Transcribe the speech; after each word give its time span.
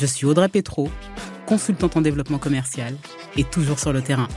Je 0.00 0.06
suis 0.06 0.26
Audrey 0.26 0.48
Petro, 0.48 0.90
consultante 1.46 1.96
en 1.96 2.00
développement 2.00 2.38
commercial 2.38 2.94
et 3.36 3.44
toujours 3.44 3.78
sur 3.78 3.92
le 3.92 4.02
terrain. 4.02 4.28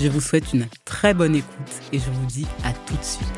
Je 0.00 0.08
vous 0.08 0.20
souhaite 0.20 0.52
une 0.52 0.66
très 0.84 1.14
bonne 1.14 1.36
écoute 1.36 1.80
et 1.92 1.98
je 1.98 2.10
vous 2.10 2.26
dis 2.26 2.46
à 2.64 2.72
tout 2.72 2.96
de 2.96 3.02
suite. 3.02 3.28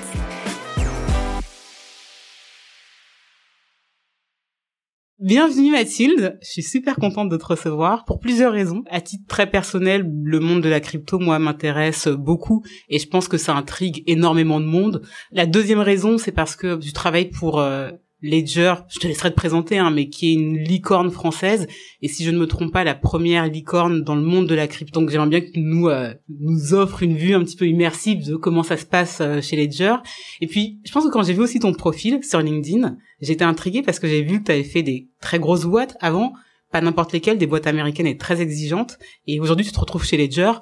Bienvenue 5.19 5.71
Mathilde, 5.71 6.37
je 6.43 6.49
suis 6.49 6.63
super 6.65 6.97
contente 6.97 7.29
de 7.29 7.37
te 7.37 7.45
recevoir 7.45 8.05
pour 8.05 8.19
plusieurs 8.19 8.53
raisons. 8.53 8.83
À 8.91 9.01
titre 9.01 9.23
très 9.29 9.49
personnel, 9.49 10.05
le 10.25 10.41
monde 10.41 10.63
de 10.63 10.69
la 10.69 10.81
crypto, 10.81 11.21
moi, 11.21 11.39
m'intéresse 11.39 12.09
beaucoup 12.09 12.65
et 12.89 12.99
je 12.99 13.07
pense 13.07 13.29
que 13.29 13.39
ça 13.39 13.55
intrigue 13.55 14.03
énormément 14.09 14.59
de 14.59 14.67
monde. 14.67 15.03
La 15.31 15.47
deuxième 15.47 15.79
raison, 15.79 16.19
c'est 16.19 16.33
parce 16.33 16.57
que 16.57 16.81
je 16.81 16.91
travaille 16.91 17.31
pour 17.31 17.61
euh, 17.61 17.93
Ledger, 18.23 18.75
je 18.89 19.01
te 19.01 19.09
laisserai 19.09 19.31
te 19.31 19.37
présenter, 19.37 19.79
hein, 19.79 19.91
mais 19.91 20.09
qui 20.09 20.31
est 20.31 20.35
une 20.35 20.57
licorne 20.59 21.11
française, 21.11 21.67
et 22.03 22.09
si 22.09 22.25
je 22.25 22.31
ne 22.31 22.39
me 22.39 22.47
trompe 22.47 22.73
pas, 22.73 22.85
la 22.85 22.95
première 22.95 23.49
licorne 23.49 24.03
dans 24.03 24.15
le 24.15 24.23
monde 24.23 24.47
de 24.47 24.55
la 24.55 24.69
crypto. 24.69 25.01
Donc 25.01 25.11
j'aimerais 25.11 25.29
bien 25.29 25.41
que 25.41 25.51
nous 25.57 25.89
euh, 25.89 26.15
nous 26.29 26.73
offre 26.73 27.03
une 27.03 27.17
vue 27.17 27.35
un 27.35 27.43
petit 27.43 27.57
peu 27.57 27.67
immersive 27.67 28.25
de 28.25 28.37
comment 28.37 28.63
ça 28.63 28.77
se 28.77 28.87
passe 28.87 29.21
euh, 29.21 29.41
chez 29.41 29.57
Ledger. 29.57 29.97
Et 30.41 30.47
puis, 30.47 30.81
je 30.85 30.93
pense 30.93 31.05
que 31.05 31.11
quand 31.11 31.25
j'ai 31.25 31.33
vu 31.33 31.41
aussi 31.41 31.59
ton 31.59 31.73
profil 31.73 32.21
sur 32.23 32.41
LinkedIn, 32.41 32.97
j'étais 33.21 33.45
intriguée 33.45 33.83
parce 33.83 33.99
que 33.99 34.07
j'ai 34.07 34.23
vu 34.23 34.41
que 34.41 34.47
tu 34.47 34.53
avais 34.53 34.63
fait 34.63 34.83
des 34.85 35.09
très 35.21 35.41
grosses 35.41 35.65
boîtes 35.65 35.97
avant, 36.01 36.33
pas 36.71 36.81
n'importe 36.81 37.13
lesquelles, 37.13 37.39
des 37.39 37.49
boîtes 37.49 37.67
américaines 37.67 38.07
et 38.07 38.17
très 38.17 38.41
exigeantes, 38.41 38.99
et 39.27 39.41
aujourd'hui 39.41 39.67
tu 39.67 39.73
te 39.73 39.81
retrouves 39.81 40.05
chez 40.05 40.17
Ledger. 40.17 40.53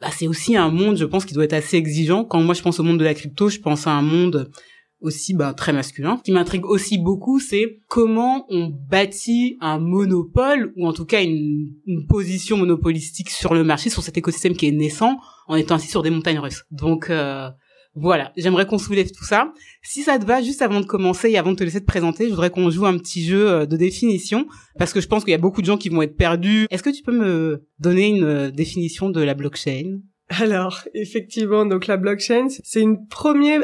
Bah, 0.00 0.08
c'est 0.10 0.26
aussi 0.26 0.56
un 0.56 0.70
monde, 0.70 0.96
je 0.96 1.04
pense, 1.04 1.26
qui 1.26 1.34
doit 1.34 1.44
être 1.44 1.52
assez 1.52 1.76
exigeant. 1.76 2.24
Quand 2.24 2.40
moi 2.40 2.54
je 2.54 2.62
pense 2.62 2.80
au 2.80 2.82
monde 2.82 2.98
de 2.98 3.04
la 3.04 3.12
crypto, 3.12 3.50
je 3.50 3.58
pense 3.58 3.86
à 3.86 3.90
un 3.90 4.00
monde 4.00 4.50
aussi 5.00 5.34
bah, 5.34 5.54
très 5.54 5.72
masculin. 5.72 6.16
Ce 6.18 6.22
qui 6.22 6.32
m'intrigue 6.32 6.64
aussi 6.66 6.98
beaucoup, 6.98 7.40
c'est 7.40 7.80
comment 7.88 8.46
on 8.50 8.68
bâtit 8.68 9.56
un 9.60 9.78
monopole, 9.78 10.72
ou 10.76 10.86
en 10.86 10.92
tout 10.92 11.04
cas 11.04 11.22
une, 11.22 11.72
une, 11.86 12.06
position 12.06 12.56
monopolistique 12.56 13.30
sur 13.30 13.54
le 13.54 13.64
marché, 13.64 13.90
sur 13.90 14.02
cet 14.02 14.16
écosystème 14.16 14.54
qui 14.54 14.66
est 14.66 14.72
naissant, 14.72 15.18
en 15.48 15.56
étant 15.56 15.76
assis 15.76 15.88
sur 15.88 16.02
des 16.02 16.10
montagnes 16.10 16.38
russes. 16.38 16.64
Donc 16.70 17.10
euh, 17.10 17.48
voilà, 17.94 18.32
j'aimerais 18.36 18.66
qu'on 18.66 18.78
soulève 18.78 19.10
tout 19.10 19.24
ça. 19.24 19.52
Si 19.82 20.02
ça 20.02 20.18
te 20.18 20.24
va, 20.24 20.42
juste 20.42 20.62
avant 20.62 20.80
de 20.80 20.86
commencer 20.86 21.28
et 21.30 21.38
avant 21.38 21.52
de 21.52 21.56
te 21.56 21.64
laisser 21.64 21.80
te 21.80 21.86
présenter, 21.86 22.26
je 22.26 22.30
voudrais 22.30 22.50
qu'on 22.50 22.70
joue 22.70 22.86
un 22.86 22.96
petit 22.96 23.24
jeu 23.24 23.48
euh, 23.48 23.66
de 23.66 23.76
définition, 23.76 24.46
parce 24.78 24.92
que 24.92 25.00
je 25.00 25.08
pense 25.08 25.24
qu'il 25.24 25.32
y 25.32 25.34
a 25.34 25.38
beaucoup 25.38 25.60
de 25.60 25.66
gens 25.66 25.76
qui 25.76 25.88
vont 25.88 26.02
être 26.02 26.16
perdus. 26.16 26.66
Est-ce 26.70 26.82
que 26.82 26.90
tu 26.90 27.02
peux 27.02 27.16
me 27.16 27.66
donner 27.78 28.08
une 28.08 28.24
euh, 28.24 28.50
définition 28.50 29.10
de 29.10 29.20
la 29.20 29.34
blockchain? 29.34 30.00
Alors, 30.38 30.84
effectivement, 30.94 31.66
donc 31.66 31.88
la 31.88 31.96
blockchain, 31.96 32.46
c'est 32.48 32.80
une 32.80 33.06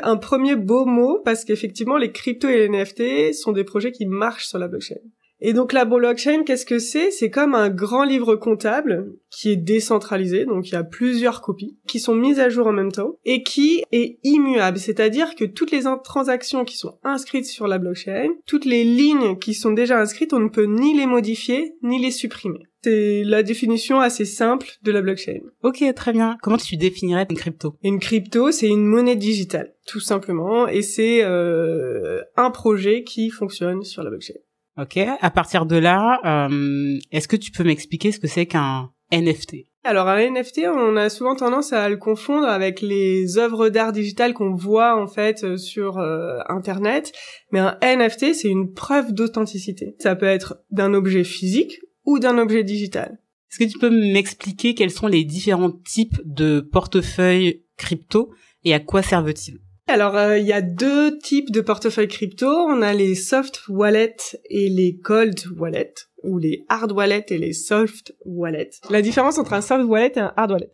un 0.02 0.16
premier 0.16 0.56
beau 0.56 0.84
mot 0.84 1.20
parce 1.24 1.44
qu'effectivement, 1.44 1.96
les 1.96 2.10
cryptos 2.10 2.48
et 2.48 2.66
les 2.66 2.68
NFT 2.68 3.32
sont 3.34 3.52
des 3.52 3.62
projets 3.62 3.92
qui 3.92 4.04
marchent 4.04 4.46
sur 4.46 4.58
la 4.58 4.66
blockchain. 4.66 4.96
Et 5.40 5.52
donc 5.52 5.72
la 5.72 5.84
blockchain, 5.84 6.44
qu'est-ce 6.44 6.64
que 6.64 6.78
c'est? 6.78 7.10
C'est 7.10 7.30
comme 7.30 7.54
un 7.54 7.68
grand 7.68 8.04
livre 8.04 8.36
comptable 8.36 9.12
qui 9.30 9.52
est 9.52 9.56
décentralisé, 9.56 10.46
donc 10.46 10.68
il 10.68 10.72
y 10.72 10.76
a 10.76 10.82
plusieurs 10.82 11.42
copies 11.42 11.76
qui 11.86 12.00
sont 12.00 12.14
mises 12.14 12.40
à 12.40 12.48
jour 12.48 12.66
en 12.66 12.72
même 12.72 12.90
temps 12.90 13.16
et 13.24 13.42
qui 13.42 13.84
est 13.92 14.18
immuable, 14.24 14.78
c'est-à-dire 14.78 15.34
que 15.34 15.44
toutes 15.44 15.72
les 15.72 15.82
transactions 16.02 16.64
qui 16.64 16.78
sont 16.78 16.98
inscrites 17.04 17.44
sur 17.44 17.68
la 17.68 17.78
blockchain, 17.78 18.28
toutes 18.46 18.64
les 18.64 18.82
lignes 18.82 19.36
qui 19.38 19.52
sont 19.52 19.72
déjà 19.72 20.00
inscrites, 20.00 20.32
on 20.32 20.40
ne 20.40 20.48
peut 20.48 20.64
ni 20.64 20.96
les 20.96 21.06
modifier 21.06 21.74
ni 21.82 22.00
les 22.00 22.10
supprimer. 22.10 22.66
C'est 22.86 23.24
la 23.24 23.42
définition 23.42 23.98
assez 23.98 24.24
simple 24.24 24.68
de 24.84 24.92
la 24.92 25.02
blockchain. 25.02 25.40
Ok, 25.64 25.82
très 25.96 26.12
bien. 26.12 26.38
Comment 26.40 26.56
tu 26.56 26.76
définirais 26.76 27.26
une 27.28 27.36
crypto? 27.36 27.74
Une 27.82 27.98
crypto, 27.98 28.52
c'est 28.52 28.68
une 28.68 28.86
monnaie 28.86 29.16
digitale, 29.16 29.74
tout 29.88 29.98
simplement, 29.98 30.68
et 30.68 30.82
c'est 30.82 31.24
euh, 31.24 32.22
un 32.36 32.52
projet 32.52 33.02
qui 33.02 33.30
fonctionne 33.30 33.82
sur 33.82 34.04
la 34.04 34.10
blockchain. 34.10 34.34
Ok. 34.80 34.98
À 35.20 35.30
partir 35.32 35.66
de 35.66 35.74
là, 35.74 36.20
euh, 36.48 36.96
est-ce 37.10 37.26
que 37.26 37.34
tu 37.34 37.50
peux 37.50 37.64
m'expliquer 37.64 38.12
ce 38.12 38.20
que 38.20 38.28
c'est 38.28 38.46
qu'un 38.46 38.92
NFT 39.10 39.66
alors 39.86 40.08
un 40.08 40.18
NFT, 40.18 40.62
on 40.66 40.96
a 40.96 41.08
souvent 41.08 41.36
tendance 41.36 41.72
à 41.72 41.88
le 41.88 41.96
confondre 41.96 42.48
avec 42.48 42.80
les 42.80 43.38
œuvres 43.38 43.68
d'art 43.68 43.92
digitales 43.92 44.34
qu'on 44.34 44.52
voit 44.52 45.00
en 45.00 45.06
fait 45.06 45.44
euh, 45.44 45.56
sur 45.56 45.98
euh, 45.98 46.38
internet, 46.48 47.12
mais 47.52 47.60
un 47.60 47.78
NFT 47.80 48.34
c'est 48.34 48.48
une 48.48 48.72
preuve 48.72 49.12
d'authenticité. 49.12 49.94
Ça 50.00 50.16
peut 50.16 50.26
être 50.26 50.58
d'un 50.72 50.92
objet 50.92 51.22
physique 51.22 51.78
ou 52.06 52.18
d'un 52.18 52.38
objet 52.38 52.64
digital. 52.64 53.18
Est-ce 53.50 53.58
que 53.58 53.70
tu 53.70 53.78
peux 53.78 53.90
m'expliquer 53.90 54.74
quels 54.74 54.90
sont 54.90 55.06
les 55.06 55.24
différents 55.24 55.70
types 55.70 56.20
de 56.24 56.60
portefeuilles 56.60 57.64
crypto 57.76 58.32
et 58.64 58.74
à 58.74 58.80
quoi 58.80 59.02
servent-ils? 59.02 59.58
Alors, 59.88 60.16
euh, 60.16 60.38
il 60.38 60.46
y 60.46 60.52
a 60.52 60.62
deux 60.62 61.16
types 61.18 61.52
de 61.52 61.60
portefeuilles 61.60 62.08
crypto. 62.08 62.48
On 62.48 62.82
a 62.82 62.92
les 62.92 63.14
soft 63.14 63.68
wallets 63.68 64.36
et 64.50 64.68
les 64.68 64.98
cold 64.98 65.40
wallets, 65.56 65.94
ou 66.24 66.38
les 66.38 66.64
hard 66.68 66.90
wallets 66.90 67.26
et 67.28 67.38
les 67.38 67.52
soft 67.52 68.12
wallets. 68.24 68.70
La 68.90 69.00
différence 69.00 69.38
entre 69.38 69.52
un 69.52 69.60
soft 69.60 69.84
wallet 69.84 70.12
et 70.16 70.20
un 70.20 70.32
hard 70.36 70.50
wallet. 70.50 70.72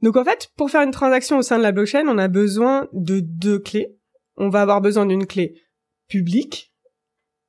Donc 0.00 0.16
en 0.16 0.24
fait, 0.24 0.50
pour 0.56 0.70
faire 0.70 0.82
une 0.82 0.90
transaction 0.90 1.38
au 1.38 1.42
sein 1.42 1.58
de 1.58 1.62
la 1.62 1.72
blockchain, 1.72 2.06
on 2.08 2.16
a 2.16 2.28
besoin 2.28 2.88
de 2.94 3.20
deux 3.20 3.58
clés. 3.58 3.94
On 4.36 4.48
va 4.48 4.62
avoir 4.62 4.80
besoin 4.80 5.04
d'une 5.04 5.26
clé 5.26 5.60
publique 6.08 6.72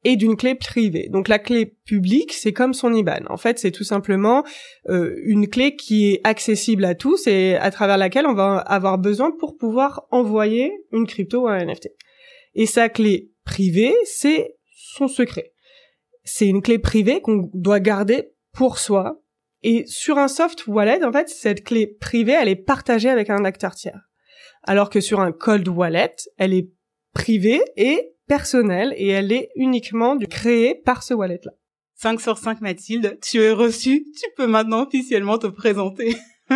et 0.08 0.16
d'une 0.16 0.38
clé 0.38 0.56
privée. 0.56 1.10
Donc 1.10 1.28
la 1.28 1.38
clé 1.38 1.66
publique, 1.66 2.32
c'est 2.32 2.54
comme 2.54 2.74
son 2.74 2.94
IBAN. 2.94 3.26
En 3.28 3.36
fait, 3.36 3.60
c'est 3.60 3.72
tout 3.72 3.84
simplement 3.84 4.46
euh, 4.88 5.14
une 5.26 5.50
clé 5.50 5.76
qui 5.76 6.14
est 6.14 6.22
accessible 6.24 6.86
à 6.86 6.96
tous 6.96 7.28
et 7.28 7.58
à 7.58 7.72
travers 7.72 7.98
laquelle 7.98 8.26
on 8.26 8.34
va 8.34 8.56
avoir 8.56 9.00
besoin 9.00 9.32
pour 9.38 9.58
pouvoir 9.58 10.08
envoyer 10.10 10.72
une 10.94 11.06
crypto 11.06 11.42
ou 11.42 11.48
un 11.50 11.58
NFT. 11.58 11.90
Et 12.56 12.66
sa 12.66 12.88
clé 12.88 13.32
privée, 13.44 13.94
c'est 14.06 14.56
son 14.72 15.10
secret. 15.10 15.52
C'est 16.24 16.48
une 16.48 16.62
clé 16.62 16.80
privée 16.80 17.20
qu'on 17.20 17.50
doit 17.54 17.82
garder 17.82 18.30
pour 18.54 18.80
soi. 18.80 19.22
Et 19.62 19.84
sur 19.88 20.18
un 20.18 20.30
soft 20.30 20.68
wallet, 20.68 21.04
en 21.04 21.12
fait, 21.12 21.28
cette 21.28 21.66
clé 21.66 21.86
privée, 21.86 22.38
elle 22.40 22.48
est 22.48 22.56
partagée 22.56 23.10
avec 23.10 23.30
un 23.30 23.44
acteur 23.44 23.76
tiers. 23.76 24.08
Alors 24.64 24.90
que 24.90 25.02
sur 25.02 25.20
un 25.20 25.34
cold 25.34 25.68
wallet, 25.68 26.16
elle 26.38 26.54
est 26.54 26.70
privée 27.14 27.62
et 27.76 28.14
personnelle 28.28 28.94
et 28.98 29.08
elle 29.08 29.32
est 29.32 29.50
uniquement 29.56 30.18
créée 30.18 30.76
par 30.76 31.04
ce 31.04 31.14
wallet-là. 31.14 31.52
5 31.96 32.22
sur 32.22 32.38
5 32.38 32.62
Mathilde, 32.62 33.18
tu 33.22 33.42
es 33.42 33.52
reçue, 33.52 34.06
tu 34.16 34.26
peux 34.36 34.48
maintenant 34.48 34.86
officiellement 34.86 35.38
te 35.38 35.48
présenter. 35.48 36.16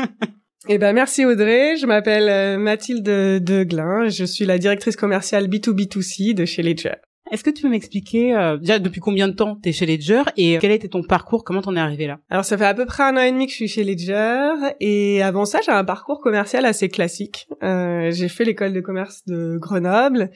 Eh 0.70 0.78
ben 0.78 0.94
merci 0.94 1.26
Audrey, 1.26 1.76
je 1.76 1.88
m'appelle 1.88 2.30
euh, 2.30 2.60
Mathilde 2.60 3.04
Deglin, 3.04 4.10
je 4.10 4.24
suis 4.24 4.46
la 4.46 4.60
directrice 4.60 4.96
commerciale 4.96 5.48
B2B2C 5.48 6.36
de 6.36 6.46
chez 6.46 6.62
Ledger. 6.62 6.94
Est-ce 7.32 7.44
que 7.44 7.50
tu 7.50 7.64
peux 7.64 7.70
m'expliquer 7.70 8.36
euh, 8.36 8.58
déjà 8.58 8.78
depuis 8.78 9.00
combien 9.00 9.28
de 9.28 9.34
temps 9.34 9.56
tu 9.56 9.70
es 9.70 9.72
chez 9.72 9.88
Ledger 9.88 10.22
et 10.38 10.60
quel 10.60 10.70
a 10.70 10.76
été 10.76 10.88
ton 10.88 11.02
parcours, 11.02 11.44
comment 11.44 11.62
t'en 11.62 11.76
es 11.76 11.80
arrivé 11.80 12.06
là? 12.06 12.20
Alors 12.30 12.46
ça 12.46 12.60
fait 12.60 12.66
à 12.66 12.76
peu 12.76 12.86
près 12.86 13.02
un 13.02 13.18
an 13.18 13.22
et 13.22 13.32
demi 13.32 13.48
que 13.48 13.52
je 13.52 13.56
suis 13.56 13.68
chez 13.70 13.84
Ledger 13.84 14.52
et 14.80 15.24
avant 15.24 15.46
ça 15.46 15.62
j'ai 15.66 15.72
un 15.72 15.84
parcours 15.84 16.22
commercial 16.22 16.64
assez 16.66 16.90
classique. 16.90 17.48
Euh, 17.64 18.12
j'ai 18.12 18.28
fait 18.28 18.44
l'école 18.44 18.74
de 18.74 18.82
commerce 18.82 19.26
de 19.26 19.58
Grenoble, 19.58 20.30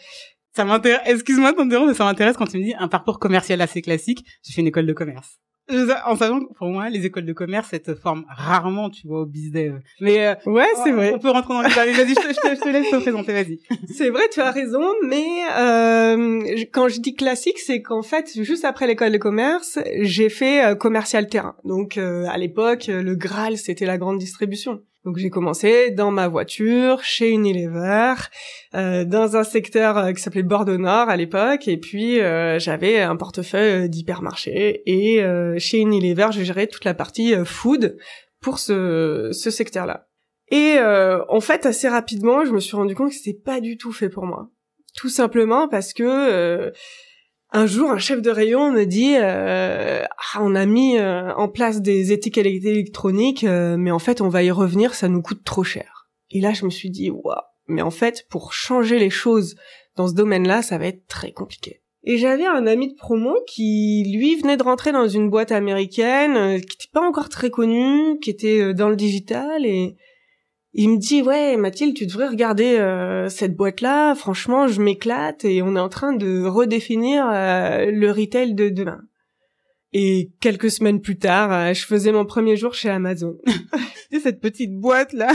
ça 0.56 0.66
m'intéresse. 0.66 1.02
Excuse-moi 1.06 1.52
de 1.52 1.86
mais 1.86 1.94
ça 1.94 2.06
m'intéresse 2.06 2.38
quand 2.38 2.48
tu 2.48 2.58
me 2.58 2.64
dis 2.64 2.74
un 2.78 2.88
parcours 2.88 3.20
commercial 3.20 3.62
assez 3.62 3.82
classique. 3.82 4.26
J'ai 4.44 4.54
fait 4.54 4.62
une 4.62 4.68
école 4.68 4.86
de 4.86 4.94
commerce. 4.94 5.40
En 6.06 6.16
sachant 6.16 6.42
que 6.42 6.54
pour 6.54 6.68
moi, 6.68 6.90
les 6.90 7.06
écoles 7.08 7.26
de 7.26 7.34
commerce, 7.34 7.74
elles 7.74 7.84
se 7.84 7.96
forment 7.96 8.24
rarement, 8.30 8.92
tu 8.92 9.08
vois, 9.08 9.22
au 9.22 9.26
business. 9.26 9.74
Mais 10.00 10.28
euh, 10.28 10.36
ouais, 10.46 10.68
c'est 10.84 10.92
vrai. 10.92 11.14
On 11.16 11.20
peut 11.20 11.32
rentrer 11.32 11.56
dans 11.56 11.62
les 11.64 11.70
détails. 11.70 11.94
Vas-y, 11.94 12.10
je, 12.14 12.56
je, 12.56 12.62
te 12.62 12.70
laisse 12.70 12.90
te 12.92 12.98
présenter. 12.98 13.34
Vas-y. 13.34 13.60
C'est 13.92 14.12
vrai, 14.12 14.30
tu 14.32 14.42
as 14.42 14.52
raison. 14.52 14.84
Mais 15.08 15.26
euh, 15.58 16.64
quand 16.72 16.88
je 16.88 17.00
dis 17.02 17.16
classique, 17.16 17.58
c'est 17.58 17.82
qu'en 17.82 18.04
fait, 18.04 18.30
juste 18.44 18.64
après 18.64 18.86
l'école 18.86 19.12
de 19.12 19.18
commerce, 19.18 19.80
j'ai 20.02 20.30
fait 20.30 20.64
euh, 20.64 20.76
commercial 20.76 21.28
terrain. 21.28 21.56
Donc 21.64 21.98
euh, 21.98 22.28
à 22.30 22.38
l'époque, 22.38 22.86
le 22.88 23.16
Graal, 23.16 23.58
c'était 23.58 23.88
la 23.88 23.98
grande 23.98 24.20
distribution. 24.20 24.82
Donc 25.06 25.18
j'ai 25.18 25.30
commencé 25.30 25.92
dans 25.92 26.10
ma 26.10 26.28
voiture, 26.28 27.04
chez 27.04 27.30
Unilever, 27.30 28.16
euh, 28.74 29.06
dans 29.06 29.38
un 29.38 29.44
secteur 29.44 30.00
euh, 30.00 30.12
qui 30.14 30.22
s'appelait 30.22 30.42
Bordeaux 30.42 30.78
Nord 30.78 31.10
à 31.10 31.16
l'époque, 31.16 31.68
et 31.68 31.78
puis 31.78 32.20
euh, 32.20 32.58
j'avais 32.58 33.00
un 33.00 33.16
portefeuille 33.16 33.88
d'hypermarché, 33.88 34.82
et 34.88 35.24
chez 35.60 35.78
Unilever, 35.78 36.30
je 36.32 36.42
gérais 36.42 36.66
toute 36.66 36.86
la 36.86 36.96
partie 36.96 37.36
food 37.46 37.98
pour 38.42 38.58
ce, 38.58 39.30
ce 39.32 39.52
secteur-là. 39.52 40.08
Et 40.50 40.78
en 40.80 41.40
fait, 41.40 41.66
assez 41.66 41.88
rapidement, 41.88 42.44
je 42.44 42.52
me 42.52 42.60
suis 42.60 42.76
rendu 42.76 42.96
compte 42.96 43.10
que 43.10 43.16
c'était 43.16 43.40
pas 43.40 43.62
du 43.62 43.78
tout 43.78 43.92
fait 43.92 44.10
pour 44.10 44.26
moi. 44.26 44.50
Tout 44.96 45.10
simplement 45.10 45.68
parce 45.68 45.94
que 45.94 46.72
un 47.56 47.66
jour, 47.68 47.90
un 47.90 47.98
chef 47.98 48.22
de 48.22 48.30
rayon 48.30 48.72
me 48.72 48.86
dit 48.86 49.16
euh, 49.16 50.04
ah, 50.04 50.40
on 50.42 50.56
a 50.56 50.66
mis 50.66 50.98
euh, 50.98 51.34
en 51.36 51.48
place 51.48 51.82
des 51.82 52.12
étiquettes 52.12 52.46
électroniques, 52.46 53.46
euh, 53.46 53.78
mais 53.78 53.92
en 53.92 54.00
fait, 54.00 54.20
on 54.20 54.28
va 54.28 54.44
y 54.44 54.52
revenir, 54.52 54.94
ça 54.94 55.08
nous 55.08 55.22
coûte 55.22 55.44
trop 55.46 55.64
cher. 55.64 56.10
Et 56.32 56.42
là, 56.42 56.54
je 56.54 56.66
me 56.66 56.70
suis 56.70 56.90
dit 56.90 57.10
waouh, 57.10 57.36
mais 57.68 57.82
en 57.82 57.92
fait, 57.92 58.28
pour 58.30 58.52
changer 58.52 59.00
les 59.00 59.10
choses 59.10 59.56
dans 59.96 60.08
ce 60.08 60.14
domaine-là, 60.14 60.62
ça 60.64 60.78
va 60.78 60.88
être 60.88 61.08
très 61.08 61.32
compliqué. 61.32 61.82
Et 62.04 62.18
j'avais 62.18 62.46
un 62.46 62.68
ami 62.68 62.90
de 62.90 62.98
promo 62.98 63.36
qui, 63.48 64.04
lui, 64.16 64.36
venait 64.36 64.58
de 64.58 64.64
rentrer 64.64 64.92
dans 64.92 65.08
une 65.08 65.30
boîte 65.30 65.54
américaine, 65.54 66.60
qui 66.60 66.78
n'était 66.78 66.92
pas 66.92 67.08
encore 67.08 67.30
très 67.30 67.50
connue, 67.50 68.20
qui 68.20 68.30
était 68.30 68.74
dans 68.74 68.90
le 68.90 68.96
digital, 68.96 69.66
et 69.66 69.96
il 70.78 70.90
me 70.90 70.98
dit 70.98 71.22
ouais 71.22 71.56
Mathilde 71.56 71.96
tu 71.96 72.06
devrais 72.06 72.28
regarder 72.28 72.78
euh, 72.78 73.30
cette 73.30 73.56
boîte 73.56 73.80
là 73.80 74.14
franchement 74.14 74.68
je 74.68 74.82
m'éclate 74.82 75.46
et 75.46 75.62
on 75.62 75.76
est 75.76 75.80
en 75.80 75.90
train 75.90 76.12
de 76.12 76.44
redéfinir 76.46 77.26
euh, 77.28 77.90
le 77.92 78.12
retail 78.12 78.54
de 78.54 78.70
demain. 78.70 79.00
Et 79.94 80.32
quelques 80.42 80.70
semaines 80.70 81.00
plus 81.00 81.18
tard 81.18 81.52
euh, 81.54 81.74
je 81.74 81.86
faisais 81.86 82.12
mon 82.12 82.26
premier 82.26 82.58
jour 82.58 82.74
chez 82.74 82.90
Amazon. 82.90 83.38
C'est 84.12 84.20
cette 84.20 84.42
petite 84.42 84.76
boîte 84.76 85.14
là 85.14 85.32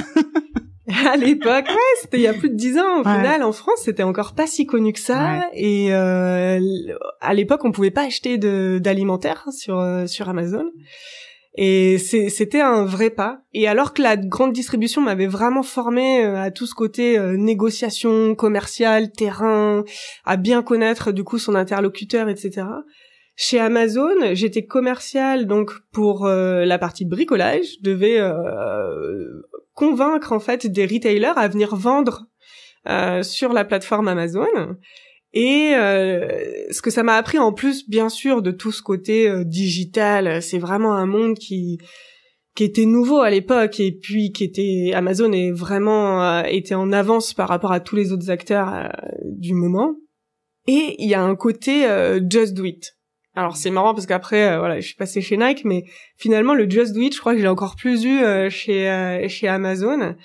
à 1.06 1.16
l'époque 1.16 1.68
ouais 1.68 1.96
c'était 2.02 2.18
il 2.18 2.24
y 2.24 2.26
a 2.26 2.34
plus 2.34 2.50
de 2.50 2.56
dix 2.56 2.78
ans. 2.78 3.00
Au 3.00 3.04
final 3.04 3.42
en 3.42 3.52
France 3.52 3.80
c'était 3.82 4.02
encore 4.02 4.34
pas 4.34 4.46
si 4.46 4.66
connu 4.66 4.92
que 4.92 5.00
ça. 5.00 5.48
Et 5.54 5.90
à 5.90 6.58
l'époque 7.32 7.64
on 7.64 7.72
pouvait 7.72 7.90
pas 7.90 8.04
acheter 8.04 8.36
de 8.36 8.78
d'alimentaire 8.78 9.48
sur 9.52 9.82
sur 10.06 10.28
Amazon 10.28 10.66
et 11.54 11.98
c'était 11.98 12.60
un 12.60 12.84
vrai 12.84 13.10
pas. 13.10 13.42
Et 13.52 13.66
alors 13.66 13.92
que 13.92 14.02
la 14.02 14.16
grande 14.16 14.52
distribution 14.52 15.00
m'avait 15.00 15.26
vraiment 15.26 15.64
formé 15.64 16.24
euh, 16.24 16.36
à 16.36 16.50
tout 16.50 16.66
ce 16.66 16.74
côté 16.74 17.18
euh, 17.18 17.36
négociation 17.36 18.34
commerciale, 18.36 19.10
terrain, 19.10 19.84
à 20.24 20.36
bien 20.36 20.62
connaître 20.62 21.10
du 21.10 21.24
coup 21.24 21.38
son 21.38 21.56
interlocuteur, 21.56 22.28
etc. 22.28 22.66
Chez 23.34 23.58
Amazon, 23.58 24.14
j'étais 24.32 24.64
commercial 24.64 25.46
donc 25.46 25.72
pour 25.92 26.26
euh, 26.26 26.64
la 26.64 26.78
partie 26.78 27.04
bricolage, 27.04 27.78
je 27.78 27.90
devais 27.90 28.20
convaincre 29.74 30.32
en 30.32 30.40
fait 30.40 30.66
des 30.66 30.86
retailers 30.86 31.32
à 31.36 31.48
venir 31.48 31.74
vendre 31.74 32.26
sur 33.22 33.52
la 33.52 33.64
plateforme 33.64 34.08
Amazon. 34.08 34.76
Et 35.32 35.74
euh, 35.74 36.28
ce 36.70 36.82
que 36.82 36.90
ça 36.90 37.02
m'a 37.02 37.14
appris 37.14 37.38
en 37.38 37.52
plus, 37.52 37.88
bien 37.88 38.08
sûr, 38.08 38.42
de 38.42 38.50
tout 38.50 38.72
ce 38.72 38.82
côté 38.82 39.28
euh, 39.28 39.44
digital, 39.44 40.42
c'est 40.42 40.58
vraiment 40.58 40.94
un 40.94 41.06
monde 41.06 41.36
qui 41.36 41.78
qui 42.56 42.64
était 42.64 42.84
nouveau 42.84 43.20
à 43.20 43.30
l'époque 43.30 43.78
et 43.78 43.92
puis 43.92 44.32
qui 44.32 44.42
était 44.42 44.90
Amazon 44.92 45.30
est 45.30 45.52
vraiment 45.52 46.22
euh, 46.22 46.42
était 46.48 46.74
en 46.74 46.90
avance 46.92 47.32
par 47.32 47.48
rapport 47.48 47.70
à 47.70 47.78
tous 47.78 47.94
les 47.94 48.12
autres 48.12 48.28
acteurs 48.28 48.90
du 49.24 49.54
moment. 49.54 49.94
Et 50.66 50.96
il 50.98 51.08
y 51.08 51.14
a 51.14 51.22
un 51.22 51.36
côté 51.36 51.86
just 52.28 52.54
do 52.54 52.64
it. 52.64 52.96
Alors 53.36 53.56
c'est 53.56 53.70
marrant 53.70 53.94
parce 53.94 54.06
qu'après 54.06 54.58
voilà, 54.58 54.80
je 54.80 54.86
suis 54.86 54.96
passée 54.96 55.20
chez 55.20 55.36
Nike, 55.36 55.64
mais 55.64 55.84
finalement 56.16 56.54
le 56.54 56.68
just 56.68 56.92
do 56.92 57.00
it, 57.00 57.14
je 57.14 57.20
crois 57.20 57.34
que 57.34 57.40
j'ai 57.40 57.48
encore 57.48 57.76
plus 57.76 58.04
eu 58.04 58.20
chez 58.50 59.26
chez 59.28 59.48
Amazon 59.48 60.16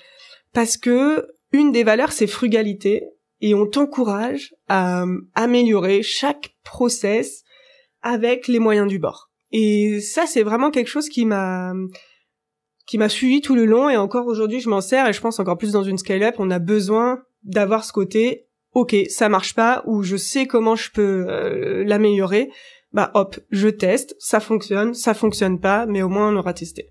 parce 0.52 0.76
que 0.76 1.28
une 1.52 1.70
des 1.70 1.84
valeurs 1.84 2.12
c'est 2.12 2.26
frugalité 2.26 3.04
et 3.40 3.54
on 3.54 3.66
t'encourage 3.66 4.54
à 4.68 5.02
euh, 5.02 5.20
améliorer 5.34 6.02
chaque 6.02 6.56
process 6.64 7.42
avec 8.02 8.48
les 8.48 8.58
moyens 8.58 8.88
du 8.88 8.98
bord. 8.98 9.30
Et 9.52 10.00
ça, 10.00 10.26
c'est 10.26 10.42
vraiment 10.42 10.70
quelque 10.70 10.88
chose 10.88 11.08
qui 11.08 11.24
m'a 11.24 11.72
qui 12.86 12.98
m'a 12.98 13.08
suivi 13.08 13.40
tout 13.40 13.56
le 13.56 13.64
long 13.64 13.90
et 13.90 13.96
encore 13.96 14.26
aujourd'hui, 14.28 14.60
je 14.60 14.68
m'en 14.68 14.80
sers 14.80 15.08
et 15.08 15.12
je 15.12 15.20
pense 15.20 15.40
encore 15.40 15.58
plus 15.58 15.72
dans 15.72 15.82
une 15.82 15.98
scale-up, 15.98 16.36
on 16.38 16.50
a 16.52 16.60
besoin 16.60 17.24
d'avoir 17.42 17.84
ce 17.84 17.92
côté 17.92 18.46
OK, 18.72 18.94
ça 19.08 19.28
marche 19.28 19.54
pas 19.54 19.82
ou 19.86 20.02
je 20.02 20.16
sais 20.16 20.46
comment 20.46 20.76
je 20.76 20.90
peux 20.90 21.26
euh, 21.28 21.82
l'améliorer. 21.84 22.50
Bah 22.92 23.10
hop, 23.14 23.40
je 23.50 23.68
teste, 23.68 24.14
ça 24.18 24.38
fonctionne, 24.38 24.94
ça 24.94 25.14
fonctionne 25.14 25.60
pas, 25.60 25.86
mais 25.86 26.02
au 26.02 26.08
moins 26.08 26.32
on 26.32 26.36
aura 26.36 26.52
testé. 26.52 26.90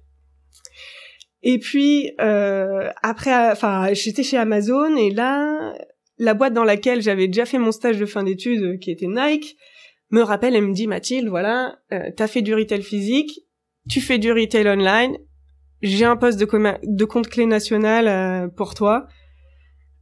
Et 1.44 1.60
puis 1.60 2.12
euh, 2.20 2.90
après, 3.04 3.52
enfin, 3.52 3.94
j'étais 3.94 4.24
chez 4.24 4.38
Amazon 4.38 4.96
et 4.96 5.12
là, 5.12 5.76
la 6.18 6.34
boîte 6.34 6.54
dans 6.54 6.64
laquelle 6.64 7.02
j'avais 7.02 7.28
déjà 7.28 7.46
fait 7.46 7.60
mon 7.60 7.72
stage 7.72 7.98
de 7.98 8.06
fin 8.06 8.24
d'études, 8.24 8.64
euh, 8.64 8.78
qui 8.78 8.92
était 8.92 9.08
Nike, 9.08 9.58
me 10.12 10.22
rappelle 10.22 10.56
et 10.56 10.62
me 10.62 10.74
dit 10.74 10.88
Mathilde, 10.88 11.28
voilà, 11.28 11.78
euh, 11.92 12.10
t'as 12.16 12.28
fait 12.28 12.42
du 12.42 12.54
retail 12.54 12.84
physique, 12.84 13.42
tu 13.90 14.02
fais 14.02 14.18
du 14.18 14.32
retail 14.32 14.68
online, 14.68 15.18
j'ai 15.82 16.06
un 16.06 16.16
poste 16.16 16.40
de, 16.40 16.48
de 16.84 17.06
compte 17.06 17.28
clé 17.28 17.46
national 17.46 18.08
euh, 18.08 18.48
pour 18.48 18.74
toi. 18.74 19.08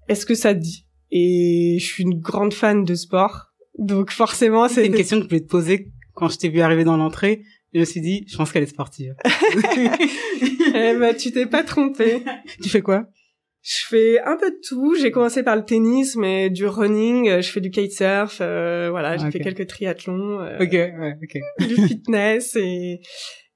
Est-ce 0.08 0.26
que 0.26 0.36
ça 0.36 0.54
te 0.54 0.60
dit? 0.60 0.86
Et 1.12 1.78
je 1.80 1.86
suis 1.86 2.04
une 2.04 2.20
grande 2.20 2.54
fan 2.54 2.86
de 2.86 2.96
sport, 2.96 3.54
donc 3.78 4.12
forcément 4.12 4.68
c'est 4.68 4.86
une 4.86 4.96
question 4.96 5.18
que 5.18 5.24
je 5.24 5.30
voulais 5.30 5.42
te 5.42 5.50
poser 5.50 5.92
quand 6.14 6.30
je 6.30 6.38
t'ai 6.38 6.50
vu 6.50 6.62
arriver 6.62 6.84
dans 6.84 6.98
l'entrée. 6.98 7.44
Je 7.74 7.80
me 7.80 7.86
suis 7.86 8.02
dit, 8.02 8.26
je 8.28 8.38
pense 8.38 8.52
qu'elle 8.52 8.64
est 8.64 8.68
sportive. 8.68 9.16
eh 9.66 10.96
ben, 10.96 11.16
tu 11.16 11.32
t'es 11.32 11.48
pas 11.48 11.64
trompé. 11.64 12.24
tu 12.62 12.70
fais 12.70 12.82
quoi? 12.82 13.08
Je 13.64 13.86
fais 13.88 14.20
un 14.22 14.36
peu 14.36 14.52
de 14.52 14.58
tout. 14.68 14.96
J'ai 14.96 15.12
commencé 15.12 15.42
par 15.42 15.56
le 15.56 15.64
tennis, 15.64 16.18
mais 16.18 16.50
du 16.50 16.68
running. 16.68 17.30
Euh, 17.30 17.42
je 17.42 17.50
fais 17.50 17.62
du 17.62 17.72
kitesurf. 17.72 18.40
Euh, 18.42 18.90
voilà, 18.92 19.16
j'ai 19.16 19.32
fait 19.32 19.40
quelques 19.40 19.68
triathlons. 19.68 20.42
Euh, 20.42 20.58
ok, 20.60 20.72
ouais, 20.72 21.18
ok. 21.24 21.68
Du 21.68 21.76
fitness 21.88 22.58
et 22.58 23.00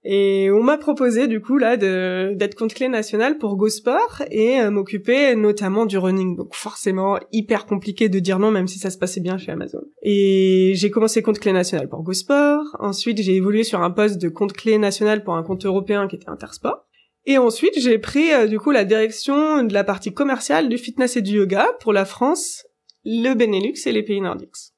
et 0.09 0.49
on 0.51 0.63
m'a 0.63 0.77
proposé 0.77 1.27
du 1.27 1.41
coup 1.41 1.57
là 1.57 1.75
de 1.75 2.33
d'être 2.35 2.55
compte 2.55 2.73
clé 2.73 2.87
national 2.87 3.37
pour 3.37 3.57
GoSport 3.57 4.23
et 4.31 4.61
euh, 4.61 4.71
m'occuper 4.71 5.35
notamment 5.35 5.85
du 5.85 5.97
running. 5.97 6.37
Donc 6.37 6.55
forcément 6.55 7.19
hyper 7.33 7.65
compliqué 7.65 8.07
de 8.07 8.19
dire 8.19 8.39
non 8.39 8.49
même 8.49 8.67
si 8.67 8.79
ça 8.79 8.89
se 8.89 8.97
passait 8.97 9.19
bien 9.19 9.37
chez 9.37 9.51
Amazon. 9.51 9.81
Et 10.03 10.71
j'ai 10.75 10.89
commencé 10.91 11.21
compte 11.21 11.39
clé 11.39 11.51
national 11.51 11.89
pour 11.89 12.03
GoSport. 12.03 12.63
Ensuite 12.79 13.21
j'ai 13.21 13.35
évolué 13.35 13.63
sur 13.63 13.81
un 13.81 13.91
poste 13.91 14.21
de 14.21 14.29
compte 14.29 14.53
clé 14.53 14.77
national 14.77 15.25
pour 15.25 15.35
un 15.35 15.43
compte 15.43 15.65
européen 15.65 16.07
qui 16.07 16.15
était 16.15 16.29
Intersport. 16.29 16.86
Et 17.29 17.37
ensuite, 17.37 17.77
j'ai 17.77 17.99
pris 17.99 18.31
euh, 18.31 18.47
du 18.47 18.57
coup 18.57 18.71
la 18.71 18.85
direction 18.85 19.61
de 19.63 19.73
la 19.73 19.83
partie 19.83 20.13
commerciale 20.13 20.69
du 20.69 20.77
fitness 20.77 21.17
et 21.17 21.21
du 21.21 21.33
yoga 21.33 21.67
pour 21.81 21.91
la 21.91 22.05
France, 22.05 22.65
le 23.03 23.33
Benelux 23.33 23.75
et 23.85 23.91
les 23.91 24.01
pays 24.01 24.21
nordiques. 24.21 24.71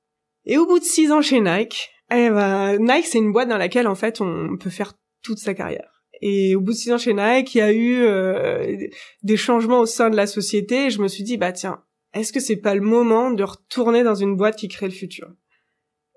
Et 0.46 0.58
au 0.58 0.66
bout 0.66 0.80
de 0.80 0.84
six 0.84 1.12
ans 1.12 1.22
chez 1.22 1.42
Nike, 1.42 1.92
eh 2.12 2.32
ben, 2.32 2.80
Nike 2.80 3.06
c'est 3.06 3.20
une 3.20 3.32
boîte 3.32 3.50
dans 3.50 3.60
laquelle 3.60 3.88
en 3.88 3.94
fait 3.94 4.20
on 4.20 4.58
peut 4.58 4.72
faire 4.72 4.94
toute 5.22 5.38
sa 5.38 5.54
carrière. 5.54 6.04
Et 6.24 6.56
au 6.56 6.62
bout 6.62 6.72
de 6.72 6.78
six 6.78 6.92
ans 6.92 6.98
chez 6.98 7.14
Nike, 7.14 7.54
il 7.54 7.58
y 7.60 7.62
a 7.62 7.72
eu 7.72 8.02
euh, 8.02 8.78
des 9.22 9.38
changements 9.38 9.82
au 9.82 9.86
sein 9.86 10.10
de 10.10 10.16
la 10.16 10.26
société. 10.26 10.88
Et 10.88 10.90
je 10.90 11.04
me 11.04 11.08
suis 11.08 11.24
dit 11.24 11.38
bah 11.38 11.52
tiens, 11.52 11.84
est-ce 12.16 12.34
que 12.34 12.40
c'est 12.40 12.58
pas 12.58 12.74
le 12.74 12.82
moment 12.82 13.30
de 13.30 13.44
retourner 13.44 14.02
dans 14.02 14.16
une 14.16 14.36
boîte 14.36 14.56
qui 14.56 14.70
crée 14.70 14.88
le 14.88 14.92
futur? 14.92 15.28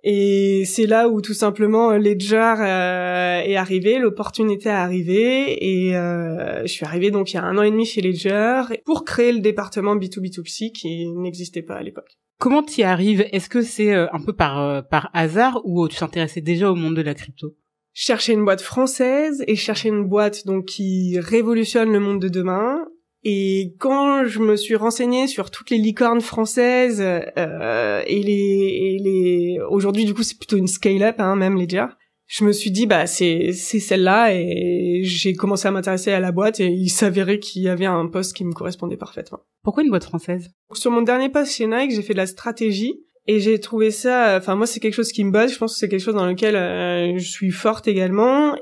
Et 0.04 0.64
c'est 0.66 0.86
là 0.86 1.08
où 1.08 1.20
tout 1.20 1.34
simplement 1.34 1.92
Ledger 1.92 2.54
euh, 2.58 3.40
est 3.40 3.56
arrivé, 3.56 3.98
l'opportunité 3.98 4.68
est 4.68 4.72
arrivée 4.72 5.86
et 5.86 5.96
euh, 5.96 6.62
je 6.62 6.72
suis 6.72 6.84
arrivée 6.84 7.12
donc 7.12 7.32
il 7.32 7.36
y 7.36 7.38
a 7.38 7.44
un 7.44 7.56
an 7.56 7.62
et 7.62 7.70
demi 7.70 7.86
chez 7.86 8.00
Ledger 8.00 8.62
pour 8.84 9.04
créer 9.04 9.32
le 9.32 9.38
département 9.38 9.94
B2B2C 9.94 10.72
qui 10.72 11.08
n'existait 11.08 11.62
pas 11.62 11.76
à 11.76 11.82
l'époque. 11.82 12.18
Comment 12.38 12.64
tu 12.64 12.80
y 12.80 12.84
arrives? 12.84 13.24
Est-ce 13.30 13.48
que 13.48 13.62
c'est 13.62 13.94
euh, 13.94 14.08
un 14.12 14.20
peu 14.20 14.32
par 14.32 14.88
par 14.88 15.10
hasard 15.12 15.60
ou 15.64 15.86
tu 15.86 15.96
t'intéressais 15.96 16.40
déjà 16.40 16.70
au 16.70 16.74
monde 16.74 16.96
de 16.96 17.02
la 17.02 17.14
crypto? 17.14 17.54
Je 17.92 18.04
cherchais 18.04 18.32
une 18.32 18.44
boîte 18.44 18.62
française 18.62 19.44
et 19.46 19.54
je 19.54 19.60
cherchais 19.60 19.88
une 19.88 20.08
boîte 20.08 20.46
donc 20.46 20.64
qui 20.64 21.20
révolutionne 21.20 21.92
le 21.92 22.00
monde 22.00 22.20
de 22.20 22.28
demain 22.28 22.84
et 23.24 23.74
quand 23.78 24.24
je 24.24 24.40
me 24.40 24.56
suis 24.56 24.74
renseignée 24.74 25.26
sur 25.28 25.50
toutes 25.50 25.70
les 25.70 25.78
licornes 25.78 26.20
françaises 26.20 27.00
euh, 27.00 28.02
et 28.06 28.22
les, 28.22 28.32
et 28.32 28.98
les... 28.98 29.58
aujourd'hui 29.68 30.04
du 30.04 30.14
coup 30.14 30.22
c'est 30.22 30.38
plutôt 30.38 30.56
une 30.56 30.66
scale-up 30.66 31.16
hein, 31.18 31.36
même 31.36 31.56
Ledger, 31.56 31.86
je 32.26 32.44
me 32.44 32.52
suis 32.52 32.70
dit 32.70 32.86
bah 32.86 33.06
c'est 33.06 33.52
c'est 33.52 33.78
celle-là 33.78 34.34
et 34.34 35.02
j'ai 35.04 35.34
commencé 35.34 35.68
à 35.68 35.70
m'intéresser 35.70 36.10
à 36.10 36.18
la 36.18 36.32
boîte 36.32 36.58
et 36.60 36.66
il 36.66 36.88
s'avérait 36.88 37.38
qu'il 37.38 37.62
y 37.62 37.68
avait 37.68 37.86
un 37.86 38.06
poste 38.06 38.34
qui 38.34 38.44
me 38.44 38.52
correspondait 38.52 38.96
parfaitement. 38.96 39.40
Pourquoi 39.62 39.84
une 39.84 39.90
boîte 39.90 40.04
française? 40.04 40.50
Sur 40.72 40.90
mon 40.90 41.02
dernier 41.02 41.28
poste 41.28 41.52
chez 41.52 41.66
Nike, 41.66 41.92
j'ai 41.92 42.02
fait 42.02 42.14
de 42.14 42.18
la 42.18 42.26
stratégie 42.26 43.04
et 43.28 43.38
j'ai 43.38 43.60
trouvé 43.60 43.92
ça 43.92 44.36
enfin 44.36 44.56
moi 44.56 44.66
c'est 44.66 44.80
quelque 44.80 44.94
chose 44.94 45.12
qui 45.12 45.22
me 45.22 45.30
bosse, 45.30 45.52
je 45.52 45.58
pense 45.58 45.74
que 45.74 45.78
c'est 45.78 45.88
quelque 45.88 46.00
chose 46.00 46.16
dans 46.16 46.26
lequel 46.26 46.56
euh, 46.56 47.18
je 47.18 47.28
suis 47.28 47.50
forte 47.52 47.86
également 47.86 48.56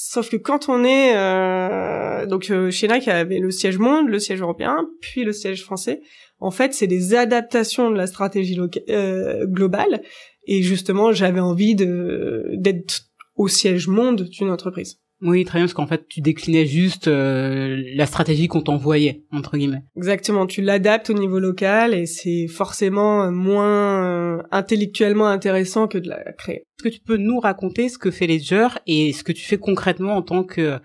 Sauf 0.00 0.30
que 0.30 0.36
quand 0.36 0.68
on 0.68 0.84
est 0.84 1.16
euh, 1.16 2.24
donc 2.26 2.52
euh, 2.52 2.70
chez 2.70 2.86
Nike, 2.86 3.08
avait 3.08 3.40
le 3.40 3.50
siège 3.50 3.78
monde, 3.78 4.08
le 4.08 4.20
siège 4.20 4.40
européen, 4.40 4.88
puis 5.00 5.24
le 5.24 5.32
siège 5.32 5.64
français. 5.64 6.02
En 6.38 6.52
fait, 6.52 6.72
c'est 6.72 6.86
des 6.86 7.16
adaptations 7.16 7.90
de 7.90 7.96
la 7.96 8.06
stratégie 8.06 8.56
euh, 8.90 9.44
globale. 9.46 10.00
Et 10.46 10.62
justement, 10.62 11.10
j'avais 11.10 11.40
envie 11.40 11.74
d'être 11.74 13.08
au 13.34 13.48
siège 13.48 13.88
monde 13.88 14.22
d'une 14.22 14.50
entreprise. 14.50 15.00
Oui, 15.20 15.44
très 15.44 15.58
bien, 15.58 15.64
parce 15.64 15.74
qu'en 15.74 15.86
fait, 15.86 16.06
tu 16.08 16.20
déclinais 16.20 16.64
juste 16.64 17.08
euh, 17.08 17.82
la 17.94 18.06
stratégie 18.06 18.46
qu'on 18.46 18.60
t'envoyait, 18.60 19.24
entre 19.32 19.56
guillemets. 19.56 19.82
Exactement, 19.96 20.46
tu 20.46 20.62
l'adaptes 20.62 21.10
au 21.10 21.14
niveau 21.14 21.40
local 21.40 21.92
et 21.92 22.06
c'est 22.06 22.46
forcément 22.46 23.30
moins 23.32 24.04
euh, 24.04 24.42
intellectuellement 24.52 25.26
intéressant 25.26 25.88
que 25.88 25.98
de 25.98 26.08
la 26.08 26.32
créer. 26.32 26.58
Est-ce 26.58 26.84
que 26.84 26.88
tu 26.88 27.00
peux 27.00 27.16
nous 27.16 27.40
raconter 27.40 27.88
ce 27.88 27.98
que 27.98 28.12
fait 28.12 28.28
Ledger 28.28 28.68
et 28.86 29.12
ce 29.12 29.24
que 29.24 29.32
tu 29.32 29.44
fais 29.44 29.58
concrètement 29.58 30.16
en 30.16 30.22
tant 30.22 30.44
que 30.44 30.78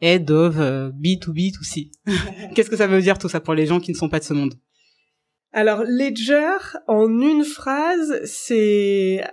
head 0.00 0.30
of 0.30 0.56
B2B2C 0.56 1.90
Qu'est-ce 2.54 2.70
que 2.70 2.76
ça 2.76 2.86
veut 2.86 3.02
dire 3.02 3.18
tout 3.18 3.28
ça 3.28 3.40
pour 3.40 3.54
les 3.54 3.66
gens 3.66 3.80
qui 3.80 3.90
ne 3.90 3.96
sont 3.96 4.08
pas 4.08 4.20
de 4.20 4.24
ce 4.24 4.34
monde? 4.34 4.54
Alors, 5.52 5.82
Ledger, 5.82 6.78
en 6.86 7.08
une 7.20 7.42
phrase, 7.42 8.20
c'est 8.24 9.24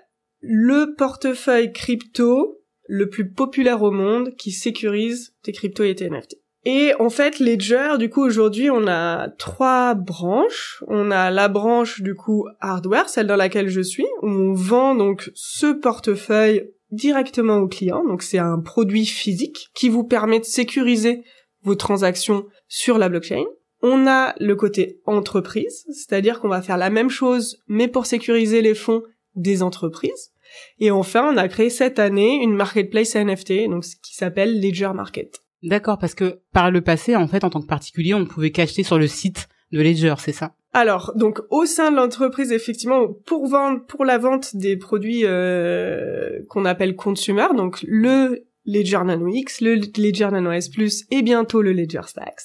le 0.42 0.96
portefeuille 0.98 1.72
crypto 1.72 2.58
le 2.88 3.10
plus 3.10 3.30
populaire 3.30 3.84
au 3.84 3.92
monde 3.92 4.36
qui 4.38 4.52
sécurise 4.52 5.36
tes 5.44 5.52
cryptos 5.52 5.84
et 5.84 5.96
tes 5.96 6.10
NFT. 6.10 6.38
Et 6.66 6.94
en 7.00 7.10
fait, 7.10 7.40
Ledger, 7.40 7.98
du 7.98 8.10
coup, 8.10 8.22
aujourd'hui, 8.22 8.70
on 8.70 8.88
a 8.88 9.30
trois 9.38 9.94
branches. 9.94 10.84
On 10.88 11.12
a 11.12 11.32
la 11.32 11.48
branche, 11.48 12.02
du 12.02 12.14
coup, 12.14 12.46
hardware, 12.60 13.08
celle 13.08 13.28
dans 13.28 13.38
laquelle 13.38 13.70
je 13.70 13.80
suis, 13.80 14.08
où 14.22 14.28
on 14.28 14.54
vend 14.54 14.94
donc 14.94 15.32
ce 15.34 15.68
portefeuille 15.68 16.70
directement 16.92 17.60
au 17.60 17.70
client. 17.70 18.04
Donc, 18.04 18.22
c'est 18.22 18.38
un 18.38 18.60
produit 18.60 19.06
physique 19.06 19.70
qui 19.76 19.88
vous 19.88 20.04
permet 20.04 20.40
de 20.40 20.46
sécuriser 20.46 21.24
vos 21.64 21.76
transactions 21.76 22.46
sur 22.68 22.98
la 22.98 23.08
blockchain. 23.08 23.46
On 23.82 24.06
a 24.06 24.36
le 24.40 24.56
côté 24.56 25.00
entreprise, 25.06 25.86
c'est-à-dire 25.92 26.42
qu'on 26.42 26.50
va 26.50 26.62
faire 26.62 26.78
la 26.78 26.90
même 26.90 27.10
chose, 27.10 27.62
mais 27.68 27.88
pour 27.88 28.06
sécuriser 28.06 28.62
les 28.62 28.76
fonds 28.76 29.04
des 29.36 29.64
entreprises. 29.64 30.32
Et 30.80 30.92
enfin, 30.92 31.32
on 31.34 31.38
a 31.38 31.48
créé 31.48 31.70
cette 31.70 32.00
année 32.00 32.42
une 32.42 32.54
marketplace 32.54 33.16
NFT, 33.16 33.70
donc 33.70 33.84
qui 34.04 34.16
s'appelle 34.16 34.62
Ledger 34.62 34.92
Market. 34.94 35.42
D'accord, 35.64 35.98
parce 35.98 36.14
que 36.14 36.42
par 36.54 36.72
le 36.72 36.82
passé, 36.82 37.16
en 37.16 37.28
fait, 37.28 37.44
en 37.44 37.50
tant 37.50 37.62
que 37.62 37.68
particulier, 37.68 38.14
on 38.14 38.20
ne 38.20 38.26
pouvait 38.26 38.52
qu'acheter 38.52 38.84
sur 38.84 39.00
le 39.00 39.08
site 39.08 39.48
de 39.72 39.82
Ledger, 39.82 40.16
c'est 40.20 40.32
ça? 40.32 40.54
Alors, 40.74 41.14
donc 41.16 41.42
au 41.50 41.66
sein 41.66 41.92
de 41.92 41.96
l'entreprise, 41.96 42.52
effectivement, 42.52 43.08
pour 43.26 43.48
vendre, 43.48 43.84
pour 43.88 44.06
la 44.06 44.18
vente 44.18 44.56
des 44.56 44.78
produits 44.78 45.22
euh, 45.24 46.40
qu'on 46.50 46.66
appelle 46.66 46.96
consumer, 46.96 47.48
donc 47.56 47.84
le 47.88 48.46
Ledger 48.66 49.04
Nano 49.04 49.28
X, 49.28 49.62
le 49.62 49.76
Ledger 49.76 50.30
Nano 50.32 50.52
S 50.52 50.70
Plus 50.70 51.06
et 51.10 51.24
bientôt 51.24 51.62
le 51.62 51.74
Ledger 51.74 52.02
Stacks, 52.06 52.42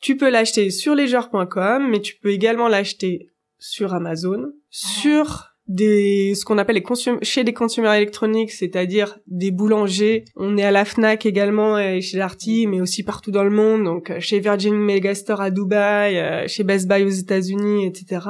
tu 0.00 0.16
peux 0.16 0.30
l'acheter 0.30 0.70
sur 0.70 0.94
ledger.com, 0.94 1.88
mais 1.90 2.00
tu 2.00 2.16
peux 2.16 2.30
également 2.30 2.68
l'acheter 2.68 3.30
sur 3.58 3.92
Amazon, 3.92 4.52
sur 4.70 5.57
des 5.68 6.34
ce 6.34 6.44
qu'on 6.46 6.56
appelle 6.56 6.76
les 6.76 7.18
chez 7.22 7.44
des 7.44 7.52
consommateurs 7.52 7.94
électroniques, 7.94 8.50
c'est-à-dire 8.50 9.18
des 9.26 9.50
boulangers. 9.50 10.24
On 10.34 10.56
est 10.56 10.64
à 10.64 10.70
la 10.70 10.84
Fnac 10.84 11.26
également 11.26 11.78
et 11.78 12.00
chez 12.00 12.16
Darty, 12.16 12.66
mais 12.66 12.80
aussi 12.80 13.02
partout 13.02 13.30
dans 13.30 13.44
le 13.44 13.50
monde. 13.50 13.84
Donc 13.84 14.10
euh, 14.10 14.18
chez 14.18 14.40
Virgin 14.40 14.74
Megastore 14.74 15.42
à 15.42 15.50
Dubaï, 15.50 16.16
euh, 16.16 16.48
chez 16.48 16.64
Best 16.64 16.88
Buy 16.88 17.04
aux 17.04 17.10
États-Unis, 17.10 17.86
etc. 17.86 18.26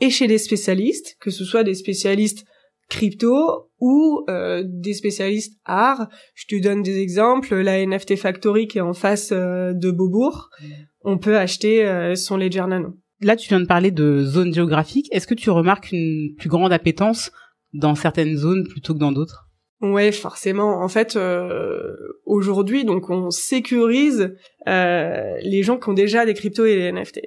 Et 0.00 0.10
chez 0.10 0.26
des 0.26 0.38
spécialistes, 0.38 1.16
que 1.20 1.30
ce 1.30 1.44
soit 1.44 1.64
des 1.64 1.74
spécialistes 1.74 2.44
crypto 2.90 3.70
ou 3.80 4.24
euh, 4.28 4.62
des 4.66 4.92
spécialistes 4.92 5.58
art. 5.64 6.08
Je 6.34 6.46
te 6.46 6.62
donne 6.62 6.82
des 6.82 6.98
exemples. 7.00 7.54
La 7.56 7.84
NFT 7.84 8.16
Factory 8.16 8.68
qui 8.68 8.78
est 8.78 8.82
en 8.82 8.94
face 8.94 9.30
de 9.30 9.90
Beaubourg, 9.90 10.50
mmh. 10.60 10.66
on 11.02 11.18
peut 11.18 11.36
acheter 11.36 12.14
son 12.14 12.36
Ledger 12.36 12.66
Nano 12.66 12.94
là, 13.20 13.36
tu 13.36 13.48
viens 13.48 13.60
de 13.60 13.66
parler 13.66 13.90
de 13.90 14.22
zones 14.24 14.54
géographiques. 14.54 15.08
Est-ce 15.12 15.26
que 15.26 15.34
tu 15.34 15.50
remarques 15.50 15.90
une 15.92 16.34
plus 16.36 16.48
grande 16.48 16.72
appétence 16.72 17.32
dans 17.74 17.94
certaines 17.94 18.36
zones 18.36 18.66
plutôt 18.66 18.94
que 18.94 18.98
dans 18.98 19.12
d'autres? 19.12 19.48
Ouais, 19.80 20.10
forcément. 20.10 20.82
En 20.82 20.88
fait, 20.88 21.14
euh, 21.14 21.94
aujourd'hui, 22.26 22.84
donc 22.84 23.10
on 23.10 23.30
sécurise 23.30 24.34
euh, 24.66 25.36
les 25.42 25.62
gens 25.62 25.78
qui 25.78 25.88
ont 25.88 25.92
déjà 25.92 26.26
des 26.26 26.34
cryptos 26.34 26.66
et 26.66 26.74
des 26.74 26.90
NFT. 26.90 27.20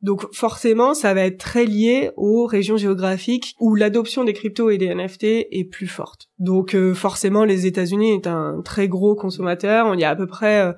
Donc 0.00 0.32
forcément, 0.32 0.94
ça 0.94 1.12
va 1.12 1.22
être 1.22 1.38
très 1.38 1.64
lié 1.64 2.12
aux 2.16 2.46
régions 2.46 2.76
géographiques 2.76 3.56
où 3.58 3.74
l'adoption 3.74 4.22
des 4.22 4.32
cryptos 4.32 4.70
et 4.70 4.78
des 4.78 4.94
NFT 4.94 5.24
est 5.24 5.68
plus 5.68 5.88
forte. 5.88 6.28
Donc 6.38 6.76
euh, 6.76 6.94
forcément, 6.94 7.44
les 7.44 7.66
États-Unis 7.66 8.12
est 8.12 8.28
un 8.28 8.62
très 8.64 8.86
gros 8.86 9.16
consommateur. 9.16 9.92
Il 9.94 10.00
y 10.00 10.04
a 10.04 10.10
à 10.10 10.16
peu 10.16 10.28
près 10.28 10.72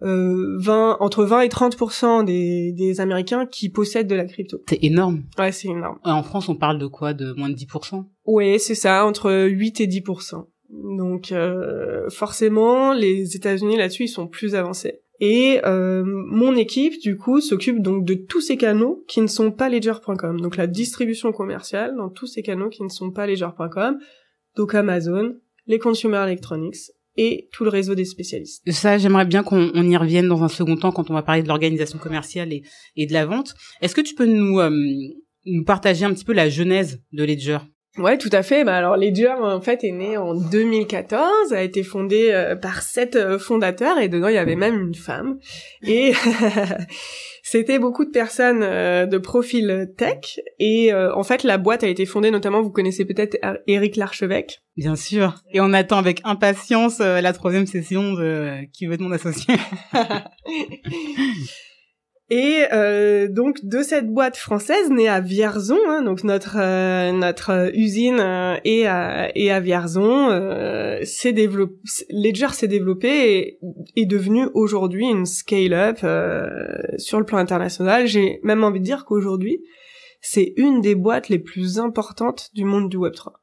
20, 0.00 0.08
euh, 0.08 0.96
entre 1.00 1.24
20 1.24 1.40
et 1.42 1.48
30 1.48 2.24
des, 2.24 2.72
des 2.72 3.00
Américains 3.00 3.46
qui 3.46 3.68
possèdent 3.68 4.08
de 4.08 4.14
la 4.14 4.24
crypto. 4.24 4.58
C'est 4.68 4.82
énorme. 4.82 5.24
Ouais, 5.38 5.52
c'est 5.52 5.68
énorme. 5.68 5.98
En 6.04 6.22
France, 6.22 6.48
on 6.48 6.56
parle 6.56 6.78
de 6.78 6.86
quoi? 6.86 7.14
De 7.14 7.32
moins 7.32 7.50
de 7.50 7.54
10% 7.54 8.04
Ouais, 8.26 8.58
c'est 8.58 8.74
ça, 8.74 9.04
entre 9.04 9.32
8 9.32 9.80
et 9.80 9.86
10% 9.86 10.46
Donc 10.96 11.32
euh, 11.32 12.08
forcément, 12.10 12.92
les 12.92 13.36
États-Unis 13.36 13.76
là-dessus, 13.76 14.04
ils 14.04 14.08
sont 14.08 14.26
plus 14.26 14.54
avancés. 14.54 15.00
Et 15.20 15.60
euh, 15.66 16.02
mon 16.06 16.56
équipe, 16.56 16.98
du 17.00 17.18
coup, 17.18 17.42
s'occupe 17.42 17.82
donc 17.82 18.06
de 18.06 18.14
tous 18.14 18.40
ces 18.40 18.56
canaux 18.56 19.04
qui 19.06 19.20
ne 19.20 19.26
sont 19.26 19.50
pas 19.50 19.68
ledger.com. 19.68 20.40
Donc 20.40 20.56
la 20.56 20.66
distribution 20.66 21.30
commerciale 21.30 21.94
dans 21.96 22.08
tous 22.08 22.26
ces 22.26 22.42
canaux 22.42 22.70
qui 22.70 22.82
ne 22.82 22.88
sont 22.88 23.10
pas 23.10 23.26
ledger.com. 23.26 23.98
Donc 24.56 24.74
Amazon, 24.74 25.36
les 25.66 25.78
consumer 25.78 26.22
electronics, 26.24 26.90
et 27.22 27.50
tout 27.52 27.64
le 27.64 27.70
réseau 27.70 27.94
des 27.94 28.06
spécialistes. 28.06 28.62
Ça, 28.72 28.96
j'aimerais 28.96 29.26
bien 29.26 29.42
qu'on 29.42 29.60
y 29.74 29.96
revienne 29.98 30.26
dans 30.26 30.42
un 30.42 30.48
second 30.48 30.76
temps 30.76 30.90
quand 30.90 31.10
on 31.10 31.14
va 31.14 31.22
parler 31.22 31.42
de 31.42 31.48
l'organisation 31.48 31.98
commerciale 31.98 32.50
et, 32.50 32.62
et, 32.96 33.06
de 33.06 33.12
la 33.12 33.26
vente. 33.26 33.54
Est-ce 33.82 33.94
que 33.94 34.00
tu 34.00 34.14
peux 34.14 34.24
nous, 34.24 34.58
euh, 34.58 34.70
nous 35.44 35.64
partager 35.64 36.06
un 36.06 36.14
petit 36.14 36.24
peu 36.24 36.32
la 36.32 36.48
genèse 36.48 37.02
de 37.12 37.24
Ledger? 37.24 37.58
Ouais, 38.00 38.16
tout 38.16 38.30
à 38.32 38.42
fait. 38.42 38.64
Bah 38.64 38.76
alors 38.76 38.96
Ledger 38.96 39.34
en 39.42 39.60
fait 39.60 39.84
est 39.84 39.92
né 39.92 40.16
en 40.16 40.34
2014, 40.34 41.52
a 41.52 41.62
été 41.62 41.82
fondé 41.82 42.30
euh, 42.30 42.56
par 42.56 42.80
sept 42.80 43.14
euh, 43.14 43.38
fondateurs 43.38 43.98
et 43.98 44.08
dedans 44.08 44.28
il 44.28 44.36
y 44.36 44.38
avait 44.38 44.56
même 44.56 44.80
une 44.80 44.94
femme. 44.94 45.38
Et 45.82 46.12
C'était 47.42 47.78
beaucoup 47.78 48.04
de 48.04 48.10
personnes 48.10 48.62
euh, 48.62 49.06
de 49.06 49.18
profil 49.18 49.92
tech 49.98 50.40
et 50.58 50.94
en 50.94 51.22
fait 51.24 51.42
la 51.42 51.58
boîte 51.58 51.84
a 51.84 51.88
été 51.88 52.06
fondée 52.06 52.30
notamment, 52.30 52.62
vous 52.62 52.70
connaissez 52.70 53.04
peut-être 53.04 53.36
Eric 53.66 53.96
Larchevêque. 53.96 54.62
Bien 54.76 54.96
sûr. 54.96 55.34
Et 55.52 55.60
on 55.60 55.72
attend 55.74 55.98
avec 55.98 56.20
impatience 56.24 57.00
la 57.00 57.32
troisième 57.32 57.66
session 57.66 58.14
de 58.14 58.64
Qui 58.72 58.86
veut 58.86 58.94
être 58.94 59.00
mon 59.00 59.12
associé? 59.12 59.54
Et 62.32 62.62
euh, 62.72 63.26
donc 63.26 63.64
de 63.64 63.82
cette 63.82 64.08
boîte 64.08 64.36
française 64.36 64.88
née 64.88 65.08
à 65.08 65.20
Vierzon, 65.20 65.80
hein, 65.88 66.02
donc 66.02 66.22
notre 66.22 66.58
euh, 66.60 67.10
notre 67.10 67.72
usine 67.74 68.20
euh, 68.20 68.56
est 68.64 68.86
à, 68.86 69.36
est 69.36 69.50
à 69.50 69.58
Vierzon, 69.58 70.28
s'est 71.02 71.32
développé, 71.32 71.74
Ledger 72.08 72.50
s'est 72.52 72.68
développé 72.68 73.08
et 73.08 73.58
est 73.96 74.06
devenu 74.06 74.46
aujourd'hui 74.54 75.08
une 75.08 75.26
scale-up 75.26 75.98
sur 76.98 77.18
le 77.18 77.24
plan 77.26 77.38
international. 77.38 78.06
J'ai 78.06 78.38
même 78.44 78.62
envie 78.62 78.78
de 78.78 78.84
dire 78.84 79.04
qu'aujourd'hui 79.04 79.64
c'est 80.20 80.52
une 80.56 80.80
des 80.80 80.94
boîtes 80.94 81.30
les 81.30 81.40
plus 81.40 81.80
importantes 81.80 82.50
du 82.54 82.64
monde 82.64 82.88
du 82.88 82.96
Web 82.96 83.14
3 83.14 83.40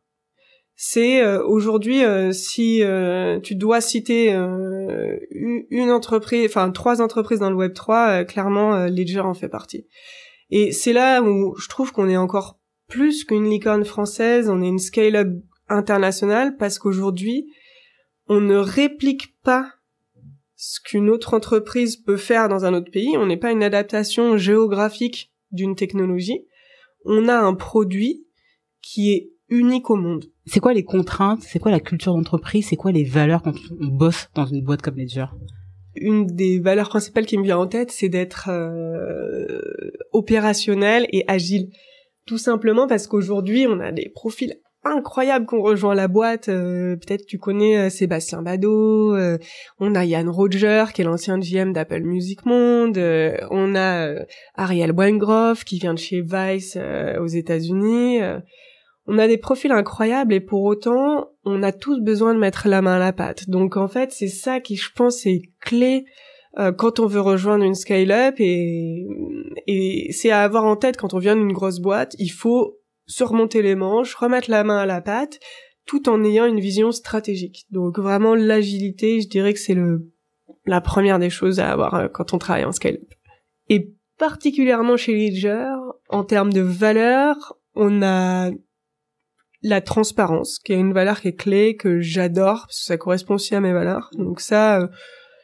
c'est 0.80 1.24
euh, 1.24 1.44
aujourd'hui 1.44 2.06
euh, 2.06 2.32
si 2.32 2.84
euh, 2.84 3.40
tu 3.40 3.56
dois 3.56 3.82
citer 3.82 4.32
une 4.32 5.90
entreprise, 5.90 6.46
enfin 6.46 6.70
trois 6.70 7.02
entreprises 7.02 7.40
dans 7.40 7.50
le 7.50 7.56
Web 7.56 7.74
3, 7.74 8.24
clairement 8.26 8.86
Ledger 8.86 9.22
en 9.22 9.34
fait 9.34 9.50
partie. 9.50 9.88
Et 10.52 10.72
c'est 10.72 10.94
là 10.94 11.22
où 11.22 11.56
je 11.58 11.68
trouve 11.68 11.92
qu'on 11.92 12.08
est 12.08 12.16
encore 12.16 12.60
plus 12.88 13.26
qu'une 13.26 13.50
licorne 13.50 13.84
française, 13.84 14.50
on 14.50 14.62
est 14.62 14.68
une 14.68 14.80
scale-up 14.80 15.30
internationale 15.68 16.56
parce 16.58 16.78
qu'aujourd'hui 16.78 17.52
on 18.28 18.40
ne 18.40 18.56
réplique 18.56 19.36
pas 19.42 19.74
ce 20.56 20.80
qu'une 20.80 21.10
autre 21.10 21.34
entreprise 21.34 21.98
peut 21.98 22.18
faire 22.18 22.50
dans 22.50 22.66
un 22.66 22.74
autre 22.76 22.92
pays. 22.92 23.18
On 23.18 23.26
n'est 23.26 23.38
pas 23.38 23.52
une 23.52 23.64
adaptation 23.64 24.38
géographique 24.38 25.34
d'une 25.52 25.76
technologie. 25.76 26.46
On 27.04 27.28
a 27.28 27.38
un 27.38 27.56
produit 27.56 28.28
qui 28.82 29.12
est 29.12 29.32
unique 29.50 29.90
au 29.90 29.96
monde. 29.96 30.26
C'est 30.48 30.62
quoi 30.62 30.74
les 30.74 30.84
contraintes? 30.84 31.42
C'est 31.42 31.60
quoi 31.60 31.72
la 31.72 31.80
culture 31.80 32.14
d'entreprise? 32.14 32.68
C'est 32.70 32.78
quoi 32.78 32.92
les 32.92 33.04
valeurs 33.04 33.44
quand 33.44 33.54
on 33.82 33.88
bosse 33.88 34.30
dans 34.34 34.46
une 34.46 34.64
boîte 34.64 34.82
comme 34.82 34.96
Ledger? 34.96 35.26
Une 35.96 36.26
des 36.26 36.60
valeurs 36.60 36.90
principales 36.90 37.26
qui 37.26 37.38
me 37.38 37.44
vient 37.44 37.58
en 37.58 37.68
tête, 37.68 37.92
c'est 37.92 38.08
d'être 38.08 38.50
euh, 38.50 39.60
opérationnel 40.14 41.06
et 41.12 41.26
agile. 41.28 41.70
Tout 42.26 42.38
simplement 42.38 42.88
parce 42.88 43.08
qu'aujourd'hui, 43.08 43.68
on 43.68 43.80
a 43.80 43.92
des 43.92 44.10
profils 44.10 44.56
incroyables 44.84 45.46
qu'on 45.46 45.62
rejoint 45.62 45.96
la 45.96 46.08
boîte. 46.08 46.48
Euh, 46.48 46.96
peut-être 46.96 47.26
tu 47.26 47.40
connais 47.40 47.78
euh, 47.78 47.90
Sébastien 47.90 48.42
Bado, 48.42 49.18
on 49.80 49.96
a 49.96 50.06
Yann 50.06 50.30
Roger 50.30 50.86
qui 50.94 51.02
est 51.02 51.06
l'ancien 51.06 51.40
GM 51.40 51.74
d'Apple 51.74 52.04
Music 52.04 52.46
Monde, 52.46 52.98
on 53.52 53.76
a 53.76 54.16
Ariel 54.56 54.94
Weingroff 54.94 55.66
qui 55.66 55.80
vient 55.80 55.94
de 55.94 56.00
chez 56.00 56.22
Vice 56.22 56.78
aux 57.20 57.28
États-Unis 57.28 58.22
on 59.08 59.18
a 59.18 59.28
des 59.28 59.38
profils 59.38 59.72
incroyables 59.72 60.34
et 60.34 60.42
pour 60.42 60.64
autant, 60.64 61.30
on 61.46 61.64
a 61.64 61.72
tous 61.72 62.00
besoin 62.02 62.34
de 62.34 62.40
mettre 62.40 62.68
la 62.68 62.82
main 62.82 62.96
à 62.96 63.00
la 63.00 63.14
pâte. 63.14 63.50
Donc 63.50 63.78
en 63.78 63.88
fait, 63.88 64.12
c'est 64.12 64.28
ça 64.28 64.60
qui, 64.60 64.76
je 64.76 64.92
pense, 64.94 65.26
est 65.26 65.42
clé 65.62 66.06
euh, 66.60 66.72
quand 66.72 67.00
on 67.00 67.08
veut 67.08 67.22
rejoindre 67.22 67.64
une 67.64 67.76
scale-up 67.76 68.36
et, 68.40 69.08
et 69.66 70.12
c'est 70.12 70.32
à 70.32 70.42
avoir 70.42 70.66
en 70.66 70.76
tête 70.76 70.98
quand 70.98 71.14
on 71.14 71.20
vient 71.20 71.36
d'une 71.36 71.54
grosse 71.54 71.80
boîte. 71.80 72.16
Il 72.20 72.32
faut 72.32 72.80
se 73.06 73.24
remonter 73.24 73.62
les 73.62 73.76
manches, 73.76 74.14
remettre 74.16 74.52
la 74.52 74.66
main 74.66 74.78
à 74.78 74.86
la 74.86 75.00
pâte, 75.00 75.40
tout 75.86 76.10
en 76.10 76.24
ayant 76.26 76.46
une 76.46 76.60
vision 76.60 76.92
stratégique. 76.92 77.66
Donc 77.72 78.00
vraiment 78.00 78.36
l'agilité, 78.36 79.22
je 79.22 79.30
dirais 79.30 79.54
que 79.54 79.60
c'est 79.60 79.74
le 79.74 80.12
la 80.66 80.82
première 80.82 81.18
des 81.18 81.30
choses 81.30 81.62
à 81.62 81.72
avoir 81.72 81.96
euh, 81.96 82.08
quand 82.10 82.34
on 82.34 82.38
travaille 82.38 82.66
en 82.66 82.74
scale-up. 82.74 83.14
Et 83.70 83.94
particulièrement 84.18 84.98
chez 84.98 85.14
Ledger, 85.14 85.72
en 86.10 86.26
termes 86.26 86.52
de 86.52 86.62
valeur, 86.62 87.58
on 87.74 88.02
a 88.02 88.52
la 89.68 89.82
transparence, 89.82 90.60
qui 90.60 90.74
est 90.74 90.80
une 90.80 90.94
valeur 90.94 91.22
qui 91.22 91.30
est 91.30 91.36
clé, 91.36 91.76
que 91.76 92.00
j'adore, 92.00 92.66
parce 92.68 92.80
que 92.80 92.86
ça 92.86 92.98
correspond 92.98 93.36
aussi 93.36 93.56
à 93.56 93.60
mes 93.60 93.74
valeurs. 93.74 94.10
Donc 94.14 94.40
ça, 94.40 94.82
euh, 94.82 94.88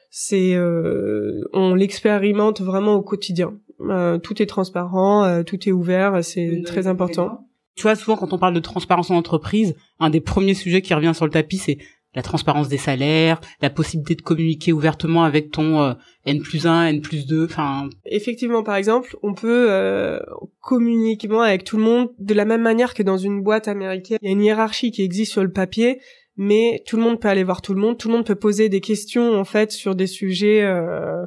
c'est, 0.10 0.56
euh, 0.56 1.42
on 1.54 1.76
l'expérimente 1.76 2.62
vraiment 2.62 2.96
au 2.96 3.02
quotidien. 3.02 3.54
Euh, 3.82 4.18
tout 4.18 4.42
est 4.42 4.46
transparent, 4.46 5.44
tout 5.44 5.68
est 5.68 5.72
ouvert, 5.72 6.24
c'est 6.24 6.62
très 6.66 6.88
important. 6.88 7.48
Tu 7.76 7.84
vois, 7.84 7.96
souvent 7.96 8.16
quand 8.16 8.34
on 8.34 8.38
parle 8.38 8.54
de 8.54 8.60
transparence 8.60 9.10
en 9.10 9.16
entreprise, 9.16 9.76
un 10.00 10.10
des 10.10 10.22
premiers 10.22 10.54
sujets 10.54 10.82
qui 10.82 10.94
revient 10.94 11.14
sur 11.16 11.26
le 11.26 11.32
tapis, 11.32 11.58
c'est 11.58 11.80
la 12.16 12.22
transparence 12.22 12.70
des 12.70 12.78
salaires, 12.78 13.42
la 13.62 13.70
possibilité 13.70 14.16
de 14.16 14.22
communiquer 14.22 14.72
ouvertement 14.72 15.24
avec 15.24 15.52
ton 15.52 15.82
euh, 15.82 15.94
N 16.26 16.42
plus 16.42 16.68
1, 16.68 16.88
N 16.88 17.02
plus 17.02 17.26
2, 17.26 17.46
enfin... 17.46 17.90
Effectivement, 18.06 18.64
par 18.64 18.76
exemple, 18.76 19.16
on 19.24 19.34
peut 19.34 19.68
euh, 19.70 20.20
communiquer 20.62 21.28
avec 21.32 21.64
tout 21.64 21.78
le 21.78 21.84
monde 21.84 22.10
de 22.20 22.34
la 22.34 22.46
même 22.46 22.62
manière 22.62 22.94
que 22.94 23.04
dans 23.04 23.18
une 23.18 23.42
boîte 23.42 23.68
américaine. 23.68 24.20
Il 24.22 24.26
y 24.26 24.30
a 24.30 24.32
une 24.32 24.44
hiérarchie 24.44 24.92
qui 24.92 25.02
existe 25.02 25.32
sur 25.32 25.44
le 25.44 25.52
papier, 25.52 26.00
mais 26.38 26.84
tout 26.88 26.98
le 26.98 27.04
monde 27.04 27.20
peut 27.20 27.28
aller 27.28 27.44
voir 27.44 27.62
tout 27.62 27.74
le 27.74 27.82
monde, 27.82 27.98
tout 27.98 28.10
le 28.10 28.16
monde 28.16 28.26
peut 28.26 28.36
poser 28.36 28.70
des 28.70 28.82
questions, 28.82 29.34
en 29.40 29.46
fait, 29.46 29.72
sur 29.72 29.96
des 29.96 30.08
sujets, 30.08 30.62
euh, 30.64 31.26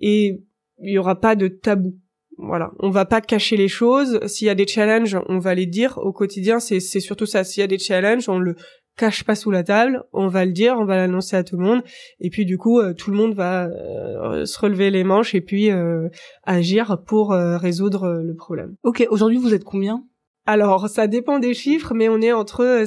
et 0.00 0.40
il 0.78 0.92
y 0.92 0.98
aura 0.98 1.20
pas 1.20 1.36
de 1.36 1.48
tabou. 1.48 1.96
Voilà, 2.38 2.72
on 2.80 2.90
va 2.90 3.06
pas 3.06 3.22
cacher 3.22 3.56
les 3.56 3.68
choses. 3.68 4.20
S'il 4.26 4.46
y 4.46 4.50
a 4.50 4.54
des 4.54 4.66
challenges, 4.66 5.16
on 5.28 5.38
va 5.38 5.54
les 5.54 5.64
dire 5.64 5.98
au 5.98 6.12
quotidien. 6.12 6.60
C'est 6.60 6.80
surtout 6.80 7.24
ça. 7.24 7.44
S'il 7.44 7.62
y 7.62 7.64
a 7.64 7.66
des 7.66 7.78
challenges, 7.78 8.28
on 8.28 8.38
le 8.38 8.56
cache 8.96 9.24
pas 9.24 9.34
sous 9.34 9.50
la 9.50 9.62
table, 9.62 10.04
on 10.12 10.28
va 10.28 10.44
le 10.44 10.52
dire, 10.52 10.76
on 10.78 10.84
va 10.84 10.96
l'annoncer 10.96 11.36
à 11.36 11.44
tout 11.44 11.56
le 11.56 11.64
monde, 11.64 11.82
et 12.20 12.30
puis 12.30 12.44
du 12.44 12.58
coup, 12.58 12.80
euh, 12.80 12.94
tout 12.94 13.10
le 13.10 13.16
monde 13.16 13.34
va 13.34 13.66
euh, 13.66 14.46
se 14.46 14.58
relever 14.58 14.90
les 14.90 15.04
manches 15.04 15.34
et 15.34 15.40
puis 15.40 15.70
euh, 15.70 16.08
agir 16.44 17.02
pour 17.06 17.32
résoudre 17.32 18.22
le 18.24 18.34
problème. 18.34 18.74
Ok, 18.82 19.06
aujourd'hui 19.10 19.38
vous 19.38 19.54
êtes 19.54 19.64
combien? 19.64 20.04
Alors, 20.46 20.88
ça 20.88 21.08
dépend 21.08 21.40
des 21.40 21.54
chiffres, 21.54 21.92
mais 21.92 22.08
on 22.08 22.20
est 22.20 22.32
entre, 22.32 22.84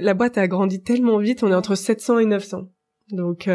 la 0.00 0.14
boîte 0.14 0.38
a 0.38 0.48
grandi 0.48 0.82
tellement 0.82 1.18
vite, 1.18 1.42
on 1.42 1.50
est 1.50 1.54
entre 1.54 1.74
700 1.74 2.20
et 2.20 2.24
900. 2.24 2.68
Donc, 3.10 3.50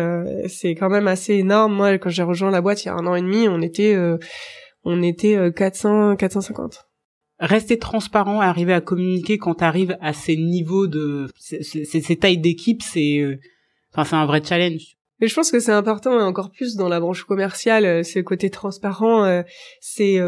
c'est 0.48 0.76
quand 0.76 0.90
même 0.90 1.08
assez 1.08 1.34
énorme. 1.34 1.74
Moi, 1.74 1.98
quand 1.98 2.12
j'ai 2.12 2.22
rejoint 2.22 2.52
la 2.52 2.62
boîte 2.62 2.84
il 2.84 2.90
y 2.90 2.92
a 2.92 2.94
un 2.94 3.08
an 3.08 3.16
et 3.16 3.22
demi, 3.22 3.48
on 3.48 3.62
était, 3.64 3.98
on 4.84 5.02
était 5.02 5.52
400, 5.56 6.18
450 6.18 6.87
rester 7.39 7.77
transparent, 7.77 8.41
arriver 8.41 8.74
à 8.74 8.82
communiquer 8.82 9.38
quand 9.38 9.56
tu 9.56 9.63
arrives 9.63 9.98
à 10.01 10.13
ces 10.13 10.36
niveaux 10.36 10.88
de 10.88 11.27
ces, 11.38 12.15
tailles 12.15 12.39
d'équipe, 12.39 12.82
c'est 12.82 13.20
euh, 13.20 13.38
enfin 13.94 14.03
c'est 14.03 14.15
un 14.15 14.25
vrai 14.25 14.41
challenge. 14.44 14.98
Et 15.20 15.27
je 15.27 15.34
pense 15.34 15.51
que 15.51 15.60
c'est 15.60 15.72
important 15.72 16.15
encore 16.20 16.51
plus 16.51 16.75
dans 16.75 16.89
la 16.89 17.00
branche 17.00 17.24
commerciale, 17.24 17.86
euh, 17.86 18.03
ce 18.03 18.20
côté 18.20 18.50
transparent, 18.50 19.24
euh, 19.25 19.41
c'est 19.82 20.20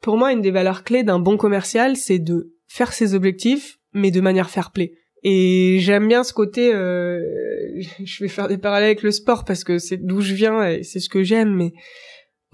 pour 0.00 0.16
moi 0.16 0.32
une 0.32 0.42
des 0.42 0.50
valeurs 0.50 0.84
clés 0.84 1.02
d'un 1.02 1.18
bon 1.18 1.36
commercial, 1.36 1.96
c'est 1.96 2.18
de 2.18 2.52
faire 2.68 2.92
ses 2.92 3.14
objectifs 3.14 3.78
mais 3.92 4.10
de 4.10 4.20
manière 4.20 4.50
fair 4.50 4.72
play. 4.72 4.92
Et 5.22 5.78
j'aime 5.80 6.06
bien 6.06 6.22
ce 6.22 6.32
côté 6.32 6.70
je 6.72 8.22
vais 8.22 8.28
faire 8.28 8.48
des 8.48 8.58
parallèles 8.58 8.88
avec 8.88 9.02
le 9.02 9.10
sport 9.10 9.44
parce 9.44 9.64
que 9.64 9.78
c'est 9.78 9.96
d'où 9.96 10.20
je 10.20 10.34
viens 10.34 10.68
et 10.68 10.82
c'est 10.82 11.00
ce 11.00 11.08
que 11.08 11.22
j'aime 11.22 11.54
mais 11.54 11.72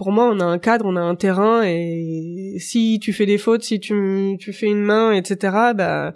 pour 0.03 0.11
moi, 0.11 0.29
on 0.29 0.41
a 0.41 0.45
un 0.45 0.59
cadre, 0.59 0.85
on 0.85 0.97
a 0.97 1.01
un 1.01 1.15
terrain, 1.15 1.63
et 1.63 2.57
si 2.59 2.99
tu 3.01 3.13
fais 3.13 3.25
des 3.25 3.39
fautes, 3.39 3.63
si 3.63 3.79
tu, 3.79 4.37
tu 4.41 4.53
fais 4.53 4.67
une 4.67 4.83
main, 4.83 5.13
etc., 5.13 5.37
bah, 5.77 6.13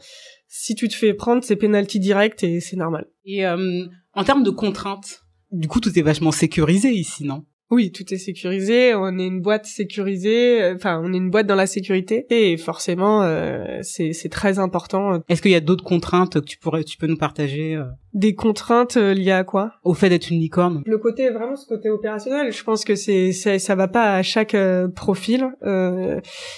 si 0.48 0.74
tu 0.74 0.88
te 0.88 0.94
fais 0.96 1.14
prendre, 1.14 1.44
c'est 1.44 1.54
penalty 1.54 2.00
direct 2.00 2.42
et 2.42 2.58
c'est 2.58 2.74
normal. 2.74 3.06
Et 3.24 3.46
euh, 3.46 3.86
en 4.12 4.24
termes 4.24 4.42
de 4.42 4.50
contraintes, 4.50 5.22
du 5.52 5.68
coup, 5.68 5.78
tout 5.78 5.96
est 5.96 6.02
vachement 6.02 6.32
sécurisé 6.32 6.90
ici, 6.90 7.22
non? 7.22 7.44
Oui, 7.70 7.90
tout 7.90 8.04
est 8.14 8.18
sécurisé. 8.18 8.94
On 8.94 9.18
est 9.18 9.26
une 9.26 9.40
boîte 9.40 9.66
sécurisée. 9.66 10.62
Euh, 10.62 10.74
enfin, 10.76 11.00
on 11.02 11.12
est 11.12 11.16
une 11.16 11.30
boîte 11.30 11.48
dans 11.48 11.56
la 11.56 11.66
sécurité 11.66 12.26
et 12.30 12.56
forcément, 12.56 13.22
euh, 13.22 13.80
c'est 13.82 14.30
très 14.30 14.60
important. 14.60 15.20
Est-ce 15.28 15.42
qu'il 15.42 15.50
y 15.50 15.56
a 15.56 15.60
d'autres 15.60 15.82
contraintes 15.82 16.34
que 16.34 16.38
tu 16.46 16.58
pourrais, 16.58 16.84
tu 16.84 16.96
peux 16.96 17.08
nous 17.08 17.16
partager 17.16 17.74
euh 17.74 17.84
Des 18.14 18.36
contraintes 18.36 18.96
liées 18.96 19.32
à 19.32 19.42
quoi? 19.42 19.72
Au 19.82 19.94
fait 19.94 20.08
d'être 20.08 20.30
une 20.30 20.38
licorne. 20.38 20.82
Le 20.86 20.98
côté 20.98 21.28
vraiment 21.30 21.56
ce 21.56 21.66
côté 21.66 21.90
opérationnel. 21.90 22.52
Je 22.52 22.62
pense 22.62 22.84
que 22.84 22.94
c'est 22.94 23.32
ça 23.32 23.74
va 23.74 23.88
pas 23.88 24.14
à 24.14 24.22
chaque 24.22 24.56
profil. 24.94 25.48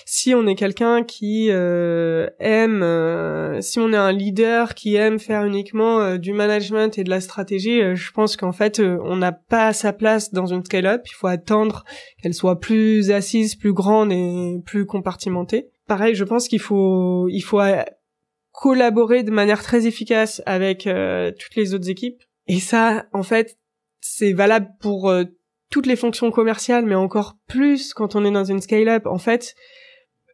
si 0.05 0.35
on 0.35 0.47
est 0.47 0.57
quelqu'un 0.57 1.05
qui 1.05 1.49
aime, 1.49 2.85
si 3.61 3.81
on 3.81 3.93
est 3.93 3.97
un 3.97 4.13
leader 4.13 4.75
qui 4.75 4.97
aime 4.97 5.19
faire 5.19 5.45
uniquement 5.45 6.17
du 6.17 6.35
management 6.35 6.99
et 6.99 7.05
de 7.05 7.11
la 7.11 7.21
stratégie, 7.21 7.81
je 7.95 8.13
pense 8.13 8.37
qu'en 8.37 8.53
fait, 8.53 8.81
on 8.81 9.17
n'a 9.17 9.33
pas 9.33 9.73
sa 9.73 9.93
place 9.95 10.35
dans 10.35 10.47
une 10.47 10.65
scale-up 10.65 10.98
il 11.07 11.15
faut 11.15 11.27
attendre 11.27 11.85
qu'elle 12.23 12.35
soit 12.35 12.61
plus 12.61 13.11
assise, 13.11 13.55
plus 13.55 13.73
grande 13.73 14.13
et 14.13 14.61
plus 14.65 14.87
compartimentée. 14.87 15.71
Pareil, 15.87 16.15
je 16.15 16.25
pense 16.25 16.49
qu'il 16.49 16.61
faut 16.61 17.29
il 17.29 17.41
faut 17.41 17.61
euh, 17.61 17.83
collaborer 18.53 19.23
de 19.23 19.31
manière 19.31 19.63
très 19.63 19.87
efficace 19.87 20.43
avec 20.47 20.87
euh, 20.87 21.33
toutes 21.39 21.57
les 21.57 21.75
autres 21.75 21.89
équipes. 21.89 22.23
Et 22.47 22.61
ça, 22.61 23.07
en 23.13 23.23
fait, 23.23 23.59
c'est 24.01 24.33
valable 24.33 24.69
pour 24.81 25.11
euh, 25.11 25.25
toutes 25.71 25.87
les 25.87 25.97
fonctions 25.97 26.31
commerciales, 26.31 26.87
mais 26.87 26.95
encore 26.95 27.37
plus 27.47 27.95
quand 27.95 28.17
on 28.17 28.25
est 28.25 28.31
dans 28.31 28.45
une 28.45 28.61
scale-up. 28.61 29.07
En 29.07 29.19
fait, 29.19 29.55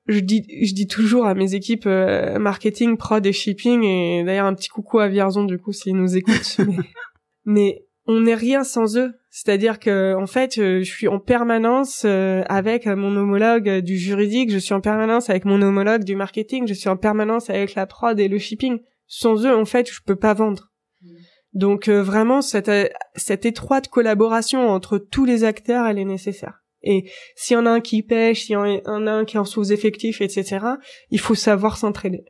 je 0.06 0.20
dis, 0.20 0.44
je 0.62 0.74
dis 0.74 0.86
toujours 0.86 1.26
à 1.26 1.34
mes 1.34 1.54
équipes 1.54 1.86
marketing, 1.86 2.96
prod 2.96 3.24
et 3.24 3.32
shipping, 3.32 3.82
et 3.84 4.22
d'ailleurs 4.24 4.46
un 4.46 4.54
petit 4.54 4.68
coucou 4.68 4.98
à 4.98 5.08
Vierzon 5.08 5.44
du 5.44 5.58
coup 5.58 5.72
s'ils 5.72 5.96
nous 5.96 6.16
écoutent. 6.16 6.58
mais 7.44 7.86
on 8.06 8.20
n'est 8.20 8.34
rien 8.34 8.64
sans 8.64 8.96
eux. 8.96 9.14
C'est-à-dire 9.36 9.80
que 9.80 10.14
en 10.14 10.28
fait, 10.28 10.58
euh, 10.58 10.84
je 10.84 10.88
suis 10.92 11.08
en 11.08 11.18
permanence 11.18 12.04
euh, 12.04 12.44
avec 12.46 12.86
mon 12.86 13.16
homologue 13.16 13.80
du 13.80 13.98
juridique, 13.98 14.48
je 14.52 14.58
suis 14.58 14.74
en 14.74 14.80
permanence 14.80 15.28
avec 15.28 15.44
mon 15.44 15.60
homologue 15.60 16.04
du 16.04 16.14
marketing, 16.14 16.68
je 16.68 16.72
suis 16.72 16.88
en 16.88 16.96
permanence 16.96 17.50
avec 17.50 17.74
la 17.74 17.84
prod 17.86 18.20
et 18.20 18.28
le 18.28 18.38
shipping. 18.38 18.78
Sans 19.08 19.44
eux, 19.44 19.52
en 19.52 19.64
fait, 19.64 19.90
je 19.90 19.98
peux 20.06 20.14
pas 20.14 20.34
vendre. 20.34 20.70
Mm. 21.02 21.08
Donc 21.54 21.88
euh, 21.88 22.00
vraiment, 22.00 22.42
cette, 22.42 22.70
cette 23.16 23.44
étroite 23.44 23.88
collaboration 23.88 24.68
entre 24.68 24.98
tous 24.98 25.24
les 25.24 25.42
acteurs, 25.42 25.84
elle 25.84 25.98
est 25.98 26.04
nécessaire. 26.04 26.62
Et 26.82 27.10
s'il 27.34 27.54
y 27.54 27.58
en 27.58 27.66
a 27.66 27.70
un 27.70 27.80
qui 27.80 28.04
pêche, 28.04 28.44
s'il 28.44 28.52
y 28.52 28.56
en 28.56 29.06
a 29.08 29.10
un 29.10 29.24
qui 29.24 29.36
est 29.36 29.40
en 29.40 29.44
sous-effectif, 29.44 30.20
etc., 30.20 30.64
il 31.10 31.18
faut 31.18 31.34
savoir 31.34 31.76
s'entraider. 31.76 32.24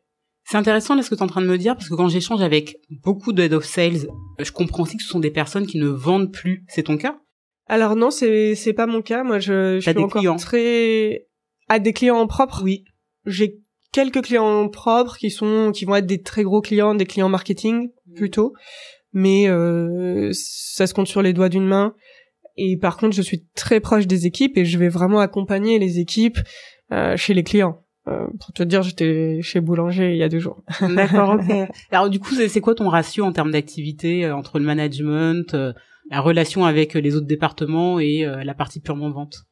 C'est 0.45 0.59
intéressant 0.59 0.95
là 0.95 1.03
ce 1.03 1.11
que 1.11 1.15
tu 1.15 1.21
es 1.21 1.25
en 1.25 1.27
train 1.29 1.41
de 1.41 1.47
me 1.47 1.57
dire 1.59 1.75
parce 1.75 1.89
que 1.89 1.95
quand 1.95 2.09
j'échange 2.09 2.43
avec 2.43 2.77
beaucoup 3.03 3.33
de 3.33 3.43
head 3.43 3.55
of 3.55 3.65
sales, 3.65 4.09
je 4.39 4.53
comprends 4.53 4.83
aussi 4.83 4.97
que 4.97 5.03
ce 5.03 5.09
sont 5.09 5.21
des 5.21 5.31
personnes 5.31 5.67
qui 5.67 5.79
ne 5.79 5.89
vendent 5.89 6.33
plus. 6.33 6.65
C'est 6.69 6.85
ton 6.85 6.99
cas? 6.99 7.19
Alors 7.67 7.97
non, 7.97 8.11
c'est 8.11 8.55
c'est 8.55 8.75
pas 8.75 8.87
mon 8.87 9.01
cas. 9.01 9.25
Moi, 9.25 9.39
je, 9.39 9.81
je 9.81 9.91
suis 9.91 9.99
encore 9.99 10.21
clients. 10.21 10.37
très 10.37 11.27
à 11.69 11.79
des 11.79 11.93
clients 11.95 12.27
propres. 12.27 12.63
Oui. 12.63 12.85
J'ai 13.25 13.59
quelques 13.91 14.23
clients 14.23 14.69
propres 14.69 15.17
qui 15.17 15.31
sont 15.31 15.73
qui 15.73 15.87
vont 15.87 15.97
être 15.97 16.07
des 16.07 16.21
très 16.21 16.43
gros 16.43 16.61
clients, 16.61 16.95
des 16.95 17.07
clients 17.07 17.31
marketing 17.31 17.89
plutôt, 18.15 18.53
mais 19.13 19.49
euh, 19.49 20.31
ça 20.33 20.87
se 20.87 20.93
compte 20.93 21.07
sur 21.07 21.23
les 21.23 21.33
doigts 21.33 21.49
d'une 21.49 21.67
main. 21.67 21.95
Et 22.57 22.77
par 22.77 22.99
contre, 22.99 23.17
je 23.17 23.23
suis 23.23 23.47
très 23.55 23.81
proche 23.81 24.07
des 24.07 24.27
équipes 24.27 24.59
et 24.59 24.65
je 24.65 24.79
vais 24.79 24.89
vraiment 24.89 25.21
accompagner 25.21 25.79
les 25.79 25.99
équipes 26.01 26.39
euh, 26.93 27.17
chez 27.17 27.33
les 27.35 27.43
clients. 27.43 27.84
Euh, 28.07 28.27
pour 28.39 28.53
te 28.53 28.63
dire, 28.63 28.83
j'étais 28.83 29.41
chez 29.43 29.61
Boulanger 29.61 30.13
il 30.13 30.19
y 30.19 30.23
a 30.23 30.29
deux 30.29 30.39
jours. 30.39 30.63
D'accord, 30.81 31.39
ok. 31.41 31.69
Alors 31.91 32.11
du 32.11 32.21
coup, 32.21 32.35
c'est 32.35 32.61
quoi 32.61 32.75
ton 32.75 32.89
ratio 32.89 33.25
en 33.25 33.33
termes 33.33 33.51
d'activité 33.51 34.27
euh, 34.27 34.37
entre 34.37 34.59
le 34.59 34.67
management, 34.67 35.55
euh, 35.55 35.73
la 36.11 36.21
relation 36.21 36.67
avec 36.67 36.95
les 36.95 37.17
autres 37.17 37.27
départements 37.27 37.99
et 37.99 38.27
la 38.27 38.55
partie 38.55 38.81
purement 38.81 39.11
vente? 39.11 39.45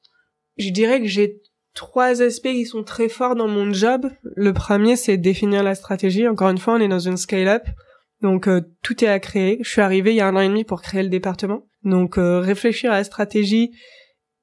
Je 0.58 0.68
dirais 0.68 1.00
que 1.00 1.06
j'ai 1.06 1.40
trois 1.72 2.20
aspects 2.20 2.52
qui 2.52 2.66
sont 2.66 2.84
très 2.84 3.08
forts 3.08 3.36
dans 3.36 3.48
mon 3.48 3.72
job. 3.72 4.06
Le 4.22 4.52
premier, 4.52 4.96
c'est 4.96 5.16
définir 5.16 5.62
la 5.62 5.74
stratégie. 5.74 6.28
Encore 6.28 6.50
une 6.50 6.58
fois, 6.58 6.74
on 6.74 6.80
est 6.80 6.88
dans 6.88 6.98
une 6.98 7.16
scale-up. 7.16 7.62
Donc 8.20 8.50
tout 8.82 9.02
est 9.02 9.08
à 9.08 9.18
créer. 9.18 9.60
Je 9.62 9.70
suis 9.70 9.80
arrivée 9.80 10.10
il 10.10 10.16
y 10.16 10.20
a 10.20 10.28
un 10.28 10.36
an 10.36 10.40
et 10.40 10.48
demi 10.48 10.64
pour 10.64 10.82
créer 10.82 11.02
le 11.02 11.08
département. 11.08 11.64
Donc 11.84 12.16
réfléchir 12.18 12.92
à 12.92 12.96
la 12.96 13.04
stratégie 13.04 13.70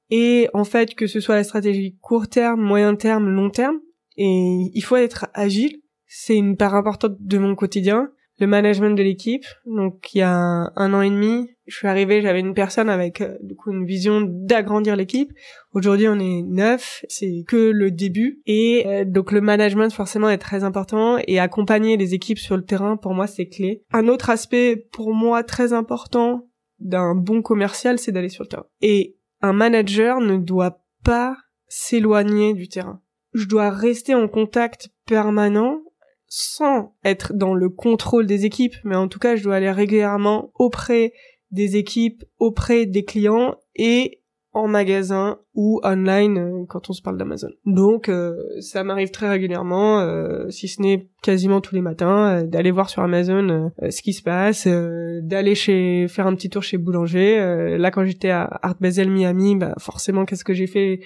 et 0.10 0.50
en 0.56 0.64
fait 0.64 0.96
que 0.96 1.06
ce 1.06 1.20
soit 1.20 1.36
la 1.36 1.44
stratégie 1.44 1.96
court 2.02 2.28
terme, 2.28 2.60
moyen 2.60 2.96
terme, 2.96 3.30
long 3.30 3.52
terme, 3.52 3.78
et 4.20 4.70
il 4.74 4.82
faut 4.82 4.98
être 4.98 5.28
agile. 5.34 5.80
C'est 6.06 6.36
une 6.36 6.58
part 6.58 6.76
importante 6.76 7.16
de 7.20 7.38
mon 7.38 7.56
quotidien. 7.56 8.12
Le 8.40 8.48
management 8.48 8.92
de 8.92 9.02
l'équipe. 9.02 9.46
Donc, 9.66 10.14
il 10.14 10.20
y 10.20 10.22
a 10.22 10.34
un, 10.34 10.94
an 10.94 11.02
et 11.02 11.10
demi, 11.10 11.50
je 11.68 11.76
suis 11.76 11.88
arrivée, 11.88 12.22
j'avais 12.22 12.40
une 12.40 12.54
personne 12.54 12.90
avec, 12.90 13.20
euh, 13.20 13.38
du 13.42 13.56
coup, 13.56 13.72
une 13.72 13.86
vision 13.86 14.22
d'agrandir 14.22 14.96
l'équipe. 14.96 15.32
Aujourd'hui, 15.74 16.08
on 16.08 16.20
est 16.20 16.42
neuf. 16.42 17.04
C'est 17.10 17.44
que 17.48 17.72
le 17.72 17.92
début. 17.92 18.42
Et 18.46 18.86
euh, 18.88 19.06
donc, 19.06 19.32
le 19.32 19.42
management, 19.42 19.92
forcément, 19.92 20.30
est 20.30 20.38
très 20.38 20.64
important. 20.64 21.18
Et 21.28 21.40
accompagner 21.40 21.98
les 21.98 22.14
équipes 22.14 22.40
sur 22.40 22.58
le 22.58 22.64
terrain, 22.64 22.98
pour 22.98 23.14
moi, 23.14 23.28
c'est 23.28 23.48
clé. 23.48 23.84
Un 23.92 24.08
autre 24.08 24.30
aspect, 24.30 24.76
pour 24.92 25.14
moi, 25.14 25.44
très 25.44 25.74
important 25.74 26.48
d'un 26.80 27.16
bon 27.16 27.42
commercial, 27.42 28.00
c'est 28.00 28.12
d'aller 28.12 28.30
sur 28.30 28.44
le 28.44 28.50
terrain. 28.50 28.68
Et 28.82 29.18
un 29.42 29.54
manager 29.54 30.22
ne 30.22 30.38
doit 30.38 30.82
pas 31.04 31.38
s'éloigner 31.68 32.54
du 32.54 32.68
terrain 32.68 33.02
je 33.40 33.48
dois 33.48 33.70
rester 33.70 34.14
en 34.14 34.28
contact 34.28 34.90
permanent 35.06 35.82
sans 36.28 36.96
être 37.04 37.34
dans 37.34 37.56
le 37.56 37.70
contrôle 37.70 38.28
des 38.28 38.46
équipes, 38.46 38.76
mais 38.84 38.96
en 38.96 39.08
tout 39.08 39.20
cas, 39.20 39.36
je 39.36 39.44
dois 39.44 39.56
aller 39.56 39.72
régulièrement 39.72 40.52
auprès 40.56 41.14
des 41.52 41.76
équipes, 41.76 42.24
auprès 42.38 42.86
des 42.86 43.04
clients 43.04 43.56
et 43.76 44.19
en 44.60 44.68
magasin 44.68 45.40
ou 45.56 45.82
online 45.84 46.38
euh, 46.38 46.66
quand 46.68 46.90
on 46.90 46.94
se 46.94 47.02
parle 47.02 47.18
d'Amazon. 47.18 47.50
Donc 47.66 48.08
euh, 48.10 48.36
ça 48.60 48.84
m'arrive 48.84 49.12
très 49.12 49.30
régulièrement, 49.30 50.00
euh, 50.00 50.50
si 50.50 50.68
ce 50.68 50.82
n'est 50.82 51.10
quasiment 51.22 51.60
tous 51.62 51.76
les 51.76 51.82
matins, 51.82 52.44
d'aller 52.44 52.72
voir 52.72 52.90
sur 52.90 53.02
Amazon 53.02 53.72
ce 53.90 54.02
qui 54.02 54.14
se 54.14 54.22
passe, 54.22 54.68
d'aller 54.68 55.56
chez 55.56 56.08
faire 56.08 56.28
un 56.28 56.36
petit 56.36 56.50
tour 56.50 56.64
chez 56.64 56.78
Boulanger. 56.78 57.78
là 57.78 57.92
quand 57.92 58.06
j'étais 58.06 58.30
à 58.30 58.60
Art 58.62 58.78
Basel 58.80 59.10
Miami, 59.10 59.58
bah 59.58 59.74
forcément 59.80 60.24
qu'est-ce 60.26 60.46
que 60.46 60.54
j'ai 60.54 60.68
fait? 60.68 61.02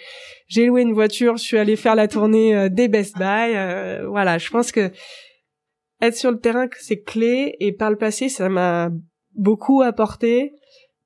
J'ai 0.48 0.68
loué 0.68 0.84
une 0.84 0.94
voiture, 0.94 1.38
je 1.38 1.44
suis 1.44 1.58
allée 1.58 1.76
faire 1.76 1.96
la 1.96 2.08
tournée 2.08 2.70
des 2.70 2.88
Best 2.88 3.18
Buy. 3.18 3.54
voilà, 4.08 4.38
je 4.38 4.50
pense 4.52 4.72
que 4.72 4.92
être 6.02 6.16
sur 6.16 6.32
le 6.32 6.39
terrain 6.39 6.68
c'est 6.80 7.02
clé 7.02 7.56
et 7.60 7.72
par 7.72 7.89
le 7.89 7.98
passé 7.98 8.30
ça 8.30 8.50
m'a 8.50 8.92
beaucoup 9.36 9.82
apporté 9.82 10.54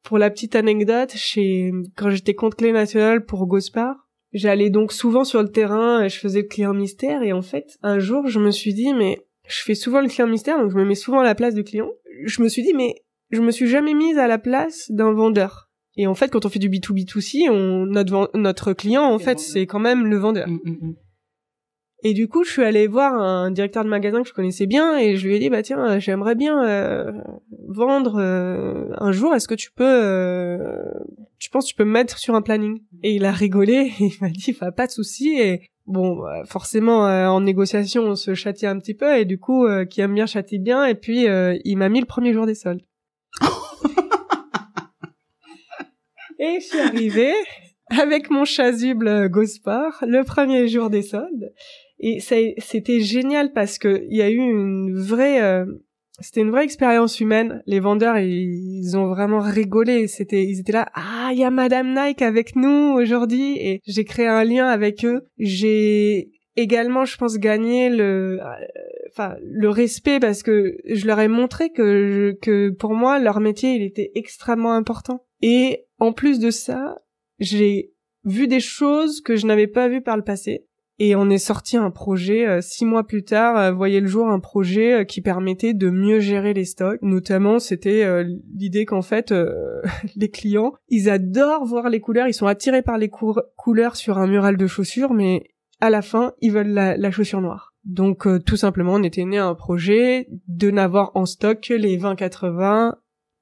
pour 0.08 0.18
la 0.18 0.30
petite 0.30 0.56
anecdote, 0.56 1.12
chez 1.16 1.74
quand 1.98 2.10
j'étais 2.10 2.34
compte 2.34 2.56
clé 2.56 2.72
national 2.72 3.26
pour 3.26 3.46
Gospar, 3.46 4.08
j'allais 4.32 4.70
donc 4.70 4.94
souvent 4.94 5.26
sur 5.26 5.44
le 5.44 5.50
terrain 5.50 6.02
et 6.02 6.08
je 6.08 6.18
faisais 6.18 6.44
le 6.44 6.48
client 6.48 6.74
mystère 6.74 7.24
et 7.24 7.34
en 7.34 7.42
fait, 7.42 7.78
un 7.84 8.00
jour, 8.00 8.26
je 8.26 8.40
me 8.40 8.52
suis 8.52 8.74
dit 8.74 8.94
mais 8.94 9.20
je 9.50 9.62
fais 9.64 9.76
souvent 9.76 10.00
le 10.00 10.08
client 10.08 10.28
mystère 10.28 10.60
donc 10.60 10.72
je 10.72 10.78
me 10.78 10.86
mets 10.86 10.96
souvent 10.96 11.20
à 11.20 11.26
la 11.26 11.36
place 11.36 11.56
du 11.56 11.66
client. 11.66 11.92
Je 12.24 12.42
me 12.42 12.48
suis 12.48 12.64
dit 12.64 12.74
mais 12.74 12.96
je 13.32 13.42
me 13.42 13.52
suis 13.52 13.68
jamais 13.68 13.94
mise 13.94 14.18
à 14.18 14.28
la 14.28 14.38
place 14.38 14.90
d'un 14.92 15.12
vendeur. 15.12 15.70
Et 15.98 16.08
en 16.08 16.16
fait, 16.16 16.30
quand 16.30 16.46
on 16.46 16.50
fait 16.50 16.60
du 16.60 16.70
B2B2C, 16.70 17.50
on, 17.50 17.86
notre, 17.88 18.32
notre 18.34 18.72
client, 18.72 19.04
en 19.04 19.20
fait, 19.20 19.40
c'est 19.40 19.66
quand 19.66 19.80
même 19.80 20.06
le 20.06 20.16
vendeur. 20.16 20.48
Mm, 20.48 20.60
mm, 20.64 20.72
mm. 20.72 20.96
Et 22.08 22.14
du 22.14 22.30
coup, 22.30 22.46
je 22.46 22.52
suis 22.52 22.64
allée 22.64 22.88
voir 22.88 23.16
un 23.16 23.52
directeur 23.52 23.84
de 23.84 23.90
magasin 23.90 24.22
que 24.22 24.30
je 24.30 24.34
connaissais 24.34 24.66
bien 24.66 24.98
et 24.98 25.18
je 25.18 25.28
lui 25.28 25.36
ai 25.36 25.40
dit 25.40 25.50
bah 25.50 25.62
tiens, 25.62 26.00
j'aimerais 26.00 26.36
bien 26.36 26.66
euh, 26.66 27.12
vendre 27.68 28.16
euh, 28.18 28.94
un 28.98 29.12
jour. 29.12 29.36
Est-ce 29.36 29.50
que 29.50 29.56
tu 29.56 29.72
peux, 29.74 29.84
euh, 29.84 30.86
tu 31.38 31.50
penses, 31.50 31.66
tu 31.66 31.76
peux 31.76 31.84
me 31.84 31.92
mettre 31.92 32.18
sur 32.18 32.34
un 32.34 32.42
planning? 32.42 32.82
Et 33.04 33.14
il 33.14 33.26
a 33.26 33.34
rigolé 33.34 33.92
et 34.00 34.06
il 34.06 34.16
m'a 34.22 34.30
dit 34.30 34.56
bah, 34.58 34.72
pas 34.72 34.88
de 34.88 34.92
souci. 34.92 35.38
Et 35.38 35.64
bon, 35.86 36.24
forcément 36.46 37.02
en 37.02 37.42
négociation, 37.42 38.04
on 38.04 38.16
se 38.16 38.36
châtie 38.36 38.68
un 38.68 38.80
petit 38.80 38.94
peu 38.94 39.18
et 39.18 39.26
du 39.26 39.38
coup, 39.38 39.68
qui 39.90 40.00
aime 40.00 40.14
bien 40.14 40.28
châtie 40.28 40.60
bien. 40.60 40.86
Et 40.86 40.96
puis 40.96 41.26
il 41.66 41.76
m'a 41.76 41.90
mis 41.90 42.00
le 42.00 42.06
premier 42.06 42.32
jour 42.32 42.46
des 42.46 42.56
soldes. 42.56 42.84
et 46.40 46.60
je 46.62 46.66
suis 46.66 46.80
arrivée 46.80 47.34
avec 47.90 48.30
mon 48.30 48.46
chasuble 48.46 49.28
Gosport 49.28 50.06
le 50.08 50.24
premier 50.24 50.70
jour 50.70 50.90
des 50.90 51.02
soldes 51.02 51.52
et 52.00 52.20
c'était 52.20 53.00
génial 53.00 53.54
parce 53.54 53.80
que 53.80 54.04
il 54.10 54.18
y 54.18 54.22
a 54.22 54.30
eu 54.30 54.38
une 54.38 54.96
vraie, 54.96 55.42
euh, 55.42 55.66
c'était 56.20 56.42
une 56.42 56.52
vraie 56.52 56.64
expérience 56.64 57.20
humaine. 57.20 57.64
Les 57.66 57.80
vendeurs, 57.80 58.18
ils, 58.20 58.96
ont 58.96 59.08
vraiment 59.08 59.40
rigolé. 59.40 60.08
C'était, 60.08 60.44
ils 60.44 60.60
étaient 60.60 60.74
là. 60.74 60.90
Ah, 60.94 61.30
il 61.32 61.40
y 61.40 61.44
a 61.44 61.50
Madame 61.50 61.94
Nike 61.94 62.22
avec 62.22 62.56
nous 62.56 62.94
aujourd'hui. 62.96 63.58
Et 63.60 63.82
j'ai 63.86 64.06
créé 64.06 64.28
un 64.28 64.44
lien 64.44 64.68
avec 64.68 65.06
eux. 65.06 65.28
J'ai 65.40 66.32
également, 66.56 67.06
je 67.06 67.18
pense, 67.18 67.38
gagné 67.38 67.90
le, 67.90 68.40
euh, 68.42 68.66
enfin, 69.10 69.36
le 69.42 69.70
respect 69.70 70.20
parce 70.20 70.44
que 70.44 70.78
je 70.86 71.08
leur 71.08 71.20
ai 71.20 71.28
montré 71.28 71.72
que, 71.72 72.38
que 72.42 72.70
pour 72.70 72.94
moi, 72.94 73.20
leur 73.20 73.40
métier, 73.40 73.74
il 73.74 73.84
était 73.84 74.12
extrêmement 74.14 74.74
important. 74.74 75.24
Et 75.42 75.86
en 76.00 76.14
plus 76.14 76.40
de 76.40 76.52
ça, 76.52 76.96
j'ai 77.40 77.94
vu 78.24 78.48
des 78.48 78.60
choses 78.60 79.22
que 79.22 79.36
je 79.36 79.46
n'avais 79.46 79.68
pas 79.68 79.88
vues 79.88 80.02
par 80.02 80.18
le 80.18 80.24
passé. 80.24 80.67
Et 81.00 81.16
on 81.16 81.30
est 81.30 81.38
sorti 81.38 81.78
un 81.78 81.92
projet 81.92 82.48
euh, 82.48 82.62
six 82.62 82.84
mois 82.84 83.06
plus 83.06 83.24
tard, 83.24 83.56
euh, 83.58 83.72
voyait 83.72 84.00
le 84.00 84.08
jour 84.08 84.30
un 84.30 84.40
projet 84.40 84.94
euh, 84.94 85.04
qui 85.04 85.22
permettait 85.22 85.76
de 85.76 85.92
mieux 85.92 86.20
gérer 86.20 86.56
les 86.56 86.66
stocks. 86.66 87.00
Notamment, 87.04 87.60
c'était 87.60 88.24
l'idée 88.56 88.86
qu'en 88.86 89.04
fait, 89.04 89.34
les 90.16 90.30
clients, 90.30 90.74
ils 90.90 91.10
adorent 91.10 91.66
voir 91.66 91.90
les 91.90 92.00
couleurs, 92.00 92.28
ils 92.28 92.34
sont 92.34 92.48
attirés 92.48 92.82
par 92.82 92.98
les 92.98 93.10
couleurs 93.10 93.96
sur 93.96 94.18
un 94.18 94.28
mural 94.28 94.58
de 94.58 94.68
chaussures, 94.68 95.14
mais 95.14 95.44
à 95.80 95.92
la 95.92 96.02
fin, 96.02 96.34
ils 96.42 96.52
veulent 96.52 96.68
la, 96.68 97.12
chaussure 97.12 97.42
noire. 97.42 97.76
Donc, 97.86 98.28
tout 98.46 98.58
simplement, 98.58 98.96
on 98.96 99.04
était 99.04 99.26
né 99.26 99.38
à 99.38 99.46
un 99.46 99.56
projet 99.56 100.28
de 100.48 100.72
n'avoir 100.72 101.12
en 101.14 101.26
stock 101.26 101.62
que 101.62 101.74
les 101.74 101.98
20-80, 101.98 102.96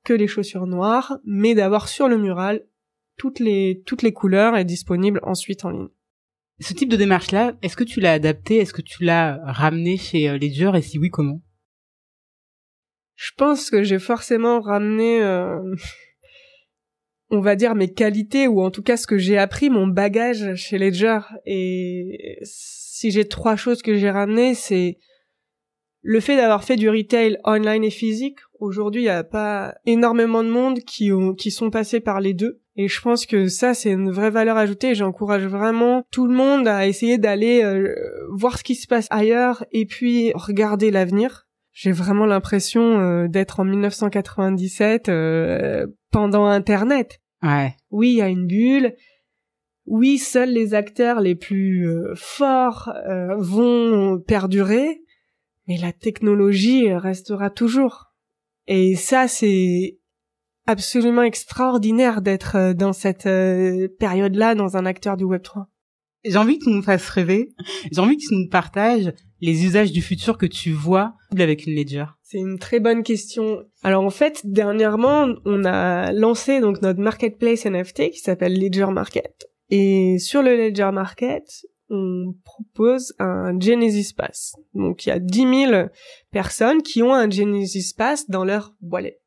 que 0.03 0.13
les 0.13 0.27
chaussures 0.27 0.67
noires, 0.67 1.17
mais 1.25 1.55
d'avoir 1.55 1.87
sur 1.87 2.09
le 2.09 2.17
mural 2.17 2.65
toutes 3.17 3.39
les 3.39 3.81
toutes 3.85 4.01
les 4.01 4.11
couleurs 4.11 4.57
et 4.57 4.65
disponibles 4.65 5.21
ensuite 5.23 5.63
en 5.63 5.69
ligne. 5.69 5.87
Ce 6.59 6.73
type 6.73 6.89
de 6.89 6.95
démarche-là, 6.95 7.53
est-ce 7.61 7.75
que 7.75 7.83
tu 7.83 7.99
l'as 7.99 8.13
adapté? 8.13 8.57
Est-ce 8.57 8.73
que 8.73 8.81
tu 8.81 9.03
l'as 9.03 9.39
ramené 9.43 9.97
chez 9.97 10.29
euh, 10.29 10.37
Ledger 10.37 10.71
Et 10.75 10.81
si 10.81 10.97
oui, 10.97 11.09
comment? 11.09 11.41
Je 13.15 13.31
pense 13.37 13.69
que 13.69 13.83
j'ai 13.83 13.99
forcément 13.99 14.61
ramené, 14.61 15.21
euh, 15.21 15.59
on 17.29 17.41
va 17.41 17.55
dire, 17.55 17.75
mes 17.75 17.91
qualités, 17.91 18.47
ou 18.47 18.61
en 18.61 18.71
tout 18.71 18.83
cas 18.83 18.95
ce 18.95 19.07
que 19.07 19.17
j'ai 19.17 19.37
appris, 19.37 19.69
mon 19.69 19.87
bagage 19.87 20.55
chez 20.55 20.77
Ledger. 20.77 21.19
Et 21.45 22.39
si 22.43 23.11
j'ai 23.11 23.27
trois 23.27 23.57
choses 23.57 23.81
que 23.81 23.95
j'ai 23.95 24.09
ramenées, 24.09 24.55
c'est 24.55 24.97
le 26.01 26.19
fait 26.21 26.37
d'avoir 26.37 26.63
fait 26.63 26.75
du 26.77 26.89
retail 26.89 27.37
online 27.43 27.83
et 27.83 27.89
physique. 27.89 28.39
Aujourd'hui, 28.59 29.01
il 29.01 29.05
n'y 29.05 29.09
a 29.09 29.23
pas 29.23 29.75
énormément 29.85 30.43
de 30.43 30.49
monde 30.49 30.79
qui, 30.79 31.11
ont, 31.11 31.33
qui 31.33 31.51
sont 31.51 31.69
passés 31.69 31.99
par 31.99 32.21
les 32.21 32.33
deux. 32.33 32.61
Et 32.77 32.87
je 32.89 33.01
pense 33.01 33.25
que 33.25 33.47
ça, 33.47 33.73
c'est 33.73 33.91
une 33.91 34.11
vraie 34.11 34.29
valeur 34.29 34.57
ajoutée. 34.57 34.95
J'encourage 34.95 35.45
vraiment 35.45 36.03
tout 36.11 36.27
le 36.27 36.35
monde 36.35 36.67
à 36.67 36.87
essayer 36.87 37.17
d'aller 37.17 37.63
euh, 37.63 37.95
voir 38.31 38.57
ce 38.57 38.63
qui 38.63 38.75
se 38.75 38.87
passe 38.87 39.07
ailleurs 39.11 39.65
et 39.71 39.85
puis 39.85 40.33
regarder 40.35 40.91
l'avenir. 40.91 41.47
J'ai 41.71 41.93
vraiment 41.93 42.25
l'impression 42.25 42.99
euh, 42.99 43.27
d'être 43.27 43.61
en 43.61 43.65
1997 43.65 45.07
euh, 45.07 45.87
pendant 46.11 46.45
Internet. 46.47 47.21
Ouais. 47.41 47.75
Oui, 47.91 48.11
il 48.11 48.17
y 48.17 48.21
a 48.21 48.27
une 48.27 48.47
bulle. 48.47 48.95
Oui, 49.85 50.17
seuls 50.17 50.51
les 50.51 50.73
acteurs 50.73 51.21
les 51.21 51.35
plus 51.35 51.87
forts 52.15 52.91
vont 53.37 54.19
perdurer, 54.19 55.03
mais 55.67 55.77
la 55.77 55.93
technologie 55.93 56.91
restera 56.91 57.51
toujours. 57.51 58.15
Et 58.65 58.95
ça, 58.95 59.27
c'est 59.27 59.99
absolument 60.67 61.23
extraordinaire 61.23 62.21
d'être 62.21 62.55
euh, 62.55 62.73
dans 62.73 62.93
cette 62.93 63.25
euh, 63.25 63.87
période-là, 63.99 64.55
dans 64.55 64.77
un 64.77 64.85
acteur 64.85 65.17
du 65.17 65.23
Web 65.23 65.41
3. 65.41 65.67
J'ai 66.23 66.37
envie 66.37 66.57
que 66.57 66.63
tu 66.65 66.71
nous 66.71 66.81
fasses 66.81 67.07
rêver. 67.09 67.53
J'ai 67.91 68.01
envie 68.01 68.17
que 68.17 68.27
tu 68.27 68.33
nous 68.33 68.49
partages 68.49 69.13
les 69.41 69.63
usages 69.63 69.91
du 69.91 70.01
futur 70.01 70.37
que 70.37 70.47
tu 70.47 70.71
vois 70.71 71.13
avec 71.37 71.67
une 71.67 71.75
Ledger. 71.75 72.05
C'est 72.23 72.39
une 72.39 72.57
très 72.57 72.79
bonne 72.79 73.03
question. 73.03 73.63
Alors 73.83 74.03
en 74.03 74.09
fait, 74.09 74.41
dernièrement, 74.43 75.27
on 75.45 75.65
a 75.65 76.11
lancé 76.13 76.61
donc 76.61 76.81
notre 76.81 76.99
marketplace 76.99 77.65
NFT 77.65 78.09
qui 78.09 78.19
s'appelle 78.19 78.59
Ledger 78.59 78.87
Market. 78.87 79.47
Et 79.69 80.17
sur 80.17 80.41
le 80.41 80.55
Ledger 80.55 80.89
Market, 80.91 81.43
on 81.89 82.33
propose 82.43 83.13
un 83.19 83.59
Genesis 83.59 84.13
Pass. 84.15 84.55
Donc 84.73 85.05
il 85.05 85.09
y 85.09 85.11
a 85.11 85.19
10 85.19 85.67
000 85.67 85.87
personnes 86.31 86.81
qui 86.81 87.03
ont 87.03 87.13
un 87.13 87.29
Genesis 87.29 87.93
Pass 87.95 88.27
dans 88.29 88.45
leur 88.45 88.73
wallet 88.81 89.19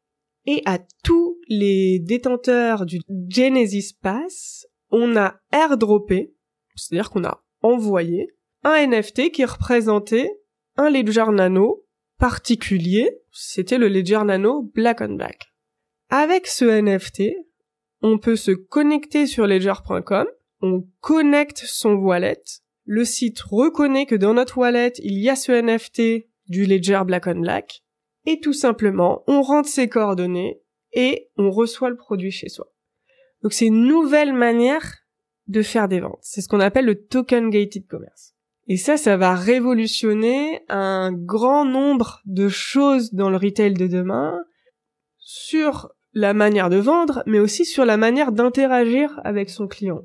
et 0.48 0.62
à 0.64 0.78
tous 1.04 1.27
les 1.48 1.98
détenteurs 1.98 2.86
du 2.86 3.00
Genesis 3.28 3.94
Pass, 4.00 4.66
on 4.90 5.16
a 5.16 5.40
airdroppé, 5.52 6.34
c'est-à-dire 6.76 7.10
qu'on 7.10 7.24
a 7.24 7.42
envoyé 7.62 8.28
un 8.64 8.86
NFT 8.86 9.32
qui 9.32 9.44
représentait 9.44 10.30
un 10.76 10.90
Ledger 10.90 11.30
Nano 11.32 11.84
particulier, 12.18 13.18
c'était 13.32 13.78
le 13.78 13.88
Ledger 13.88 14.22
Nano 14.24 14.62
Black 14.74 15.00
on 15.00 15.14
Black. 15.14 15.52
Avec 16.10 16.46
ce 16.46 16.64
NFT, 16.64 17.34
on 18.02 18.18
peut 18.18 18.36
se 18.36 18.50
connecter 18.50 19.26
sur 19.26 19.46
ledger.com, 19.46 20.26
on 20.60 20.86
connecte 21.00 21.62
son 21.64 21.94
wallet, 21.94 22.42
le 22.84 23.04
site 23.04 23.40
reconnaît 23.40 24.06
que 24.06 24.14
dans 24.14 24.34
notre 24.34 24.58
wallet, 24.58 24.92
il 24.98 25.18
y 25.18 25.28
a 25.28 25.36
ce 25.36 25.52
NFT 25.52 26.26
du 26.48 26.66
Ledger 26.66 27.02
Black 27.06 27.26
on 27.26 27.40
Black, 27.40 27.82
et 28.26 28.40
tout 28.40 28.52
simplement, 28.52 29.22
on 29.26 29.42
rentre 29.42 29.68
ses 29.68 29.88
coordonnées 29.88 30.60
et 30.98 31.30
on 31.36 31.52
reçoit 31.52 31.90
le 31.90 31.96
produit 31.96 32.32
chez 32.32 32.48
soi. 32.48 32.66
Donc 33.42 33.52
c'est 33.52 33.66
une 33.66 33.86
nouvelle 33.86 34.32
manière 34.32 34.96
de 35.46 35.62
faire 35.62 35.86
des 35.86 36.00
ventes. 36.00 36.18
C'est 36.22 36.40
ce 36.40 36.48
qu'on 36.48 36.58
appelle 36.58 36.86
le 36.86 37.06
token 37.06 37.50
gated 37.50 37.86
commerce. 37.86 38.34
Et 38.66 38.76
ça, 38.76 38.96
ça 38.96 39.16
va 39.16 39.36
révolutionner 39.36 40.60
un 40.68 41.12
grand 41.12 41.64
nombre 41.64 42.20
de 42.26 42.48
choses 42.48 43.14
dans 43.14 43.30
le 43.30 43.36
retail 43.36 43.74
de 43.74 43.86
demain 43.86 44.40
sur 45.18 45.92
la 46.14 46.34
manière 46.34 46.68
de 46.68 46.78
vendre, 46.78 47.22
mais 47.26 47.38
aussi 47.38 47.64
sur 47.64 47.84
la 47.84 47.96
manière 47.96 48.32
d'interagir 48.32 49.20
avec 49.22 49.50
son 49.50 49.68
client. 49.68 50.02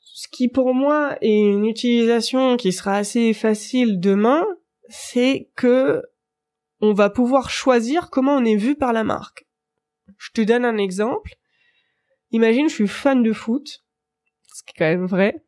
Ce 0.00 0.28
qui 0.28 0.48
pour 0.48 0.74
moi 0.74 1.16
est 1.22 1.40
une 1.40 1.64
utilisation 1.64 2.58
qui 2.58 2.72
sera 2.72 2.96
assez 2.96 3.32
facile 3.32 4.00
demain, 4.00 4.44
c'est 4.90 5.48
que 5.56 6.02
on 6.82 6.92
va 6.92 7.08
pouvoir 7.08 7.48
choisir 7.48 8.10
comment 8.10 8.36
on 8.36 8.44
est 8.44 8.56
vu 8.56 8.74
par 8.74 8.92
la 8.92 9.02
marque. 9.02 9.46
Je 10.18 10.30
te 10.32 10.40
donne 10.40 10.64
un 10.64 10.78
exemple. 10.78 11.34
Imagine, 12.32 12.68
je 12.68 12.74
suis 12.74 12.88
fan 12.88 13.22
de 13.22 13.32
foot, 13.32 13.84
ce 14.54 14.62
qui 14.62 14.70
est 14.70 14.78
quand 14.78 14.84
même 14.84 15.06
vrai. 15.06 15.44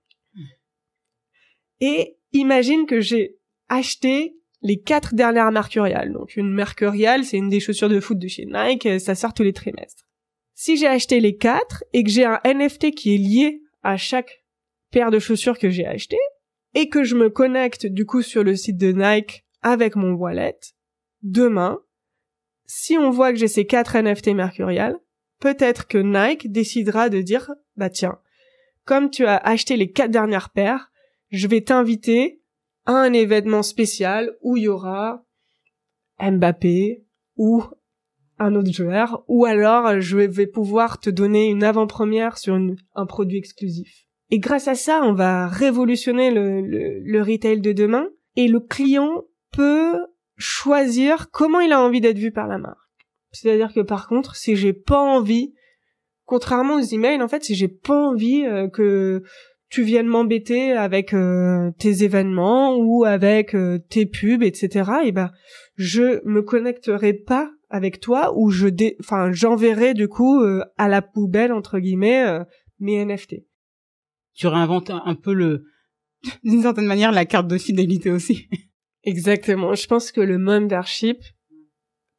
Et 1.80 2.16
imagine 2.32 2.86
que 2.86 3.00
j'ai 3.00 3.36
acheté 3.68 4.36
les 4.62 4.80
quatre 4.80 5.14
dernières 5.14 5.50
Mercurial. 5.50 6.12
Donc 6.12 6.36
une 6.36 6.52
Mercurial, 6.52 7.24
c'est 7.24 7.36
une 7.36 7.48
des 7.48 7.60
chaussures 7.60 7.88
de 7.88 8.00
foot 8.00 8.18
de 8.18 8.28
chez 8.28 8.46
Nike, 8.46 9.00
ça 9.00 9.14
sort 9.14 9.34
tous 9.34 9.42
les 9.42 9.52
trimestres. 9.52 10.04
Si 10.54 10.76
j'ai 10.76 10.86
acheté 10.86 11.20
les 11.20 11.36
quatre 11.36 11.82
et 11.92 12.04
que 12.04 12.10
j'ai 12.10 12.24
un 12.24 12.40
NFT 12.44 12.92
qui 12.92 13.14
est 13.14 13.18
lié 13.18 13.62
à 13.82 13.96
chaque 13.96 14.44
paire 14.90 15.10
de 15.10 15.18
chaussures 15.18 15.58
que 15.58 15.70
j'ai 15.70 15.86
acheté 15.86 16.18
et 16.74 16.88
que 16.88 17.02
je 17.04 17.16
me 17.16 17.30
connecte 17.30 17.86
du 17.86 18.06
coup 18.06 18.22
sur 18.22 18.44
le 18.44 18.54
site 18.54 18.76
de 18.76 18.92
Nike 18.92 19.44
avec 19.62 19.96
mon 19.96 20.12
wallet, 20.12 20.58
demain, 21.22 21.80
si 22.74 22.96
on 22.96 23.10
voit 23.10 23.34
que 23.34 23.38
j'ai 23.38 23.48
ces 23.48 23.66
quatre 23.66 23.98
NFT 23.98 24.28
mercurial, 24.28 24.98
peut-être 25.40 25.86
que 25.86 25.98
Nike 25.98 26.50
décidera 26.50 27.10
de 27.10 27.20
dire, 27.20 27.52
bah 27.76 27.90
tiens, 27.90 28.18
comme 28.86 29.10
tu 29.10 29.26
as 29.26 29.36
acheté 29.36 29.76
les 29.76 29.92
quatre 29.92 30.10
dernières 30.10 30.48
paires, 30.48 30.90
je 31.28 31.46
vais 31.48 31.60
t'inviter 31.60 32.40
à 32.86 32.92
un 32.92 33.12
événement 33.12 33.62
spécial 33.62 34.38
où 34.40 34.56
il 34.56 34.62
y 34.62 34.68
aura 34.68 35.22
Mbappé 36.18 37.04
ou 37.36 37.62
un 38.38 38.54
autre 38.54 38.72
joueur, 38.72 39.22
ou 39.28 39.44
alors 39.44 40.00
je 40.00 40.16
vais 40.16 40.46
pouvoir 40.46 40.98
te 40.98 41.10
donner 41.10 41.50
une 41.50 41.64
avant-première 41.64 42.38
sur 42.38 42.58
un 42.94 43.06
produit 43.06 43.36
exclusif. 43.36 44.06
Et 44.30 44.38
grâce 44.38 44.66
à 44.66 44.74
ça, 44.74 45.02
on 45.04 45.12
va 45.12 45.46
révolutionner 45.46 46.30
le 46.30 47.20
retail 47.20 47.60
de 47.60 47.72
demain, 47.72 48.08
et 48.36 48.48
le 48.48 48.60
client 48.60 49.24
peut 49.52 49.98
choisir 50.36 51.30
comment 51.30 51.60
il 51.60 51.72
a 51.72 51.80
envie 51.80 52.00
d'être 52.00 52.18
vu 52.18 52.32
par 52.32 52.46
la 52.46 52.58
marque. 52.58 52.78
C'est-à-dire 53.32 53.72
que 53.72 53.80
par 53.80 54.08
contre, 54.08 54.36
si 54.36 54.56
j'ai 54.56 54.72
pas 54.72 55.00
envie, 55.00 55.54
contrairement 56.24 56.76
aux 56.76 56.80
emails, 56.80 57.22
en 57.22 57.28
fait, 57.28 57.44
si 57.44 57.54
j'ai 57.54 57.68
pas 57.68 57.96
envie 57.96 58.44
euh, 58.44 58.68
que 58.68 59.22
tu 59.68 59.82
viennes 59.82 60.06
m'embêter 60.06 60.72
avec 60.72 61.14
euh, 61.14 61.70
tes 61.78 62.04
événements 62.04 62.76
ou 62.76 63.04
avec 63.04 63.54
euh, 63.54 63.78
tes 63.88 64.04
pubs, 64.04 64.42
etc. 64.42 64.90
Et 65.04 65.08
eh 65.08 65.12
ben, 65.12 65.30
je 65.76 66.20
me 66.26 66.42
connecterai 66.42 67.14
pas 67.14 67.50
avec 67.70 68.00
toi 68.00 68.32
ou 68.36 68.50
je, 68.50 68.68
enfin, 69.00 69.32
j'enverrai 69.32 69.94
du 69.94 70.06
coup 70.06 70.42
à 70.76 70.88
la 70.88 71.00
poubelle 71.00 71.52
entre 71.52 71.78
guillemets 71.78 72.40
mes 72.80 73.02
NFT. 73.02 73.36
Tu 74.34 74.46
réinventes 74.46 74.90
un 74.90 75.14
peu 75.14 75.32
le, 75.32 75.64
d'une 76.44 76.60
certaine 76.60 76.86
manière, 76.86 77.12
la 77.12 77.24
carte 77.24 77.48
de 77.48 77.56
fidélité 77.56 78.10
aussi. 78.10 78.48
Exactement. 79.04 79.74
Je 79.74 79.86
pense 79.86 80.12
que 80.12 80.20
le 80.20 80.38
membership 80.38 81.22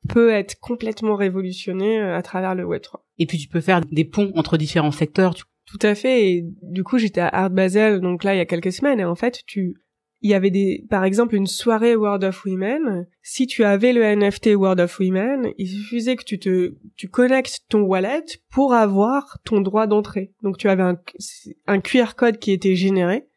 peut 0.09 0.31
être 0.31 0.59
complètement 0.59 1.15
révolutionné 1.15 1.99
euh, 1.99 2.17
à 2.17 2.21
travers 2.21 2.55
le 2.55 2.65
Web3. 2.65 3.01
Et 3.19 3.25
puis 3.25 3.37
tu 3.37 3.47
peux 3.47 3.61
faire 3.61 3.81
des 3.81 4.05
ponts 4.05 4.31
entre 4.35 4.57
différents 4.57 4.91
secteurs. 4.91 5.33
Tout 5.65 5.79
à 5.81 5.95
fait. 5.95 6.29
Et 6.29 6.45
du 6.61 6.83
coup, 6.83 6.97
j'étais 6.97 7.21
à 7.21 7.29
Art 7.29 7.49
Basel, 7.49 8.01
donc 8.01 8.23
là, 8.23 8.35
il 8.35 8.37
y 8.37 8.41
a 8.41 8.45
quelques 8.45 8.73
semaines, 8.73 8.99
et 8.99 9.05
en 9.05 9.15
fait, 9.15 9.43
tu, 9.47 9.77
il 10.23 10.29
y 10.29 10.33
avait 10.33 10.51
des, 10.51 10.85
par 10.89 11.03
exemple, 11.03 11.35
une 11.35 11.47
soirée 11.47 11.95
World 11.95 12.23
of 12.23 12.45
Women. 12.45 13.07
Si 13.21 13.45
tu 13.47 13.63
avais 13.63 13.91
le 13.91 14.03
NFT 14.03 14.55
World 14.55 14.79
of 14.79 14.99
Women, 14.99 15.51
il 15.57 15.67
suffisait 15.67 16.15
que 16.15 16.23
tu 16.23 16.39
te, 16.39 16.75
tu 16.95 17.09
connectes 17.09 17.61
ton 17.69 17.81
wallet 17.81 18.23
pour 18.49 18.73
avoir 18.73 19.39
ton 19.43 19.59
droit 19.61 19.85
d'entrée. 19.85 20.33
Donc 20.41 20.57
tu 20.57 20.69
avais 20.69 20.83
un, 20.83 20.97
un 21.67 21.81
QR 21.81 22.15
code 22.15 22.39
qui 22.39 22.51
était 22.51 22.75
généré, 22.75 23.27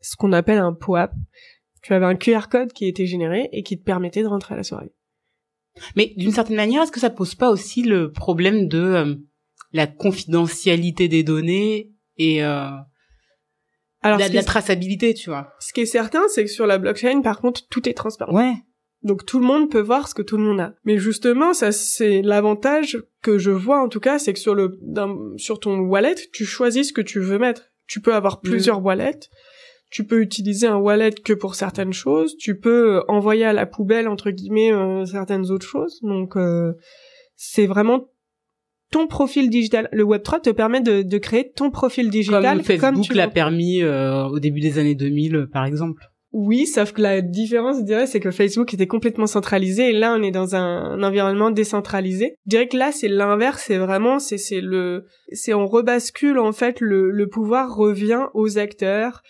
ce 0.00 0.14
qu'on 0.16 0.32
appelle 0.32 0.58
un 0.58 0.72
POAP. 0.72 1.12
Tu 1.86 1.94
avais 1.94 2.06
un 2.06 2.16
QR 2.16 2.48
code 2.50 2.72
qui 2.72 2.88
était 2.88 3.06
généré 3.06 3.48
et 3.52 3.62
qui 3.62 3.78
te 3.78 3.84
permettait 3.84 4.22
de 4.22 4.26
rentrer 4.26 4.54
à 4.54 4.56
la 4.56 4.64
soirée. 4.64 4.90
Mais 5.94 6.14
d'une 6.16 6.32
certaine 6.32 6.56
manière, 6.56 6.82
est-ce 6.82 6.90
que 6.90 6.98
ça 6.98 7.10
pose 7.10 7.36
pas 7.36 7.48
aussi 7.48 7.82
le 7.84 8.10
problème 8.10 8.66
de 8.66 8.80
euh, 8.80 9.14
la 9.72 9.86
confidentialité 9.86 11.06
des 11.06 11.22
données 11.22 11.92
et 12.16 12.42
euh, 12.42 12.70
Alors, 14.02 14.18
la, 14.18 14.28
la 14.28 14.42
traçabilité, 14.42 15.14
tu 15.14 15.30
vois? 15.30 15.52
Ce 15.60 15.72
qui 15.72 15.82
est 15.82 15.86
certain, 15.86 16.22
c'est 16.26 16.42
que 16.42 16.50
sur 16.50 16.66
la 16.66 16.78
blockchain, 16.78 17.20
par 17.20 17.40
contre, 17.40 17.68
tout 17.68 17.88
est 17.88 17.94
transparent. 17.94 18.34
Ouais. 18.34 18.54
Donc 19.04 19.24
tout 19.24 19.38
le 19.38 19.46
monde 19.46 19.70
peut 19.70 19.78
voir 19.78 20.08
ce 20.08 20.14
que 20.14 20.22
tout 20.22 20.38
le 20.38 20.42
monde 20.42 20.58
a. 20.58 20.74
Mais 20.82 20.98
justement, 20.98 21.54
ça 21.54 21.70
c'est 21.70 22.20
l'avantage 22.20 22.98
que 23.22 23.38
je 23.38 23.52
vois 23.52 23.80
en 23.80 23.88
tout 23.88 24.00
cas, 24.00 24.18
c'est 24.18 24.32
que 24.32 24.40
sur 24.40 24.56
le 24.56 24.80
sur 25.36 25.60
ton 25.60 25.78
wallet, 25.78 26.16
tu 26.32 26.44
choisis 26.44 26.88
ce 26.88 26.92
que 26.92 27.02
tu 27.02 27.20
veux 27.20 27.38
mettre. 27.38 27.70
Tu 27.86 28.00
peux 28.00 28.16
avoir 28.16 28.38
mm. 28.38 28.40
plusieurs 28.42 28.82
wallets 28.82 29.20
tu 29.90 30.04
peux 30.04 30.20
utiliser 30.20 30.66
un 30.66 30.76
wallet 30.76 31.12
que 31.12 31.32
pour 31.32 31.54
certaines 31.54 31.92
choses, 31.92 32.36
tu 32.36 32.58
peux 32.58 32.96
euh, 32.96 33.02
envoyer 33.08 33.44
à 33.44 33.52
la 33.52 33.66
poubelle 33.66 34.08
entre 34.08 34.30
guillemets 34.30 34.72
euh, 34.72 35.04
certaines 35.04 35.50
autres 35.50 35.66
choses. 35.66 36.00
Donc 36.02 36.36
euh, 36.36 36.72
c'est 37.36 37.66
vraiment 37.66 38.08
ton 38.90 39.06
profil 39.06 39.50
digital. 39.50 39.88
Le 39.92 40.04
Web3 40.04 40.42
te 40.42 40.50
permet 40.50 40.80
de, 40.80 41.02
de 41.02 41.18
créer 41.18 41.50
ton 41.52 41.70
profil 41.70 42.10
digital. 42.10 42.42
Comme 42.42 42.62
Facebook 42.62 43.14
l'a 43.14 43.28
permis 43.28 43.84
au 43.84 44.38
début 44.38 44.60
des 44.60 44.78
années 44.78 44.94
2000, 44.94 45.48
par 45.52 45.64
exemple. 45.64 46.02
Oui, 46.38 46.66
sauf 46.66 46.92
que 46.92 47.00
la 47.00 47.22
différence, 47.22 47.78
je 47.78 47.84
dirais, 47.84 48.06
c'est 48.06 48.20
que 48.20 48.30
Facebook 48.30 48.74
était 48.74 48.86
complètement 48.86 49.26
centralisé 49.26 49.88
et 49.88 49.92
là, 49.92 50.14
on 50.18 50.22
est 50.22 50.30
dans 50.30 50.54
un, 50.54 51.02
environnement 51.02 51.50
décentralisé. 51.50 52.36
Je 52.44 52.50
dirais 52.50 52.68
que 52.68 52.76
là, 52.76 52.92
c'est 52.92 53.08
l'inverse, 53.08 53.64
c'est 53.66 53.78
vraiment, 53.78 54.18
c'est, 54.18 54.36
c'est 54.36 54.60
le, 54.60 55.06
c'est 55.32 55.54
on 55.54 55.66
rebascule, 55.66 56.38
en 56.38 56.52
fait, 56.52 56.80
le, 56.80 57.10
le 57.10 57.28
pouvoir 57.28 57.74
revient 57.74 58.26
aux 58.34 58.58
acteurs, 58.58 59.22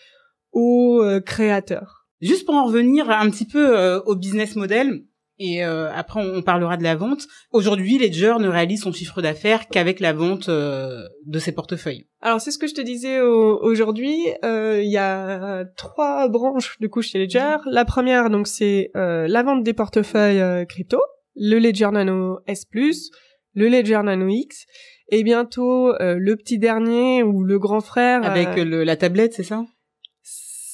aux 0.56 1.02
euh, 1.02 1.20
créateurs. 1.20 2.06
Juste 2.22 2.46
pour 2.46 2.54
en 2.54 2.64
revenir 2.64 3.10
un 3.10 3.28
petit 3.28 3.44
peu 3.44 3.78
euh, 3.78 4.00
au 4.06 4.16
business 4.16 4.56
model, 4.56 5.02
et 5.38 5.62
euh, 5.62 5.92
après 5.92 6.18
on 6.24 6.40
parlera 6.40 6.78
de 6.78 6.82
la 6.82 6.96
vente. 6.96 7.26
Aujourd'hui, 7.52 7.98
Ledger 7.98 8.36
ne 8.40 8.48
réalise 8.48 8.80
son 8.80 8.90
chiffre 8.90 9.20
d'affaires 9.20 9.68
qu'avec 9.68 10.00
la 10.00 10.14
vente 10.14 10.48
de 10.48 11.38
ses 11.38 11.52
portefeuilles. 11.52 12.06
Alors 12.22 12.40
c'est 12.40 12.52
ce 12.52 12.56
que 12.56 12.66
je 12.66 12.72
te 12.72 12.80
disais 12.80 13.20
aujourd'hui. 13.20 14.16
Il 14.42 14.90
y 14.90 14.96
a 14.96 15.66
trois 15.76 16.26
branches 16.30 16.78
du 16.80 16.88
coup 16.88 17.02
chez 17.02 17.18
Ledger. 17.18 17.56
La 17.66 17.84
première 17.84 18.30
donc 18.30 18.46
c'est 18.46 18.90
la 18.94 19.42
vente 19.42 19.62
des 19.62 19.74
portefeuilles 19.74 20.66
crypto, 20.68 21.02
le 21.34 21.58
Ledger 21.58 21.90
Nano 21.92 22.38
S+, 22.46 22.64
le 22.72 23.68
Ledger 23.68 24.00
Nano 24.04 24.28
X, 24.28 24.64
et 25.10 25.22
bientôt 25.22 25.92
le 26.00 26.34
petit 26.36 26.58
dernier 26.58 27.22
ou 27.22 27.44
le 27.44 27.58
grand 27.58 27.82
frère. 27.82 28.24
Avec 28.24 28.56
la 28.56 28.96
tablette, 28.96 29.34
c'est 29.34 29.42
ça? 29.42 29.66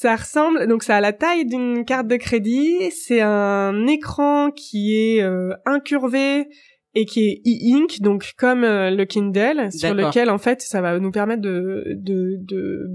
Ça 0.02 0.16
ressemble, 0.16 0.66
donc 0.66 0.82
ça 0.82 0.96
a 0.96 1.00
la 1.00 1.12
taille 1.12 1.46
d'une 1.46 1.84
carte 1.84 2.08
de 2.08 2.16
crédit. 2.16 2.90
C'est 2.90 3.20
un 3.20 3.86
écran 3.86 4.50
qui 4.50 4.96
est 4.96 5.22
euh, 5.22 5.54
incurvé 5.64 6.48
et 6.94 7.04
qui 7.06 7.28
est 7.28 7.40
e-ink, 7.46 8.00
donc 8.00 8.32
comme 8.36 8.64
euh, 8.64 8.90
le 8.90 9.04
Kindle, 9.04 9.70
sur 9.70 9.94
lequel 9.94 10.28
en 10.28 10.38
fait 10.38 10.60
ça 10.60 10.80
va 10.80 10.98
nous 10.98 11.12
permettre 11.12 11.40
de, 11.40 11.84
de, 11.94 12.36
de 12.40 12.88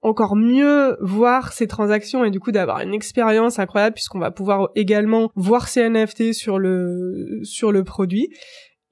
encore 0.00 0.34
mieux 0.34 0.96
voir 1.00 1.52
ces 1.52 1.66
transactions 1.66 2.24
et 2.24 2.30
du 2.30 2.40
coup 2.40 2.52
d'avoir 2.52 2.80
une 2.80 2.94
expérience 2.94 3.58
incroyable 3.58 3.94
puisqu'on 3.94 4.18
va 4.18 4.30
pouvoir 4.30 4.70
également 4.76 5.30
voir 5.34 5.68
ces 5.68 5.86
NFT 5.88 6.32
sur 6.32 6.58
le 6.58 7.40
sur 7.42 7.70
le 7.70 7.84
produit 7.84 8.30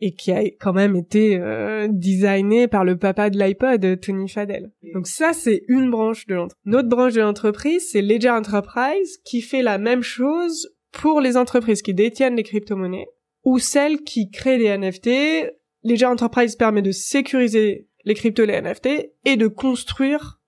et 0.04 0.12
qui 0.12 0.32
a 0.32 0.42
quand 0.60 0.74
même 0.74 0.96
été 0.96 1.38
euh, 1.40 1.88
designé 1.90 2.68
par 2.68 2.84
le 2.84 2.98
papa 2.98 3.30
de 3.30 3.38
l'iPod, 3.38 4.00
Tony 4.00 4.28
Fadell. 4.28 4.70
Donc 4.92 5.06
ça, 5.06 5.32
c'est 5.32 5.62
une 5.66 5.90
branche 5.90 6.26
de 6.26 6.34
l'entreprise. 6.34 6.60
Notre 6.66 6.88
branche 6.90 7.14
de 7.14 7.22
l'entreprise, 7.22 7.90
c'est 7.90 8.02
Ledger 8.02 8.28
Enterprise, 8.28 9.16
qui 9.24 9.40
fait 9.40 9.62
la 9.62 9.78
même 9.78 10.02
chose 10.02 10.68
pour 10.92 11.22
les 11.22 11.38
entreprises 11.38 11.80
qui 11.80 11.94
détiennent 11.94 12.36
les 12.36 12.42
crypto-monnaies 12.42 13.08
ou 13.44 13.58
celles 13.58 14.02
qui 14.02 14.30
créent 14.30 14.58
des 14.58 14.76
NFT. 14.76 15.54
Ledger 15.84 16.04
Enterprise 16.04 16.54
permet 16.54 16.82
de 16.82 16.92
sécuriser 16.92 17.88
les 18.04 18.14
cryptos, 18.14 18.44
les 18.44 18.60
NFT 18.60 19.10
et 19.24 19.36
de 19.38 19.46
construire 19.46 20.38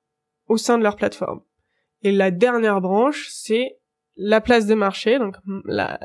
au 0.48 0.58
sein 0.58 0.76
de 0.76 0.82
leur 0.82 0.96
plateforme. 0.96 1.40
Et 2.02 2.12
la 2.12 2.30
dernière 2.30 2.82
branche, 2.82 3.28
c'est 3.30 3.78
la 4.16 4.42
place 4.42 4.66
de 4.66 4.74
marché, 4.74 5.18
donc 5.18 5.36
la, 5.64 5.98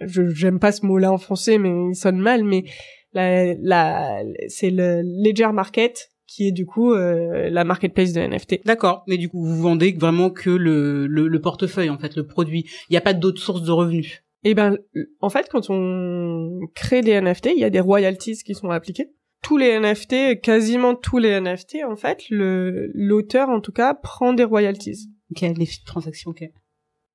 je 0.00 0.28
j'aime 0.28 0.58
pas 0.58 0.72
ce 0.72 0.84
mot-là 0.86 1.12
en 1.12 1.18
français, 1.18 1.58
mais 1.58 1.70
il 1.90 1.94
sonne 1.94 2.18
mal, 2.18 2.44
mais 2.44 2.64
la, 3.12 3.54
la 3.54 4.22
c'est 4.48 4.70
le 4.70 5.02
Ledger 5.02 5.52
Market 5.52 6.10
qui 6.26 6.48
est 6.48 6.52
du 6.52 6.66
coup 6.66 6.92
euh, 6.92 7.48
la 7.50 7.64
marketplace 7.64 8.12
de 8.12 8.20
NFT. 8.20 8.64
D'accord, 8.64 9.04
mais 9.06 9.16
du 9.16 9.28
coup 9.28 9.44
vous 9.44 9.60
vendez 9.60 9.92
vraiment 9.92 10.30
que 10.30 10.50
le, 10.50 11.06
le, 11.06 11.28
le 11.28 11.40
portefeuille 11.40 11.90
en 11.90 11.98
fait, 11.98 12.16
le 12.16 12.26
produit. 12.26 12.64
Il 12.88 12.92
n'y 12.92 12.96
a 12.96 13.02
pas 13.02 13.12
d'autres 13.12 13.40
sources 13.40 13.62
de 13.62 13.70
revenus. 13.70 14.24
Eh 14.44 14.54
ben, 14.54 14.76
en 15.20 15.30
fait, 15.30 15.48
quand 15.50 15.70
on 15.70 16.60
crée 16.74 17.00
des 17.00 17.18
NFT, 17.18 17.50
il 17.54 17.58
y 17.58 17.64
a 17.64 17.70
des 17.70 17.80
royalties 17.80 18.36
qui 18.44 18.54
sont 18.54 18.68
appliquées. 18.68 19.08
Tous 19.42 19.56
les 19.56 19.78
NFT, 19.78 20.40
quasiment 20.42 20.94
tous 20.94 21.18
les 21.18 21.40
NFT, 21.40 21.78
en 21.88 21.96
fait, 21.96 22.24
le 22.30 22.90
l'auteur 22.94 23.48
en 23.48 23.60
tout 23.60 23.72
cas 23.72 23.94
prend 23.94 24.34
des 24.34 24.44
royalties. 24.44 25.08
Ok, 25.30 25.40
les 25.40 25.52
de 25.52 25.84
transaction, 25.86 26.30
ok. 26.30 26.44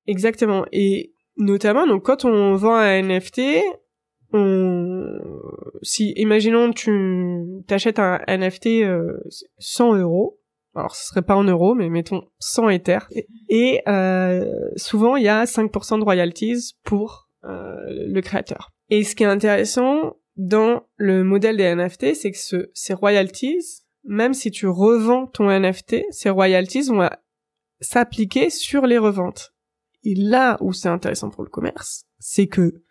Exactement. 0.06 0.66
Et 0.72 1.12
Notamment, 1.40 1.86
donc 1.86 2.04
quand 2.04 2.26
on 2.26 2.54
vend 2.54 2.74
un 2.74 3.00
NFT, 3.00 3.40
on... 4.34 5.18
si 5.80 6.12
imaginons 6.16 6.70
tu 6.70 7.62
t'achètes 7.66 7.98
un 7.98 8.20
NFT 8.28 8.84
100 9.58 9.94
euh, 9.94 10.00
euros, 10.02 10.38
alors 10.74 10.94
ce 10.94 11.06
serait 11.06 11.22
pas 11.22 11.36
en 11.36 11.44
euros, 11.44 11.74
mais 11.74 11.88
mettons 11.88 12.24
100 12.40 12.68
Ether, 12.68 12.98
et 13.48 13.80
euh, 13.88 14.44
souvent 14.76 15.16
il 15.16 15.24
y 15.24 15.28
a 15.28 15.44
5% 15.44 15.98
de 15.98 16.04
royalties 16.04 16.74
pour 16.84 17.30
euh, 17.44 17.74
le 17.88 18.20
créateur. 18.20 18.70
Et 18.90 19.02
ce 19.02 19.14
qui 19.14 19.22
est 19.22 19.26
intéressant 19.26 20.18
dans 20.36 20.82
le 20.96 21.24
modèle 21.24 21.56
des 21.56 21.74
NFT, 21.74 22.14
c'est 22.14 22.32
que 22.32 22.38
ce, 22.38 22.70
ces 22.74 22.92
royalties, 22.92 23.64
même 24.04 24.34
si 24.34 24.50
tu 24.50 24.66
revends 24.66 25.26
ton 25.26 25.48
NFT, 25.48 26.04
ces 26.10 26.28
royalties 26.28 26.82
vont 26.82 27.08
s'appliquer 27.80 28.50
sur 28.50 28.84
les 28.84 28.98
reventes. 28.98 29.54
Et 30.04 30.14
là 30.14 30.56
où 30.60 30.72
c'est 30.72 30.88
intéressant 30.88 31.30
pour 31.30 31.44
le 31.44 31.50
commerce, 31.50 32.04
c'est 32.18 32.46
que 32.46 32.82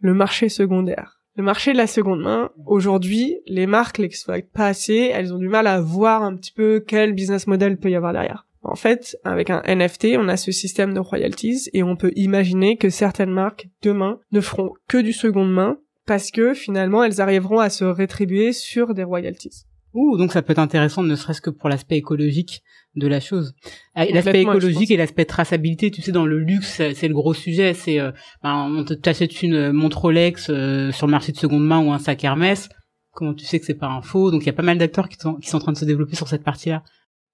le 0.00 0.14
marché 0.14 0.48
secondaire, 0.48 1.18
Le 1.36 1.44
marché 1.44 1.72
de 1.72 1.76
la 1.76 1.86
seconde 1.86 2.20
main, 2.20 2.50
aujourd'hui, 2.66 3.36
les 3.46 3.68
marques 3.68 3.98
l'exploitent 3.98 4.50
pas 4.52 4.66
assez, 4.66 5.12
elles 5.14 5.32
ont 5.32 5.38
du 5.38 5.46
mal 5.46 5.68
à 5.68 5.80
voir 5.80 6.24
un 6.24 6.34
petit 6.34 6.50
peu 6.50 6.82
quel 6.84 7.12
business 7.12 7.46
model 7.46 7.78
peut 7.78 7.90
y 7.90 7.94
avoir 7.94 8.12
derrière. 8.12 8.48
En 8.62 8.74
fait, 8.74 9.16
avec 9.22 9.48
un 9.48 9.62
NFT, 9.62 10.16
on 10.18 10.28
a 10.28 10.36
ce 10.36 10.50
système 10.50 10.94
de 10.94 10.98
royalties 10.98 11.70
et 11.72 11.84
on 11.84 11.94
peut 11.94 12.10
imaginer 12.16 12.76
que 12.76 12.90
certaines 12.90 13.30
marques 13.30 13.68
demain 13.82 14.18
ne 14.32 14.40
feront 14.40 14.72
que 14.88 14.98
du 14.98 15.12
seconde 15.12 15.52
main 15.52 15.78
parce 16.06 16.32
que 16.32 16.54
finalement 16.54 17.04
elles 17.04 17.20
arriveront 17.20 17.60
à 17.60 17.70
se 17.70 17.84
rétribuer 17.84 18.52
sur 18.52 18.92
des 18.92 19.04
royalties. 19.04 19.67
Ouh, 19.98 20.16
donc 20.16 20.30
ça 20.30 20.42
peut 20.42 20.52
être 20.52 20.60
intéressant 20.60 21.02
ne 21.02 21.16
serait-ce 21.16 21.40
que 21.40 21.50
pour 21.50 21.68
l'aspect 21.68 21.96
écologique 21.96 22.62
de 22.94 23.08
la 23.08 23.18
chose. 23.18 23.52
Ah, 23.96 24.04
l'aspect 24.04 24.42
écologique 24.42 24.92
et 24.92 24.96
l'aspect 24.96 25.24
traçabilité, 25.24 25.90
tu 25.90 26.02
sais, 26.02 26.12
dans 26.12 26.24
le 26.24 26.38
luxe, 26.38 26.80
c'est 26.94 27.08
le 27.08 27.14
gros 27.14 27.34
sujet. 27.34 27.74
C'est, 27.74 27.98
euh, 27.98 28.12
ben, 28.44 28.72
on 28.72 28.84
t'achète 28.84 29.42
une 29.42 29.72
montre 29.72 30.02
Rolex 30.02 30.50
euh, 30.50 30.92
sur 30.92 31.08
le 31.08 31.10
marché 31.10 31.32
de 31.32 31.36
seconde 31.36 31.66
main 31.66 31.80
ou 31.84 31.90
un 31.90 31.98
sac 31.98 32.22
Hermès. 32.22 32.68
Comment 33.10 33.34
tu 33.34 33.44
sais 33.44 33.58
que 33.58 33.66
c'est 33.66 33.74
pas 33.74 33.88
un 33.88 34.00
faux? 34.00 34.30
Donc 34.30 34.42
il 34.42 34.46
y 34.46 34.50
a 34.50 34.52
pas 34.52 34.62
mal 34.62 34.78
d'acteurs 34.78 35.08
qui 35.08 35.16
sont, 35.18 35.34
qui 35.34 35.48
sont 35.48 35.56
en 35.56 35.60
train 35.60 35.72
de 35.72 35.78
se 35.78 35.84
développer 35.84 36.14
sur 36.14 36.28
cette 36.28 36.44
partie-là. 36.44 36.84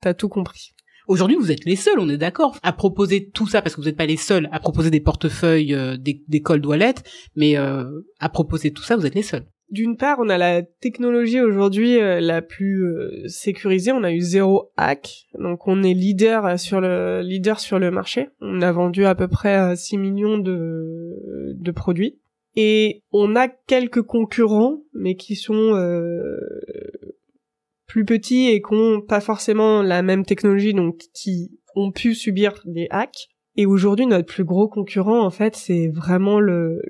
T'as 0.01 0.15
tout 0.15 0.31
compris. 0.31 0.71
Aujourd'hui, 1.07 1.37
vous 1.37 1.53
êtes 1.53 1.67
les 1.67 1.77
seuls, 1.77 1.99
on 1.99 2.09
est 2.09 2.17
d'accord, 2.17 2.57
à 2.63 2.73
proposer 2.73 3.29
tout 3.29 3.47
ça, 3.47 3.61
parce 3.61 3.75
que 3.75 3.83
vous 3.83 3.89
n'êtes 3.89 3.97
pas 3.97 4.07
les 4.07 4.17
seuls 4.17 4.49
à 4.53 4.59
proposer 4.59 4.91
des 4.91 5.01
portefeuilles, 5.01 5.75
euh, 5.75 5.99
des, 5.99 6.23
des 6.29 6.43
wallets, 6.65 6.95
mais 7.37 7.59
euh, 7.59 7.85
à 8.21 8.31
proposer 8.31 8.71
tout 8.73 8.83
ça, 8.83 8.97
vous 8.97 9.05
êtes 9.05 9.15
les 9.15 9.23
seuls. 9.23 9.45
D'une 9.71 9.97
part, 9.97 10.19
on 10.21 10.29
a 10.29 10.39
la 10.39 10.63
technologie 10.63 11.41
aujourd'hui 11.41 11.99
euh, 11.99 12.21
la 12.21 12.43
plus 12.43 13.29
sécurisée. 13.29 13.93
On 13.93 14.05
a 14.05 14.13
eu 14.13 14.21
zéro 14.21 14.71
hack, 14.77 15.27
donc 15.39 15.67
on 15.67 15.83
est 15.83 15.95
leader 15.95 16.59
sur 16.59 16.81
le 16.81 17.23
leader 17.23 17.59
marché. 17.93 18.29
On 18.41 18.63
a 18.63 18.71
vendu 18.73 19.05
à 19.05 19.15
peu 19.15 19.29
près 19.29 19.75
6 19.75 19.99
millions 19.99 20.39
de, 20.39 21.71
produits. 21.75 22.19
Et 22.57 23.03
on 23.11 23.35
a 23.35 23.49
quelques 23.49 24.03
concurrents, 24.03 24.83
mais 24.93 25.17
qui 25.17 25.35
sont 25.35 25.75
plus 27.87 28.05
petits 28.05 28.49
et 28.49 28.61
qui 28.61 28.75
n'ont 28.75 29.01
pas 29.01 29.21
forcément 29.21 29.83
la 29.83 30.03
même 30.03 30.25
technologie, 30.25 30.75
donc 30.75 30.99
qui 31.13 31.53
ont 31.77 31.93
pu 31.93 32.15
subir 32.15 32.61
des 32.65 32.87
hacks. 32.91 33.29
Et 33.57 33.67
aujourd'hui, 33.67 34.07
notre 34.07 34.27
plus 34.27 34.45
gros 34.45 34.69
concurrent, 34.69 35.25
en 35.25 35.31
fait, 35.31 35.55
c'est 35.55 35.89
vraiment 35.89 36.41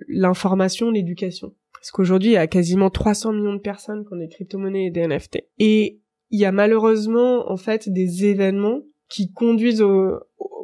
l'information, 0.08 0.90
l'éducation. 0.90 1.54
Parce 1.84 1.90
qu'aujourd'hui, 1.90 2.30
il 2.30 2.32
y 2.32 2.38
a 2.38 2.46
quasiment 2.46 2.88
300 2.88 3.34
millions 3.34 3.52
de 3.52 3.60
personnes 3.60 4.06
qui 4.06 4.14
ont 4.14 4.16
des 4.16 4.28
crypto-monnaies 4.28 4.86
et 4.86 4.90
des 4.90 5.06
NFT. 5.06 5.40
Et 5.58 6.00
il 6.30 6.40
y 6.40 6.46
a 6.46 6.50
malheureusement, 6.50 7.52
en 7.52 7.58
fait, 7.58 7.90
des 7.90 8.24
événements 8.24 8.80
qui 9.10 9.30
conduisent 9.30 9.82
au, 9.82 10.18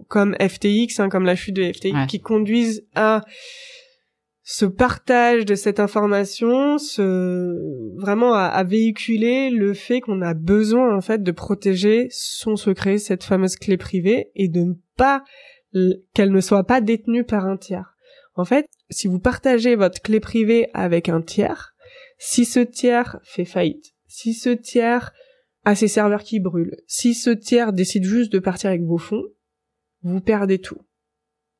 comme 0.08 0.34
FTX, 0.40 0.98
hein, 0.98 1.10
comme 1.10 1.26
la 1.26 1.36
chute 1.36 1.56
de 1.56 1.70
FTX, 1.70 2.06
qui 2.08 2.22
conduisent 2.22 2.86
à 2.94 3.22
ce 4.44 4.64
partage 4.64 5.44
de 5.44 5.56
cette 5.56 5.78
information, 5.78 6.78
ce 6.78 8.00
vraiment 8.00 8.32
à, 8.32 8.64
véhiculer 8.64 9.50
le 9.50 9.74
fait 9.74 10.00
qu'on 10.00 10.22
a 10.22 10.32
besoin 10.32 10.96
en 10.96 11.02
fait 11.02 11.22
de 11.22 11.32
protéger 11.32 12.08
son 12.10 12.56
secret, 12.56 12.96
cette 12.96 13.24
fameuse 13.24 13.56
clé 13.56 13.76
privée, 13.76 14.30
et 14.36 14.48
de 14.48 14.60
ne 14.60 14.72
pas 14.96 15.22
qu'elle 16.14 16.32
ne 16.32 16.40
soit 16.40 16.64
pas 16.64 16.80
détenue 16.80 17.24
par 17.24 17.44
un 17.44 17.58
tiers. 17.58 17.94
En 18.40 18.46
fait, 18.46 18.66
si 18.88 19.06
vous 19.06 19.20
partagez 19.20 19.74
votre 19.74 20.00
clé 20.00 20.18
privée 20.18 20.70
avec 20.72 21.10
un 21.10 21.20
tiers, 21.20 21.74
si 22.16 22.46
ce 22.46 22.60
tiers 22.60 23.20
fait 23.22 23.44
faillite, 23.44 23.92
si 24.06 24.32
ce 24.32 24.48
tiers 24.48 25.12
a 25.66 25.74
ses 25.74 25.88
serveurs 25.88 26.22
qui 26.22 26.40
brûlent, 26.40 26.78
si 26.86 27.12
ce 27.12 27.28
tiers 27.28 27.74
décide 27.74 28.04
juste 28.04 28.32
de 28.32 28.38
partir 28.38 28.70
avec 28.70 28.82
vos 28.82 28.96
fonds, 28.96 29.24
vous 30.02 30.22
perdez 30.22 30.58
tout. 30.58 30.80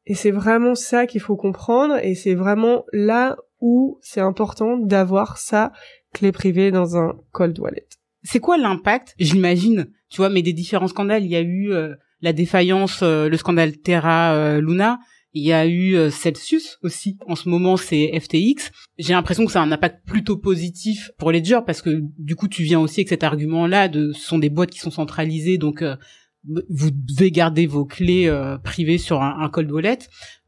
Et 0.06 0.14
c'est 0.14 0.30
vraiment 0.30 0.74
ça 0.74 1.06
qu'il 1.06 1.20
faut 1.20 1.36
comprendre 1.36 1.98
et 2.02 2.14
c'est 2.14 2.34
vraiment 2.34 2.86
là 2.94 3.36
où 3.60 3.98
c'est 4.00 4.22
important 4.22 4.78
d'avoir 4.78 5.36
sa 5.36 5.72
clé 6.14 6.32
privée 6.32 6.70
dans 6.70 6.96
un 6.96 7.20
cold 7.32 7.58
wallet. 7.58 7.86
C'est 8.22 8.40
quoi 8.40 8.56
l'impact 8.56 9.14
J'imagine, 9.18 9.92
tu 10.08 10.16
vois, 10.16 10.30
mais 10.30 10.40
des 10.40 10.54
différents 10.54 10.88
scandales, 10.88 11.24
il 11.24 11.30
y 11.30 11.36
a 11.36 11.42
eu 11.42 11.72
euh, 11.72 11.94
la 12.22 12.32
défaillance, 12.32 13.00
euh, 13.02 13.28
le 13.28 13.36
scandale 13.36 13.76
Terra 13.76 14.32
euh, 14.32 14.62
Luna, 14.62 14.98
il 15.32 15.44
y 15.44 15.52
a 15.52 15.66
eu 15.66 16.10
Celsius 16.10 16.78
aussi. 16.82 17.18
En 17.26 17.36
ce 17.36 17.48
moment, 17.48 17.76
c'est 17.76 18.18
FTX. 18.18 18.70
J'ai 18.98 19.12
l'impression 19.12 19.46
que 19.46 19.52
ça 19.52 19.60
a 19.60 19.64
un 19.64 19.72
impact 19.72 20.04
plutôt 20.06 20.36
positif 20.36 21.10
pour 21.18 21.30
Ledger 21.32 21.60
parce 21.64 21.82
que 21.82 22.02
du 22.18 22.36
coup, 22.36 22.48
tu 22.48 22.62
viens 22.62 22.80
aussi 22.80 23.00
avec 23.00 23.08
cet 23.08 23.22
argument-là 23.22 23.88
de 23.88 24.12
ce 24.12 24.20
sont 24.20 24.38
des 24.38 24.50
boîtes 24.50 24.70
qui 24.70 24.80
sont 24.80 24.90
centralisées, 24.90 25.58
donc 25.58 25.84
vous 26.44 26.90
devez 26.90 27.30
garder 27.30 27.66
vos 27.66 27.84
clés 27.84 28.26
euh, 28.28 28.56
privées 28.58 28.98
sur 28.98 29.22
un, 29.22 29.40
un 29.40 29.48
cold 29.48 29.70
wallet. 29.70 29.98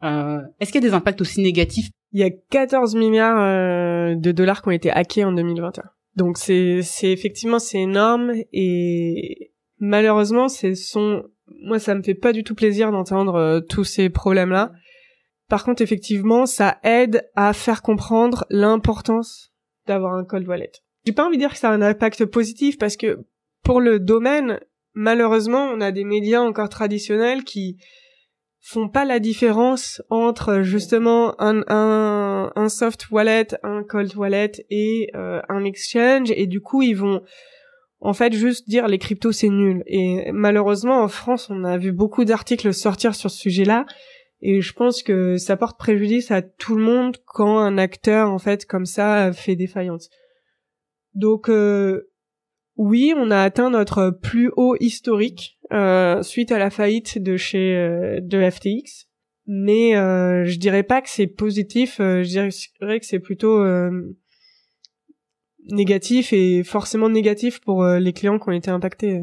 Euh, 0.03 0.38
Est-ce 0.61 0.73
qu'il 0.73 0.83
y 0.83 0.87
a 0.87 0.88
des 0.88 0.95
impacts 0.95 1.21
aussi 1.21 1.40
négatifs? 1.40 1.90
Il 2.12 2.21
y 2.21 2.25
a 2.25 2.31
14 2.31 2.95
milliards 2.95 3.40
euh, 3.40 4.14
de 4.14 4.33
dollars 4.33 4.62
qui 4.62 4.68
ont 4.68 4.73
été 4.73 4.90
hackés 4.90 5.25
en 5.25 5.33
2021. 5.33 5.85
Donc 6.16 6.37
c'est 6.37 6.83
effectivement 7.05 7.59
c'est 7.59 7.81
énorme 7.81 8.33
et 8.53 9.53
malheureusement 9.79 10.49
c'est 10.51 10.75
son 10.75 11.23
moi 11.61 11.79
ça 11.79 11.95
me 11.95 12.03
fait 12.03 12.15
pas 12.15 12.33
du 12.33 12.45
tout 12.45 12.55
plaisir 12.55 12.91
d'entendre 12.93 13.35
euh, 13.35 13.61
tous 13.61 13.85
ces 13.85 14.11
problèmes 14.11 14.51
là. 14.51 14.73
Par 15.49 15.65
contre 15.65 15.83
effectivement 15.83 16.47
ça 16.47 16.79
aide 16.83 17.29
à 17.35 17.53
faire 17.53 17.83
comprendre 17.83 18.45
l'importance 18.51 19.53
d'avoir 19.87 20.15
un 20.15 20.25
cold 20.25 20.47
wallet. 20.49 20.73
J'ai 21.05 21.12
pas 21.12 21.27
envie 21.27 21.37
de 21.37 21.43
dire 21.43 21.53
que 21.53 21.59
ça 21.59 21.71
a 21.71 21.73
un 21.73 21.83
impact 21.83 22.25
positif 22.27 22.79
parce 22.79 22.97
que 22.97 23.19
pour 23.62 23.81
le 23.81 23.99
domaine 23.99 24.59
malheureusement, 24.95 25.65
on 25.73 25.81
a 25.81 25.91
des 25.91 26.05
médias 26.05 26.41
encore 26.41 26.69
traditionnels 26.69 27.45
qui 27.45 27.79
font 28.61 28.88
pas 28.88 29.05
la 29.05 29.19
différence 29.19 30.03
entre 30.09 30.62
justement 30.62 31.35
un 31.41 32.69
soft 32.69 33.11
wallet, 33.11 33.49
un 33.65 33.83
cold 33.83 34.15
wallet 34.15 34.53
et 34.71 35.11
euh, 35.17 35.41
un 35.49 35.65
exchange 35.65 36.31
et 36.31 36.47
du 36.47 36.61
coup 36.61 36.83
ils 36.83 36.95
vont 36.95 37.23
en 38.03 38.12
fait 38.12 38.33
juste 38.33 38.69
dire 38.69 38.88
les 38.88 38.99
cryptos 38.99 39.33
c'est 39.33 39.49
nul 39.49 39.83
et 39.87 40.31
malheureusement 40.33 41.03
en 41.03 41.09
France 41.09 41.49
on 41.51 41.65
a 41.65 41.79
vu 41.79 41.93
beaucoup 41.93 42.25
d'articles 42.25 42.75
sortir 42.75 43.15
sur 43.15 43.31
ce 43.31 43.38
sujet-là 43.38 43.87
et 44.41 44.61
je 44.61 44.73
pense 44.73 45.03
que 45.03 45.37
ça 45.37 45.57
porte 45.57 45.79
préjudice 45.79 46.31
à 46.31 46.43
tout 46.43 46.75
le 46.75 46.83
monde 46.83 47.17
quand 47.25 47.59
un 47.59 47.79
acteur 47.79 48.31
en 48.31 48.38
fait 48.38 48.67
comme 48.67 48.87
ça 48.87 49.33
fait 49.33 49.55
défaillance. 49.55 50.11
Donc 51.15 51.49
euh, 51.49 52.12
oui, 52.77 53.15
on 53.17 53.31
a 53.31 53.41
atteint 53.41 53.71
notre 53.71 54.11
plus 54.11 54.51
haut 54.57 54.77
historique 54.81 55.59
euh, 55.73 56.23
suite 56.23 56.53
à 56.53 56.59
la 56.59 56.71
faillite 56.71 57.23
de 57.23 57.37
chez 57.37 57.77
euh, 57.77 58.19
de 58.21 58.51
FTX, 58.51 59.07
mais 59.47 59.97
euh, 59.97 60.45
je 60.45 60.59
dirais 60.59 60.83
pas 60.83 61.03
que 61.03 61.09
c'est 61.09 61.27
positif. 61.27 61.97
je 61.99 62.23
dirais 62.23 62.99
que 62.99 63.07
c'est 63.07 63.21
plutôt 63.21 63.62
négatif 65.70 66.33
et 66.33 66.64
forcément 66.64 67.09
négatif 67.09 67.61
pour 67.61 67.85
les 67.85 68.12
clients 68.12 68.38
qui 68.38 68.48
ont 68.48 68.53
été 68.53 68.70
impactés. 68.70 69.22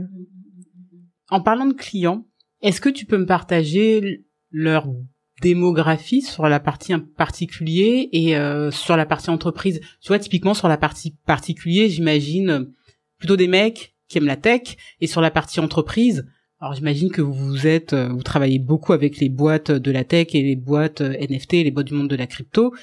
En 1.30 1.42
parlant 1.42 1.66
de 1.66 1.74
clients, 1.74 2.26
est-ce 2.62 2.82
que 2.82 2.90
tu 2.90 3.06
peux 3.06 3.18
me 3.18 3.26
partager 3.26 4.26
leur 4.52 4.88
démographie 5.42 6.22
sur 6.22 6.50
la 6.50 6.60
partie 6.60 6.98
particulier 6.98 8.10
et 8.12 8.36
sur 8.72 8.98
la 8.98 9.06
partie 9.06 9.30
entreprise? 9.30 9.82
Tu 10.02 10.08
vois, 10.08 10.20
typiquement 10.20 10.54
sur 10.54 10.68
la 10.68 10.78
partie 10.78 11.18
particulier, 11.26 11.90
j'imagine 11.90 12.72
plutôt 13.18 13.36
des 13.36 13.48
mecs 13.48 13.96
qui 14.10 14.18
aiment 14.18 14.26
la 14.26 14.36
tech 14.36 14.76
et 15.00 15.08
sur 15.08 15.22
la 15.22 15.32
partie 15.32 15.60
entreprise. 15.60 16.28
Alors 16.60 16.74
j'imagine 16.74 17.10
que 17.10 17.22
vous 17.22 17.68
êtes, 17.68 17.94
euh, 17.94 18.10
vous 18.10 18.24
travaillez 18.24 18.60
beaucoup 18.60 18.92
avec 18.92 19.20
les 19.20 19.30
boîtes 19.30 19.72
de 19.72 19.92
la 19.92 20.04
tech 20.04 20.28
et 20.34 20.42
les 20.42 20.58
boîtes 20.58 21.00
euh, 21.00 21.16
NFT, 21.18 21.54
les 21.54 21.72
boîtes 21.72 21.88
du 21.88 21.94
monde 21.94 22.10
de 22.10 22.18
la 22.18 22.28
crypto. 22.28 22.74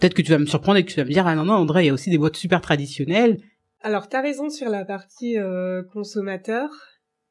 Peut-être 0.00 0.14
que 0.14 0.22
tu 0.22 0.30
vas 0.30 0.38
me 0.38 0.46
surprendre 0.46 0.78
et 0.78 0.84
que 0.84 0.90
tu 0.90 0.96
vas 0.96 1.04
me 1.04 1.10
dire 1.10 1.26
ah 1.26 1.34
non 1.34 1.44
non 1.44 1.54
André, 1.54 1.84
il 1.84 1.86
y 1.86 1.90
a 1.90 1.94
aussi 1.94 2.10
des 2.10 2.18
boîtes 2.18 2.36
super 2.36 2.60
traditionnelles. 2.60 3.38
Alors 3.80 4.08
t'as 4.08 4.22
raison 4.22 4.50
sur 4.50 4.68
la 4.68 4.84
partie 4.84 5.38
euh, 5.38 5.82
consommateur. 5.92 6.68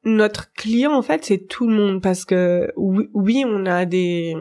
Notre 0.04 0.52
client 0.52 0.92
en 0.92 1.02
fait 1.02 1.24
c'est 1.24 1.46
tout 1.46 1.66
le 1.66 1.74
monde 1.74 2.02
parce 2.02 2.24
que 2.24 2.72
oui, 2.76 3.44
on 3.46 3.66
a 3.66 3.84
des 3.86 4.34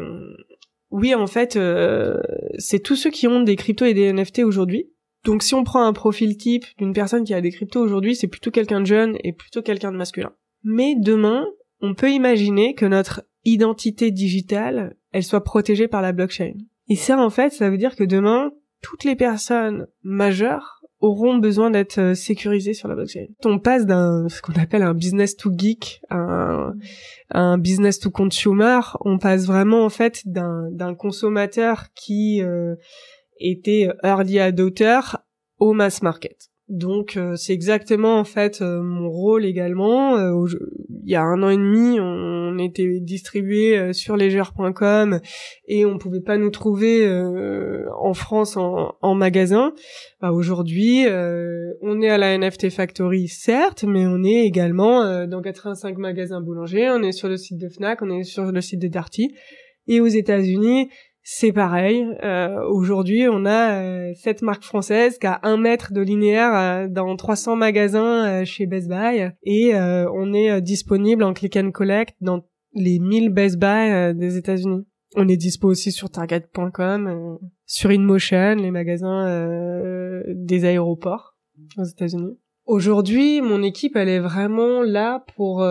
oui 0.92 1.16
en 1.16 1.28
fait 1.28 1.58
c'est 2.58 2.80
tous 2.80 2.96
ceux 2.96 3.10
qui 3.10 3.28
ont 3.28 3.42
des 3.42 3.56
cryptos 3.56 3.86
et 3.86 3.94
des 3.94 4.12
NFT 4.12 4.40
aujourd'hui 4.40 4.94
donc 5.24 5.42
si 5.42 5.54
on 5.54 5.64
prend 5.64 5.86
un 5.86 5.94
profil 5.94 6.38
type 6.38 6.66
d'une 6.78 6.94
personne 6.94 7.24
qui 7.24 7.34
a 7.34 7.42
des 7.42 7.52
cryptos 7.52 7.82
aujourd'hui, 7.82 8.16
c'est 8.16 8.28
plutôt 8.28 8.52
quelqu'un 8.52 8.82
de 8.82 8.86
jeune 8.86 9.18
et 9.24 9.32
plutôt 9.32 9.62
quelqu'un 9.62 9.92
de 9.92 9.98
masculin. 9.98 10.34
Mais 10.64 10.96
demain, 10.98 11.46
on 11.82 11.94
peut 11.94 12.12
imaginer 12.12 12.76
que 12.76 12.86
notre 12.86 13.24
identité 13.46 14.12
digitale, 14.12 14.96
elle 15.12 15.24
soit 15.24 15.44
protégée 15.44 15.88
par 15.88 16.02
la 16.02 16.12
blockchain. 16.12 16.54
Et 16.90 16.96
ça, 16.96 17.18
en 17.18 17.30
fait, 17.30 17.52
ça 17.52 17.70
veut 17.70 17.78
dire 17.78 17.96
que 17.96 18.04
demain, 18.04 18.52
toutes 18.82 19.04
les 19.04 19.16
personnes 19.16 19.88
majeures 20.04 20.82
auront 21.00 21.38
besoin 21.38 21.70
d'être 21.70 22.00
euh, 22.00 22.14
sécurisées 22.14 22.74
sur 22.74 22.88
la 22.88 22.96
blockchain. 22.96 23.26
On 23.44 23.60
passe 23.60 23.86
d'un 23.86 24.28
ce 24.30 24.42
qu'on 24.42 24.54
appelle 24.54 24.84
un 24.84 24.94
business 24.94 25.36
to 25.36 25.52
geek 25.56 26.02
un, 26.10 27.58
business 27.58 28.00
to 28.00 28.10
consumer. 28.10 28.80
On 29.02 29.18
passe 29.18 29.46
vraiment 29.46 29.84
en 29.84 29.90
fait 29.90 30.22
d'un 30.26 30.70
d'un 30.72 30.96
consommateur 30.96 31.88
qui 31.94 32.42
euh, 32.42 32.76
était 33.40 33.90
early 34.04 34.40
adopter 34.40 35.02
au 35.60 35.74
mass 35.74 36.02
market. 36.02 36.53
Donc 36.74 37.18
euh, 37.18 37.36
c'est 37.36 37.54
exactement 37.54 38.18
en 38.18 38.24
fait 38.24 38.64
euh, 38.64 38.82
mon 38.82 39.08
rôle 39.08 39.46
également. 39.46 40.18
Euh, 40.18 40.44
il 41.06 41.12
y 41.12 41.16
a 41.16 41.22
un 41.22 41.44
an 41.44 41.50
et 41.50 41.56
demi, 41.56 42.00
on, 42.00 42.58
était 42.58 43.00
distribué 43.00 43.94
sur 43.94 44.16
lesgeurs.com 44.16 45.20
et 45.68 45.86
on 45.86 45.98
pouvait 45.98 46.22
pas 46.22 46.38
nous 46.38 46.52
trouver 46.52 47.06
en 48.00 48.14
France 48.14 48.58
en, 48.58 49.16
magasin. 49.16 49.74
Bah, 50.22 50.32
aujourd'hui, 50.32 51.06
on 51.82 52.02
est 52.02 52.10
à 52.10 52.18
la 52.20 52.38
NFT 52.38 52.70
Factory 52.70 53.28
certes, 53.28 53.84
mais 53.84 54.06
on 54.06 54.24
est 54.24 54.46
également 54.46 55.26
dans 55.26 55.42
85 55.42 55.98
magasins 55.98 56.42
boulangers. 56.42 56.90
On 56.92 57.02
est 57.02 57.12
sur 57.12 57.28
le 57.28 57.38
site 57.38 57.60
de 57.60 57.70
Fnac, 57.70 58.04
on 58.04 58.10
est 58.12 58.24
sur 58.24 58.52
le 58.52 58.62
site 58.62 58.80
de 58.80 58.88
Darty 58.88 59.34
et 59.88 60.00
aux 60.00 60.08
États-Unis 60.08 60.90
c'est 61.24 61.54
pareil. 61.54 62.06
Euh, 62.24 62.62
aujourd'hui, 62.68 63.28
on 63.30 63.46
a 63.46 63.82
euh, 63.82 64.12
cette 64.14 64.42
marque 64.42 64.64
française 64.64 65.18
qui 65.18 65.26
a 65.26 65.40
un 65.44 65.56
mètre 65.56 65.94
de 65.94 66.02
linéaire 66.02 66.54
euh, 66.54 66.88
dans 66.90 67.16
300 67.16 67.56
magasins 67.56 68.44
chez 68.44 68.66
Best 68.66 68.90
Buy 68.90 69.32
et 69.44 69.74
on 69.76 70.34
est 70.34 70.62
disponible 70.62 71.24
en 71.24 71.34
click 71.34 71.56
and 71.56 71.72
collect 71.72 72.16
dans 72.20 72.44
les 72.74 73.00
1000 73.00 73.30
Best 73.30 73.58
Buy 73.58 74.14
des 74.14 74.38
États-Unis. 74.38 74.86
On 75.16 75.28
est 75.30 75.38
dispo 75.38 75.70
aussi 75.70 75.92
sur 75.92 76.10
Target.com, 76.10 77.38
sur 77.66 77.92
InMotion, 77.92 78.56
les 78.56 78.72
magasins 78.72 80.24
des 80.28 80.66
aéroports 80.66 81.38
aux 81.78 81.84
États-Unis. 81.84 82.38
Aujourd'hui, 82.66 83.42
mon 83.42 83.64
équipe, 83.64 83.96
elle 83.96 84.10
est 84.10 84.20
vraiment 84.20 84.82
là 84.82 85.24
pour 85.36 85.66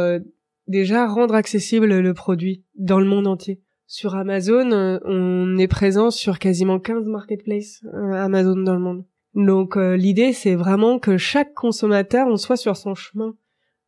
déjà 0.69 1.07
rendre 1.07 1.35
accessible 1.35 1.99
le 1.99 2.15
produit 2.15 2.65
dans 2.77 3.01
le 3.01 3.07
monde 3.07 3.27
entier. 3.27 3.61
Sur 3.95 4.15
Amazon, 4.15 4.73
euh, 4.73 4.99
on 5.05 5.59
est 5.59 5.69
présent 5.69 6.11
sur 6.11 6.39
quasiment 6.39 6.79
15 6.79 7.05
marketplaces 7.09 7.83
euh, 7.93 8.13
Amazon 8.15 8.57
dans 8.57 8.73
le 8.73 8.79
monde. 8.79 9.05
Donc 9.35 9.77
euh, 9.77 9.99
l'idée 9.99 10.33
c'est 10.33 10.55
vraiment 10.55 10.99
que 10.99 11.19
chaque 11.19 11.53
consommateur 11.53 12.27
on 12.27 12.39
soit 12.39 12.57
sur 12.57 12.79
son 12.79 12.95
chemin 12.95 13.35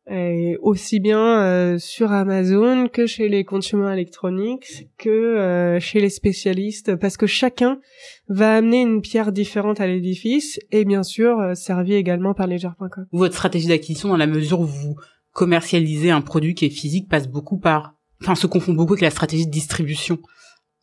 et 0.07 0.57
aussi 0.61 0.99
bien 0.99 1.79
sur 1.79 2.11
Amazon 2.11 2.87
que 2.87 3.07
chez 3.07 3.29
les 3.29 3.45
consommateurs 3.45 3.93
électroniques 3.93 4.89
que 4.99 5.79
chez 5.81 5.99
les 5.99 6.11
spécialistes 6.11 6.95
parce 6.95 7.17
que 7.17 7.25
chacun 7.25 7.79
va 8.27 8.57
amener 8.57 8.81
une 8.81 9.01
pierre 9.01 9.31
différente 9.31 9.81
à 9.81 9.87
l'édifice 9.87 10.59
et 10.71 10.85
bien 10.85 11.01
sûr 11.01 11.55
servi 11.55 11.95
également 11.95 12.35
par 12.35 12.45
ledger.com. 12.45 13.07
Votre 13.11 13.33
stratégie 13.33 13.69
d'acquisition 13.69 14.09
dans 14.09 14.17
la 14.17 14.27
mesure 14.27 14.59
où 14.59 14.67
vous 14.67 14.95
commercialisez 15.31 16.11
un 16.11 16.21
produit 16.21 16.53
qui 16.53 16.65
est 16.65 16.69
physique 16.69 17.09
passe 17.09 17.27
beaucoup 17.27 17.57
par 17.57 17.94
enfin, 18.21 18.35
se 18.35 18.47
confond 18.47 18.73
beaucoup 18.73 18.93
avec 18.93 19.01
la 19.01 19.09
stratégie 19.09 19.45
de 19.45 19.51
distribution. 19.51 20.19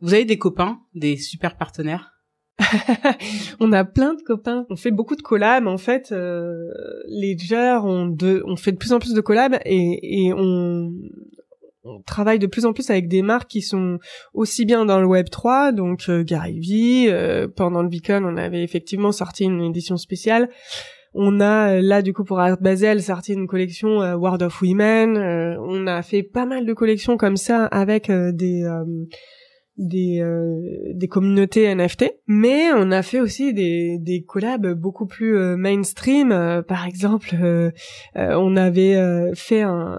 Vous 0.00 0.14
avez 0.14 0.24
des 0.24 0.38
copains, 0.38 0.80
des 0.94 1.16
super 1.16 1.56
partenaires? 1.56 2.12
On 3.60 3.72
a 3.72 3.84
plein 3.84 4.14
de 4.14 4.22
copains. 4.22 4.66
On 4.70 4.76
fait 4.76 4.90
beaucoup 4.90 5.16
de 5.16 5.22
collabs. 5.22 5.66
En 5.66 5.78
fait, 5.78 6.12
euh, 6.12 6.70
Ledger, 7.08 7.78
on, 7.82 8.06
de, 8.06 8.42
on 8.46 8.56
fait 8.56 8.72
de 8.72 8.76
plus 8.76 8.92
en 8.92 8.98
plus 8.98 9.14
de 9.14 9.20
collabs 9.20 9.58
et, 9.64 10.26
et 10.26 10.32
on, 10.32 10.92
on 11.84 12.00
travaille 12.02 12.38
de 12.38 12.46
plus 12.46 12.64
en 12.64 12.72
plus 12.72 12.90
avec 12.90 13.08
des 13.08 13.22
marques 13.22 13.50
qui 13.50 13.62
sont 13.62 13.98
aussi 14.34 14.64
bien 14.64 14.84
dans 14.84 15.00
le 15.00 15.06
Web 15.06 15.28
3, 15.30 15.72
donc 15.72 16.04
euh, 16.08 16.22
Gary 16.22 16.58
Vee. 16.60 17.08
Euh, 17.08 17.48
pendant 17.48 17.82
le 17.82 17.88
Beacon, 17.88 18.24
on 18.24 18.36
avait 18.36 18.62
effectivement 18.62 19.12
sorti 19.12 19.44
une 19.44 19.62
édition 19.62 19.96
spéciale. 19.96 20.48
On 21.14 21.40
a 21.40 21.74
euh, 21.74 21.80
là 21.82 22.00
du 22.02 22.12
coup 22.12 22.24
pour 22.24 22.40
Art 22.40 22.58
Basel 22.60 23.02
sorti 23.02 23.34
une 23.34 23.46
collection 23.46 24.00
euh, 24.02 24.16
World 24.16 24.42
of 24.42 24.62
Women. 24.62 25.16
Euh, 25.16 25.56
on 25.60 25.86
a 25.86 26.02
fait 26.02 26.22
pas 26.22 26.46
mal 26.46 26.64
de 26.64 26.72
collections 26.72 27.16
comme 27.16 27.36
ça 27.36 27.66
avec 27.66 28.10
des 28.10 28.64
des, 29.78 30.22
des 30.94 31.08
communautés 31.08 31.74
NFT, 31.74 32.04
mais 32.26 32.70
on 32.74 32.90
a 32.90 33.02
fait 33.02 33.20
aussi 33.20 33.54
des, 33.54 33.96
des 33.98 34.22
collabs 34.22 34.74
beaucoup 34.74 35.06
plus 35.06 35.34
mainstream. 35.56 36.62
par 36.68 36.86
exemple, 36.86 37.34
on 38.14 38.56
avait 38.56 39.32
fait 39.34 39.62
un, 39.62 39.98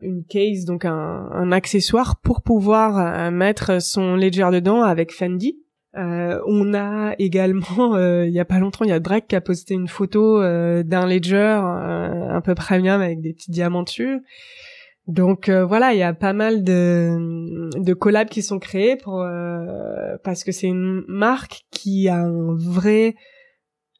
une 0.00 0.24
case, 0.28 0.64
donc 0.64 0.84
un, 0.84 1.28
un 1.32 1.50
accessoire 1.50 2.20
pour 2.20 2.40
pouvoir 2.40 3.32
mettre 3.32 3.82
son 3.82 4.14
ledger 4.14 4.48
dedans 4.52 4.82
avec 4.82 5.12
Fendi. 5.12 5.61
Euh, 5.94 6.40
on 6.46 6.72
a 6.72 7.14
également, 7.18 7.64
euh, 7.94 8.26
il 8.26 8.32
y 8.32 8.40
a 8.40 8.44
pas 8.44 8.58
longtemps, 8.58 8.84
il 8.84 8.90
y 8.90 8.94
a 8.94 9.00
Drake 9.00 9.26
qui 9.28 9.36
a 9.36 9.40
posté 9.40 9.74
une 9.74 9.88
photo 9.88 10.40
euh, 10.40 10.82
d'un 10.82 11.06
ledger 11.06 11.36
un 11.36 12.40
peu 12.40 12.54
premium 12.54 13.00
avec 13.00 13.20
des 13.20 13.32
petits 13.34 13.50
diamants 13.50 13.82
dessus. 13.82 14.20
Donc 15.08 15.50
voilà, 15.50 15.92
il 15.94 15.98
y 15.98 16.04
a 16.04 16.14
pas 16.14 16.32
mal 16.32 16.62
de, 16.62 17.68
de 17.76 17.92
collabs 17.92 18.28
qui 18.28 18.40
sont 18.40 18.60
créés 18.60 18.96
pour 18.96 19.26
parce 20.22 20.44
que 20.44 20.52
c'est 20.52 20.68
une 20.68 21.02
marque 21.08 21.62
qui 21.72 22.08
a 22.08 22.18
un 22.18 22.54
vrai 22.54 23.16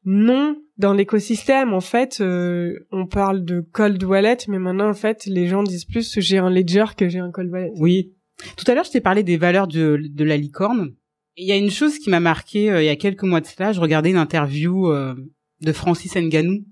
nom 0.05 0.57
dans 0.79 0.93
l'écosystème. 0.93 1.73
En 1.73 1.81
fait, 1.81 2.23
on 2.23 3.07
parle 3.07 3.45
de 3.45 3.67
cold 3.73 4.01
wallet, 4.05 4.39
mais 4.47 4.61
maintenant 4.61 4.89
en 4.89 4.95
fait, 4.95 5.27
les 5.27 5.49
gens 5.49 5.65
disent 5.65 5.87
plus 5.87 6.21
j'ai 6.21 6.39
un 6.39 6.51
ledger 6.51 6.85
que 6.97 7.09
j'ai 7.09 7.19
un 7.19 7.33
cold 7.33 7.51
wallet. 7.51 7.73
Oui. 7.79 8.15
Tout 8.57 8.65
à 8.71 8.75
l'heure, 8.77 8.85
je 8.85 8.93
t'ai 8.93 9.01
parlé 9.01 9.25
des 9.25 9.37
valeurs 9.37 9.67
de, 9.67 10.01
de 10.09 10.25
la 10.25 10.37
licorne. 10.37 10.95
Il 11.37 11.47
y 11.47 11.53
a 11.53 11.57
une 11.57 11.71
chose 11.71 11.99
qui 11.99 12.11
m'a 12.11 12.21
marqué 12.21 12.71
euh, 12.71 12.83
il 12.83 12.87
y 12.87 12.91
a 12.91 12.97
quelques 12.97 13.23
mois 13.23 13.41
de 13.41 13.47
cela. 13.47 13.73
Je 13.73 13.81
regardais 13.81 14.11
une 14.11 14.17
interview 14.17 14.91
euh, 14.91 15.15
de 15.61 15.73
Francis 15.73 16.15
Nganou, 16.15 16.65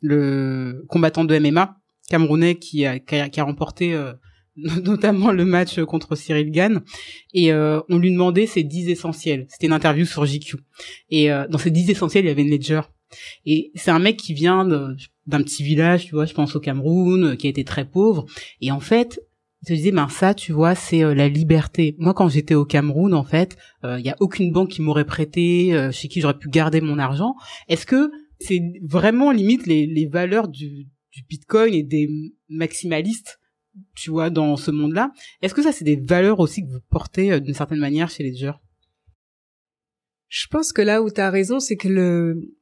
le 0.00 0.84
combattant 0.88 1.24
de 1.24 1.38
MMA 1.38 1.76
camerounais 2.08 2.54
qui 2.54 2.86
a, 2.86 3.00
qui 3.00 3.40
a, 3.40 3.44
remporté 3.44 3.92
euh, 3.92 4.12
notamment 4.56 5.32
le 5.32 5.44
match 5.44 5.80
contre 5.80 6.14
Cyril 6.14 6.52
Gann. 6.52 6.82
Et 7.34 7.52
on 7.52 7.98
lui 7.98 8.12
demandait 8.12 8.46
ses 8.46 8.62
10 8.62 8.90
essentiels. 8.90 9.46
C'était 9.48 9.66
une 9.66 9.72
interview 9.72 10.06
sur 10.06 10.24
GQ. 10.24 10.58
Et 11.10 11.28
dans 11.50 11.58
ces 11.58 11.70
10 11.70 11.90
essentiels, 11.90 12.24
il 12.24 12.28
y 12.28 12.30
avait 12.30 12.42
une 12.42 12.50
ledger. 12.50 12.82
Et 13.44 13.72
c'est 13.74 13.90
un 13.90 13.98
mec 13.98 14.16
qui 14.16 14.34
vient 14.34 14.64
d'un 14.64 15.42
petit 15.42 15.64
village, 15.64 16.06
tu 16.06 16.14
vois, 16.14 16.26
je 16.26 16.32
pense 16.32 16.54
au 16.54 16.60
Cameroun, 16.60 17.36
qui 17.36 17.48
a 17.48 17.50
été 17.50 17.64
très 17.64 17.84
pauvre. 17.84 18.24
Et 18.60 18.70
en 18.70 18.80
fait, 18.80 19.20
je 19.64 19.74
disais 19.74 19.92
ben 19.92 20.08
ça 20.08 20.34
tu 20.34 20.52
vois 20.52 20.74
c'est 20.74 21.02
euh, 21.02 21.14
la 21.14 21.28
liberté. 21.28 21.96
Moi 21.98 22.14
quand 22.14 22.28
j'étais 22.28 22.54
au 22.54 22.64
Cameroun 22.64 23.14
en 23.14 23.24
fait 23.24 23.56
il 23.82 23.86
euh, 23.86 24.00
y 24.00 24.10
a 24.10 24.16
aucune 24.20 24.52
banque 24.52 24.70
qui 24.70 24.82
m'aurait 24.82 25.06
prêté 25.06 25.74
euh, 25.74 25.90
chez 25.90 26.08
qui 26.08 26.20
j'aurais 26.20 26.38
pu 26.38 26.48
garder 26.48 26.80
mon 26.80 26.98
argent. 26.98 27.34
Est-ce 27.68 27.86
que 27.86 28.10
c'est 28.38 28.62
vraiment 28.82 29.32
limite 29.32 29.66
les, 29.66 29.86
les 29.86 30.06
valeurs 30.06 30.48
du, 30.48 30.86
du 31.12 31.22
Bitcoin 31.28 31.74
et 31.74 31.82
des 31.82 32.08
maximalistes 32.48 33.38
tu 33.94 34.10
vois 34.10 34.30
dans 34.30 34.56
ce 34.56 34.70
monde-là? 34.70 35.12
Est-ce 35.42 35.54
que 35.54 35.62
ça 35.62 35.72
c'est 35.72 35.84
des 35.84 35.96
valeurs 35.96 36.40
aussi 36.40 36.62
que 36.62 36.70
vous 36.70 36.80
portez 36.90 37.40
d'une 37.40 37.54
certaine 37.54 37.78
manière 37.78 38.10
chez 38.10 38.22
les 38.22 38.34
joueurs? 38.34 38.60
Je 40.28 40.46
pense 40.50 40.72
que 40.72 40.82
là 40.82 41.02
où 41.02 41.10
tu 41.10 41.20
as 41.20 41.30
raison 41.30 41.60
c'est 41.60 41.76
que 41.76 41.88
le 41.88 42.52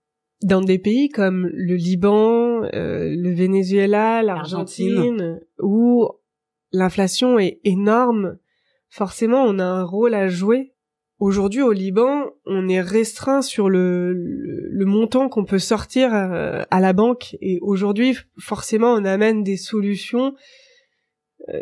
dans 0.43 0.61
des 0.61 0.79
pays 0.79 1.09
comme 1.09 1.49
le 1.55 1.75
Liban, 1.75 2.61
le 2.73 3.35
Venezuela, 3.35 4.23
l'Argentine, 4.23 5.41
où 5.59 6.07
l'inflation 6.75 7.39
est 7.39 7.61
énorme, 7.65 8.37
forcément 8.91 9.45
on 9.45 9.59
a 9.59 9.65
un 9.65 9.85
rôle 9.85 10.15
à 10.15 10.29
jouer. 10.29 10.73
Aujourd'hui 11.21 11.63
au 11.63 11.73
Liban, 11.73 12.25
on 12.45 12.69
est 12.69 12.81
restreint 12.81 13.41
sur 13.41 13.71
le, 13.71 14.13
le, 14.13 14.85
montant 14.85 15.29
qu'on 15.29 15.45
peut 15.45 15.61
sortir 15.61 16.13
euh, 16.13 16.63
à, 16.71 16.81
la 16.81 16.93
banque 16.93 17.37
et 17.41 17.61
aujourd'hui 17.63 18.19
forcément 18.39 18.93
on 18.93 19.05
amène 19.05 19.45
des 19.45 19.57
solutions 19.57 20.35
euh, 21.49 21.61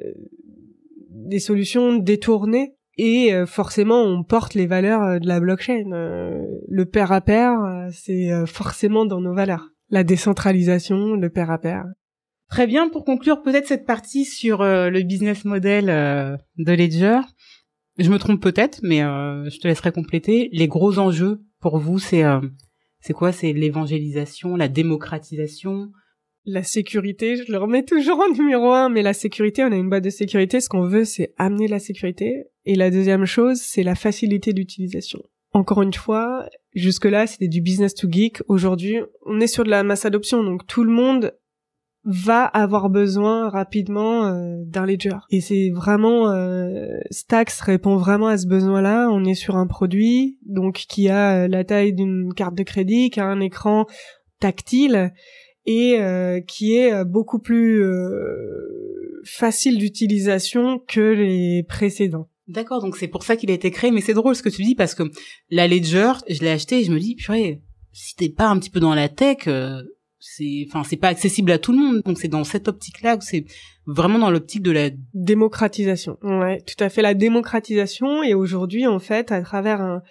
des 1.10 1.38
solutions 1.38 1.96
détournées 1.96 2.74
et 2.96 3.34
euh, 3.34 3.44
forcément 3.44 4.02
on 4.02 4.24
porte 4.24 4.54
les 4.54 4.66
valeurs 4.66 5.20
de 5.20 5.28
la 5.28 5.38
blockchain. 5.38 5.84
le 5.86 6.84
pair 6.86 7.12
à 7.12 7.20
pair, 7.20 7.88
c'est 7.92 8.30
forcément 8.46 9.04
dans 9.04 9.20
nos 9.20 9.34
valeurs. 9.34 9.68
La 9.90 10.04
décentralisation, 10.04 11.14
le 11.14 11.28
pair 11.28 11.50
à 11.50 11.58
pair. 11.58 11.84
Très 12.52 12.66
bien, 12.66 12.90
pour 12.90 13.06
conclure 13.06 13.40
peut-être 13.40 13.66
cette 13.66 13.86
partie 13.86 14.26
sur 14.26 14.60
euh, 14.60 14.90
le 14.90 15.00
business 15.00 15.46
model 15.46 15.88
euh, 15.88 16.36
de 16.58 16.72
Ledger, 16.72 17.20
je 17.96 18.10
me 18.10 18.18
trompe 18.18 18.42
peut-être, 18.42 18.80
mais 18.82 19.02
euh, 19.02 19.48
je 19.48 19.58
te 19.58 19.66
laisserai 19.66 19.90
compléter. 19.90 20.50
Les 20.52 20.68
gros 20.68 20.98
enjeux 20.98 21.40
pour 21.62 21.78
vous, 21.78 21.98
c'est 21.98 22.24
c'est 23.00 23.14
quoi? 23.14 23.32
C'est 23.32 23.54
l'évangélisation, 23.54 24.54
la 24.54 24.68
démocratisation? 24.68 25.92
La 26.44 26.62
sécurité, 26.62 27.36
je 27.36 27.50
le 27.50 27.56
remets 27.56 27.84
toujours 27.84 28.20
en 28.20 28.28
numéro 28.28 28.70
un, 28.70 28.90
mais 28.90 29.00
la 29.00 29.14
sécurité, 29.14 29.64
on 29.64 29.72
a 29.72 29.76
une 29.76 29.88
boîte 29.88 30.04
de 30.04 30.10
sécurité, 30.10 30.60
ce 30.60 30.68
qu'on 30.68 30.86
veut, 30.86 31.06
c'est 31.06 31.32
amener 31.38 31.68
la 31.68 31.78
sécurité. 31.78 32.48
Et 32.66 32.74
la 32.74 32.90
deuxième 32.90 33.24
chose, 33.24 33.62
c'est 33.62 33.82
la 33.82 33.94
facilité 33.94 34.52
d'utilisation. 34.52 35.22
Encore 35.52 35.80
une 35.80 35.94
fois, 35.94 36.46
jusque-là, 36.74 37.26
c'était 37.26 37.48
du 37.48 37.62
business 37.62 37.94
to 37.94 38.10
geek. 38.10 38.42
Aujourd'hui, 38.48 38.98
on 39.24 39.40
est 39.40 39.46
sur 39.46 39.64
de 39.64 39.70
la 39.70 39.84
masse 39.84 40.04
adoption, 40.04 40.44
donc 40.44 40.66
tout 40.66 40.84
le 40.84 40.92
monde 40.92 41.32
va 42.04 42.44
avoir 42.44 42.90
besoin 42.90 43.48
rapidement 43.48 44.26
euh, 44.26 44.56
d'un 44.66 44.86
ledger. 44.86 45.16
Et 45.30 45.40
c'est 45.40 45.70
vraiment 45.70 46.30
euh, 46.30 46.98
Stax 47.10 47.60
répond 47.60 47.96
vraiment 47.96 48.26
à 48.26 48.38
ce 48.38 48.46
besoin-là. 48.46 49.08
On 49.10 49.24
est 49.24 49.34
sur 49.34 49.56
un 49.56 49.66
produit 49.66 50.38
donc 50.44 50.84
qui 50.88 51.08
a 51.08 51.44
euh, 51.44 51.48
la 51.48 51.64
taille 51.64 51.92
d'une 51.92 52.34
carte 52.34 52.54
de 52.54 52.62
crédit, 52.62 53.10
qui 53.10 53.20
a 53.20 53.26
un 53.26 53.40
écran 53.40 53.86
tactile 54.40 55.12
et 55.64 55.96
qui 56.48 56.76
est 56.76 57.04
beaucoup 57.04 57.38
plus 57.38 57.84
facile 59.24 59.78
d'utilisation 59.78 60.80
que 60.80 61.00
les 61.00 61.62
précédents. 61.62 62.28
D'accord, 62.48 62.82
donc 62.82 62.96
c'est 62.96 63.08
pour 63.08 63.22
ça 63.22 63.36
qu'il 63.36 63.50
a 63.50 63.54
été 63.54 63.70
créé. 63.70 63.92
Mais 63.92 64.00
c'est 64.00 64.14
drôle 64.14 64.34
ce 64.34 64.42
que 64.42 64.48
tu 64.48 64.64
dis 64.64 64.74
parce 64.74 64.96
que 64.96 65.04
la 65.50 65.68
Ledger, 65.68 66.12
je 66.28 66.40
l'ai 66.40 66.50
acheté 66.50 66.80
et 66.80 66.84
je 66.84 66.92
me 66.92 66.98
dis, 66.98 67.14
purée, 67.14 67.62
si 67.92 68.16
t'es 68.16 68.28
pas 68.28 68.48
un 68.48 68.58
petit 68.58 68.70
peu 68.70 68.80
dans 68.80 68.94
la 68.94 69.08
tech, 69.08 69.46
euh, 69.46 69.82
c'est, 70.24 70.66
enfin, 70.68 70.84
c'est 70.84 70.96
pas 70.96 71.08
accessible 71.08 71.50
à 71.50 71.58
tout 71.58 71.72
le 71.72 71.78
monde. 71.78 72.02
Donc 72.06 72.16
c'est 72.18 72.28
dans 72.28 72.44
cette 72.44 72.68
optique-là 72.68 73.16
que 73.16 73.24
c'est 73.24 73.44
vraiment 73.86 74.20
dans 74.20 74.30
l'optique 74.30 74.62
de 74.62 74.70
la 74.70 74.90
démocratisation. 75.14 76.16
Ouais, 76.22 76.60
tout 76.60 76.82
à 76.82 76.88
fait 76.88 77.02
la 77.02 77.14
démocratisation. 77.14 78.22
Et 78.22 78.32
aujourd'hui, 78.32 78.86
en 78.86 79.00
fait, 79.00 79.32
à 79.32 79.42
travers 79.42 79.80
un, 79.80 80.02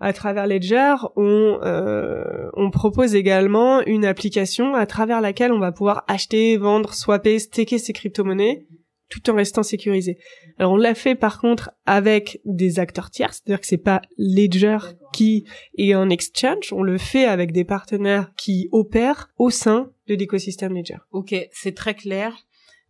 à 0.00 0.14
travers 0.14 0.46
Ledger, 0.46 0.94
on, 1.16 1.58
euh, 1.62 2.48
on 2.54 2.70
propose 2.70 3.14
également 3.14 3.82
une 3.82 4.06
application 4.06 4.74
à 4.74 4.86
travers 4.86 5.20
laquelle 5.20 5.52
on 5.52 5.58
va 5.58 5.70
pouvoir 5.70 6.04
acheter, 6.08 6.56
vendre, 6.56 6.94
swapper, 6.94 7.38
staker 7.38 7.78
ses 7.78 7.92
crypto-monnaies 7.92 8.66
tout 9.08 9.30
en 9.30 9.34
restant 9.34 9.62
sécurisé. 9.62 10.18
Alors 10.58 10.72
on 10.72 10.76
l'a 10.76 10.94
fait 10.94 11.14
par 11.14 11.40
contre 11.40 11.70
avec 11.86 12.40
des 12.44 12.78
acteurs 12.78 13.10
tiers, 13.10 13.32
c'est-à-dire 13.32 13.60
que 13.60 13.66
c'est 13.66 13.78
pas 13.78 14.02
Ledger 14.18 14.78
qui 15.12 15.44
est 15.76 15.92
un 15.92 16.10
exchange, 16.10 16.72
on 16.72 16.82
le 16.82 16.98
fait 16.98 17.24
avec 17.24 17.52
des 17.52 17.64
partenaires 17.64 18.32
qui 18.36 18.68
opèrent 18.72 19.28
au 19.38 19.50
sein 19.50 19.90
de 20.06 20.14
l'écosystème 20.14 20.74
Ledger. 20.74 20.98
Ok, 21.12 21.34
c'est 21.52 21.74
très 21.74 21.94
clair. 21.94 22.36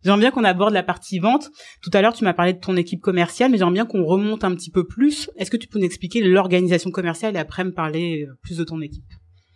J'aimerais 0.03 0.19
bien 0.19 0.31
qu'on 0.31 0.45
aborde 0.45 0.73
la 0.73 0.83
partie 0.83 1.19
vente. 1.19 1.51
Tout 1.81 1.89
à 1.93 2.01
l'heure, 2.01 2.13
tu 2.13 2.23
m'as 2.23 2.33
parlé 2.33 2.53
de 2.53 2.59
ton 2.59 2.77
équipe 2.77 3.01
commerciale, 3.01 3.51
mais 3.51 3.57
j'aimerais 3.57 3.73
bien 3.73 3.85
qu'on 3.85 4.05
remonte 4.05 4.45
un 4.45 4.55
petit 4.55 4.71
peu 4.71 4.87
plus. 4.87 5.29
Est-ce 5.35 5.51
que 5.51 5.57
tu 5.57 5.67
peux 5.67 5.77
nous 5.77 5.85
expliquer 5.85 6.21
l'organisation 6.21 6.89
commerciale 6.89 7.35
et 7.35 7.39
après 7.39 7.65
me 7.65 7.73
parler 7.73 8.23
euh, 8.23 8.33
plus 8.41 8.57
de 8.57 8.63
ton 8.63 8.79
équipe? 8.81 9.03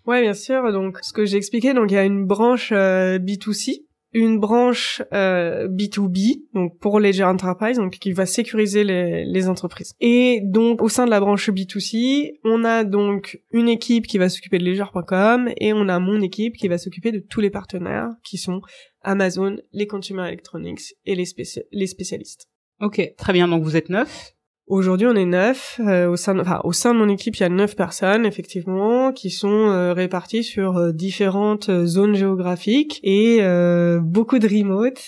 Ouais, 0.06 0.22
bien 0.22 0.34
sûr. 0.34 0.74
Donc, 0.74 0.98
ce 1.02 1.14
que 1.14 1.26
j'ai 1.26 1.38
expliqué, 1.38 1.74
donc 1.74 1.90
il 1.92 1.94
y 1.94 1.98
a 1.98 2.04
une 2.04 2.26
branche 2.26 2.74
euh, 2.74 3.20
B2C 3.20 3.83
une 4.14 4.40
branche 4.40 5.02
euh, 5.14 5.68
B2B, 5.68 6.44
donc 6.54 6.78
pour 6.80 7.00
Ledger 7.00 7.24
Enterprise, 7.24 7.78
donc 7.78 7.94
qui 7.94 8.12
va 8.12 8.26
sécuriser 8.26 8.84
les, 8.84 9.26
les, 9.26 9.50
entreprises. 9.50 9.94
Et 10.00 10.42
donc 10.44 10.82
au 10.82 10.90
sein 10.90 11.06
de 11.06 11.10
la 11.10 11.20
branche 11.20 11.50
B2C, 11.50 12.40
on 12.44 12.64
a 12.64 12.84
donc 12.84 13.42
une 13.52 13.68
équipe 13.68 14.08
qui 14.08 14.18
va 14.18 14.30
s'occuper 14.30 14.60
de 14.60 14.66
Ledger.com 14.66 15.50
et 15.58 15.74
on 15.74 15.90
a 15.90 16.00
mon 16.00 16.22
équipe 16.22 16.56
qui 16.56 16.68
va 16.68 16.78
s'occuper 16.78 17.12
de 17.12 17.20
tous 17.20 17.42
les 17.42 17.50
partenaires 17.50 18.10
qui 18.24 18.38
sont 18.38 18.62
Amazon, 19.02 19.58
les 19.72 19.88
Consumer 19.88 20.28
Electronics 20.28 20.94
et 21.06 21.16
les, 21.16 21.26
les 21.72 21.88
spécialistes. 21.88 22.48
Ok, 22.80 23.14
très 23.18 23.34
bien. 23.34 23.48
Donc 23.48 23.64
vous 23.64 23.76
êtes 23.76 23.90
neuf. 23.90 24.34
Aujourd'hui, 24.68 25.08
on 25.08 25.16
est 25.16 25.26
neuf. 25.26 25.80
Euh, 25.82 26.08
au 26.08 26.16
sein, 26.16 26.36
de, 26.36 26.42
enfin, 26.42 26.62
au 26.64 26.72
sein 26.72 26.94
de 26.94 27.00
mon 27.00 27.10
équipe, 27.10 27.36
il 27.36 27.42
y 27.42 27.46
a 27.46 27.50
neuf 27.50 27.76
personnes 27.76 28.26
effectivement 28.26 29.12
qui 29.12 29.30
sont 29.30 29.70
euh, 29.70 29.94
réparties 29.94 30.44
sur 30.44 30.78
euh, 30.78 30.92
différentes 30.94 31.70
zones 31.86 32.16
géographiques 32.16 33.00
et 33.04 33.42
beaucoup 34.02 34.40
de 34.40 34.48
remote. 34.48 35.02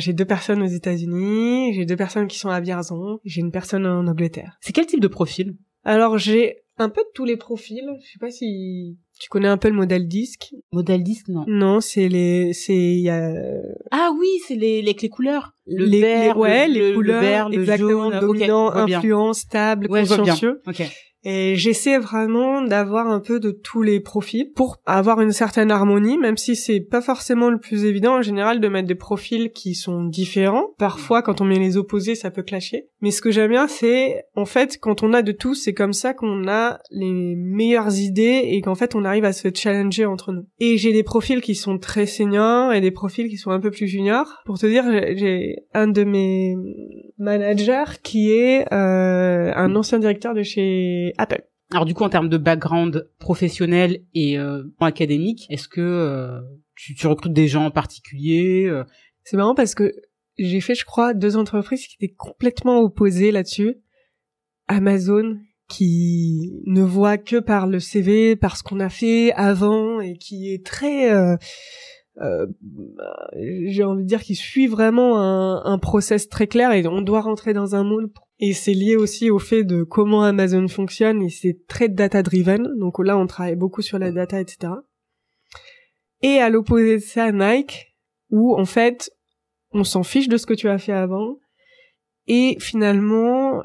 j'ai 0.00 0.12
deux 0.12 0.24
personnes 0.24 0.62
aux 0.62 0.66
États-Unis, 0.66 1.74
j'ai 1.74 1.84
deux 1.84 1.96
personnes 1.96 2.26
qui 2.26 2.38
sont 2.38 2.48
à 2.48 2.60
Vierzon, 2.60 3.20
j'ai 3.24 3.40
une 3.40 3.52
personne 3.52 3.86
en 3.86 4.06
Angleterre. 4.06 4.58
C'est 4.60 4.72
quel 4.72 4.86
type 4.86 5.00
de 5.00 5.08
profil? 5.08 5.56
Alors 5.84 6.18
j'ai 6.18 6.64
un 6.78 6.88
peu 6.88 7.02
de 7.02 7.10
tous 7.14 7.24
les 7.24 7.36
profils. 7.36 7.88
Je 8.00 8.12
sais 8.12 8.18
pas 8.18 8.30
si 8.30 8.98
tu 9.18 9.28
connais 9.28 9.48
un 9.48 9.56
peu 9.56 9.68
le 9.68 9.74
modèle 9.74 10.06
disque? 10.08 10.54
Modèle 10.72 11.02
disque, 11.02 11.28
non. 11.28 11.44
Non, 11.46 11.80
c'est 11.80 12.08
les, 12.08 12.52
c'est 12.52 12.74
y 12.74 13.08
a... 13.08 13.32
Ah 13.90 14.10
oui, 14.18 14.28
c'est 14.46 14.54
les, 14.54 14.82
les, 14.82 14.94
les 15.00 15.08
couleurs. 15.08 15.54
Le 15.66 15.84
les, 15.84 16.00
vert, 16.00 16.38
ouais, 16.38 16.68
les 16.68 16.94
couleurs, 16.94 17.48
le 17.48 17.60
vert, 17.62 17.76
le 17.76 17.76
jaune. 17.76 18.18
dominant, 18.20 18.70
influent, 18.70 19.32
stable, 19.32 19.86
ouais, 19.90 20.06
consciencieux. 20.06 20.62
Et 21.24 21.56
j'essaie 21.56 21.98
vraiment 21.98 22.62
d'avoir 22.62 23.08
un 23.08 23.20
peu 23.20 23.40
de 23.40 23.50
tous 23.50 23.82
les 23.82 24.00
profils 24.00 24.50
pour 24.54 24.78
avoir 24.86 25.20
une 25.20 25.32
certaine 25.32 25.70
harmonie, 25.70 26.18
même 26.18 26.36
si 26.36 26.56
c'est 26.56 26.80
pas 26.80 27.00
forcément 27.00 27.50
le 27.50 27.58
plus 27.58 27.84
évident 27.84 28.18
en 28.18 28.22
général 28.22 28.60
de 28.60 28.68
mettre 28.68 28.88
des 28.88 28.94
profils 28.94 29.50
qui 29.50 29.74
sont 29.74 30.04
différents. 30.04 30.74
Parfois, 30.78 31.22
quand 31.22 31.40
on 31.40 31.44
met 31.44 31.58
les 31.58 31.76
opposés, 31.76 32.14
ça 32.14 32.30
peut 32.30 32.42
clasher. 32.42 32.88
Mais 33.00 33.10
ce 33.10 33.20
que 33.20 33.30
j'aime 33.30 33.50
bien, 33.50 33.68
c'est 33.68 34.24
en 34.34 34.44
fait 34.44 34.78
quand 34.80 35.02
on 35.02 35.12
a 35.12 35.22
de 35.22 35.32
tout, 35.32 35.54
c'est 35.54 35.74
comme 35.74 35.92
ça 35.92 36.14
qu'on 36.14 36.48
a 36.48 36.78
les 36.90 37.34
meilleures 37.36 37.96
idées 37.98 38.42
et 38.44 38.60
qu'en 38.60 38.74
fait 38.74 38.94
on 38.94 39.04
arrive 39.04 39.24
à 39.24 39.32
se 39.32 39.48
challenger 39.52 40.04
entre 40.04 40.32
nous. 40.32 40.46
Et 40.60 40.78
j'ai 40.78 40.92
des 40.92 41.02
profils 41.02 41.40
qui 41.40 41.54
sont 41.54 41.78
très 41.78 42.06
seniors 42.06 42.72
et 42.72 42.80
des 42.80 42.90
profils 42.90 43.28
qui 43.28 43.36
sont 43.36 43.50
un 43.50 43.60
peu 43.60 43.70
plus 43.70 43.86
juniors. 43.86 44.42
Pour 44.44 44.58
te 44.58 44.66
dire, 44.66 44.84
j'ai 45.16 45.56
un 45.74 45.88
de 45.88 46.04
mes 46.04 46.56
managers 47.18 47.98
qui 48.02 48.30
est 48.30 48.72
euh, 48.72 49.52
un 49.54 49.74
ancien 49.76 49.98
directeur 49.98 50.34
de 50.34 50.42
chez 50.42 51.12
Apple. 51.18 51.42
Alors 51.70 51.84
du 51.84 51.94
coup, 51.94 52.04
en 52.04 52.08
termes 52.08 52.28
de 52.28 52.38
background 52.38 53.10
professionnel 53.18 54.00
et 54.14 54.38
euh, 54.38 54.62
académique, 54.80 55.46
est-ce 55.50 55.68
que 55.68 55.80
euh, 55.80 56.40
tu, 56.74 56.94
tu, 56.94 57.06
recrutes 57.06 57.32
des 57.32 57.46
gens 57.46 57.66
en 57.66 57.70
particulier 57.70 58.66
euh? 58.66 58.84
C'est 59.24 59.36
marrant 59.36 59.54
parce 59.54 59.74
que 59.74 59.92
j'ai 60.38 60.60
fait, 60.60 60.74
je 60.74 60.86
crois, 60.86 61.12
deux 61.12 61.36
entreprises 61.36 61.86
qui 61.86 61.96
étaient 62.00 62.14
complètement 62.14 62.80
opposées 62.80 63.32
là-dessus. 63.32 63.76
Amazon, 64.68 65.36
qui 65.68 66.62
ne 66.64 66.82
voit 66.82 67.18
que 67.18 67.36
par 67.36 67.66
le 67.66 67.80
CV, 67.80 68.36
par 68.36 68.56
ce 68.56 68.62
qu'on 68.62 68.80
a 68.80 68.88
fait 68.88 69.32
avant, 69.32 70.00
et 70.00 70.16
qui 70.16 70.52
est 70.52 70.64
très... 70.64 71.10
Euh, 72.20 72.46
j'ai 73.66 73.84
envie 73.84 74.02
de 74.02 74.08
dire 74.08 74.22
qu'il 74.22 74.36
suit 74.36 74.66
vraiment 74.66 75.20
un, 75.20 75.64
un 75.64 75.78
process 75.78 76.28
très 76.28 76.48
clair 76.48 76.72
et 76.72 76.86
on 76.86 77.00
doit 77.00 77.20
rentrer 77.20 77.52
dans 77.52 77.76
un 77.76 77.84
moule 77.84 78.10
et 78.40 78.52
c'est 78.52 78.72
lié 78.72 78.96
aussi 78.96 79.30
au 79.30 79.38
fait 79.38 79.64
de 79.64 79.84
comment 79.84 80.22
Amazon 80.22 80.66
fonctionne 80.68 81.22
et 81.22 81.28
c'est 81.28 81.66
très 81.68 81.88
data 81.88 82.22
driven. 82.22 82.68
Donc 82.78 82.98
là, 82.98 83.16
on 83.16 83.26
travaille 83.26 83.56
beaucoup 83.56 83.82
sur 83.82 83.98
la 83.98 84.10
data, 84.10 84.40
etc. 84.40 84.72
Et 86.22 86.38
à 86.38 86.50
l'opposé 86.50 86.96
de 86.96 87.02
ça, 87.02 87.30
Nike, 87.30 87.96
où 88.30 88.56
en 88.56 88.64
fait, 88.64 89.12
on 89.72 89.84
s'en 89.84 90.02
fiche 90.02 90.28
de 90.28 90.36
ce 90.36 90.46
que 90.46 90.54
tu 90.54 90.68
as 90.68 90.78
fait 90.78 90.92
avant. 90.92 91.38
Et 92.26 92.56
finalement, 92.60 93.62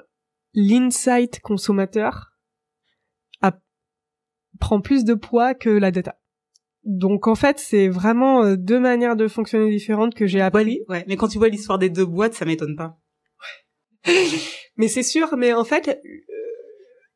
l'insight 0.53 1.39
consommateur 1.41 2.33
prend 4.59 4.81
plus 4.81 5.03
de 5.03 5.13
poids 5.13 5.53
que 5.53 5.69
la 5.69 5.91
data. 5.91 6.17
Donc 6.83 7.27
en 7.27 7.35
fait, 7.35 7.59
c'est 7.59 7.87
vraiment 7.87 8.43
euh, 8.43 8.55
deux 8.57 8.79
manières 8.79 9.15
de 9.15 9.27
fonctionner 9.27 9.69
différentes 9.69 10.15
que 10.15 10.27
j'ai 10.27 10.41
appris. 10.41 10.81
Ouais, 10.89 11.05
mais 11.07 11.15
quand 11.15 11.27
tu 11.27 11.37
vois 11.37 11.49
l'histoire 11.49 11.79
des 11.79 11.89
deux 11.89 12.05
boîtes, 12.05 12.33
ça 12.33 12.45
m'étonne 12.45 12.75
pas. 12.75 12.99
mais 14.77 14.87
c'est 14.87 15.03
sûr, 15.03 15.37
mais 15.37 15.53
en 15.53 15.63
fait, 15.63 15.87
euh, 15.87 16.23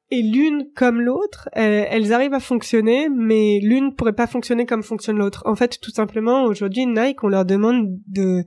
et 0.10 0.22
l'une 0.22 0.72
comme 0.74 1.02
l'autre, 1.02 1.50
elles, 1.52 2.14
arrivent 2.14 2.34
à 2.34 2.40
fonctionner, 2.40 3.10
mais 3.10 3.60
l'une 3.62 3.94
pourrait 3.94 4.14
pas 4.14 4.28
fonctionner 4.28 4.66
comme 4.66 4.84
fonctionne 4.84 5.18
l'autre. 5.18 5.44
En 5.46 5.56
fait, 5.56 5.80
tout 5.82 5.92
simplement, 5.92 6.46
aujourd'hui, 6.46 6.86
Nike, 6.86 7.24
on 7.24 7.28
leur 7.28 7.46
demande 7.46 8.00
de 8.08 8.44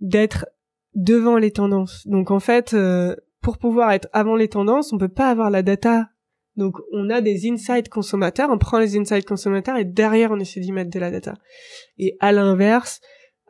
d'être 0.00 0.46
devant 0.94 1.38
les 1.38 1.52
tendances. 1.52 2.04
Donc 2.06 2.32
en 2.32 2.40
fait, 2.40 2.74
euh, 2.74 3.14
pour 3.42 3.58
pouvoir 3.58 3.92
être 3.92 4.08
avant 4.12 4.34
les 4.34 4.48
tendances, 4.48 4.92
on 4.92 4.98
peut 4.98 5.08
pas 5.08 5.30
avoir 5.30 5.50
la 5.50 5.62
data. 5.62 6.08
Donc 6.58 6.76
on 6.92 7.08
a 7.08 7.20
des 7.20 7.48
insights 7.50 7.88
consommateurs, 7.88 8.50
on 8.50 8.58
prend 8.58 8.78
les 8.78 8.98
insights 8.98 9.26
consommateurs 9.26 9.78
et 9.78 9.84
derrière 9.84 10.30
on 10.30 10.38
essaie 10.38 10.60
d'y 10.60 10.72
mettre 10.72 10.90
de 10.90 10.98
la 10.98 11.10
data. 11.10 11.34
Et 11.96 12.16
à 12.20 12.32
l'inverse, 12.32 13.00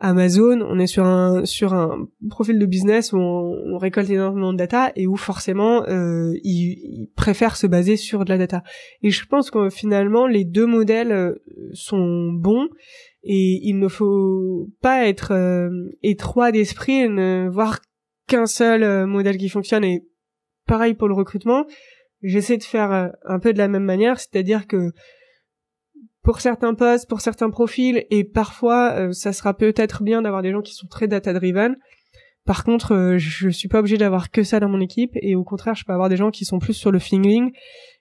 Amazon, 0.01 0.61
on 0.61 0.79
est 0.79 0.87
sur 0.87 1.05
un 1.05 1.43
sur 1.43 1.73
un 1.73 2.07
profil 2.29 2.57
de 2.57 2.65
business 2.65 3.11
où 3.11 3.17
on, 3.17 3.77
récolte 3.77 4.09
énormément 4.09 4.53
de 4.53 4.57
data 4.57 4.93
et 4.95 5.07
où 5.07 5.17
forcément 5.17 5.83
euh, 5.87 6.31
ils, 6.43 7.09
préfèrent 7.17 7.57
se 7.57 7.67
baser 7.67 7.97
sur 7.97 8.23
de 8.23 8.29
la 8.29 8.37
data. 8.37 8.63
Et 9.01 9.09
je 9.09 9.25
pense 9.25 9.51
que 9.51 9.69
finalement 9.69 10.25
les 10.25 10.45
deux 10.45 10.65
modèles 10.65 11.11
euh, 11.11 11.33
sont 11.73 12.31
bons 12.31 12.69
et 13.23 13.59
il 13.63 13.79
ne 13.79 13.87
faut 13.87 14.69
pas 14.81 15.07
être 15.07 15.33
euh, 15.33 15.69
étroit 16.03 16.51
d'esprit 16.51 17.01
et 17.01 17.09
ne 17.09 17.49
voir 17.49 17.79
qu'un 18.27 18.45
seul 18.45 18.83
euh, 18.83 19.05
modèle 19.05 19.37
qui 19.37 19.49
fonctionne. 19.49 19.83
Et 19.83 20.05
pareil 20.65 20.93
pour 20.93 21.09
le 21.09 21.15
recrutement, 21.15 21.65
j'essaie 22.21 22.57
de 22.57 22.63
faire 22.63 23.11
un 23.25 23.39
peu 23.39 23.53
de 23.53 23.57
la 23.57 23.67
même 23.67 23.83
manière, 23.83 24.19
c'est-à-dire 24.19 24.67
que 24.67 24.91
pour 26.29 26.41
certains 26.41 26.73
postes, 26.73 27.07
pour 27.09 27.21
certains 27.21 27.49
profils, 27.49 28.05
et 28.09 28.23
parfois 28.23 28.91
euh, 28.91 29.11
ça 29.13 29.33
sera 29.33 29.55
peut-être 29.55 30.03
bien 30.03 30.21
d'avoir 30.21 30.41
des 30.41 30.51
gens 30.51 30.61
qui 30.61 30.73
sont 30.73 30.87
très 30.87 31.07
data 31.07 31.33
driven. 31.33 31.75
Par 32.45 32.63
contre, 32.63 32.93
euh, 32.93 33.17
je 33.17 33.49
suis 33.49 33.67
pas 33.67 33.79
obligé 33.79 33.97
d'avoir 33.97 34.31
que 34.31 34.43
ça 34.43 34.59
dans 34.59 34.69
mon 34.69 34.79
équipe, 34.79 35.11
et 35.15 35.35
au 35.35 35.43
contraire, 35.43 35.75
je 35.75 35.85
peux 35.85 35.93
avoir 35.93 36.09
des 36.09 36.17
gens 36.17 36.31
qui 36.31 36.45
sont 36.45 36.59
plus 36.59 36.73
sur 36.73 36.91
le 36.91 36.99
feeling. 36.99 37.51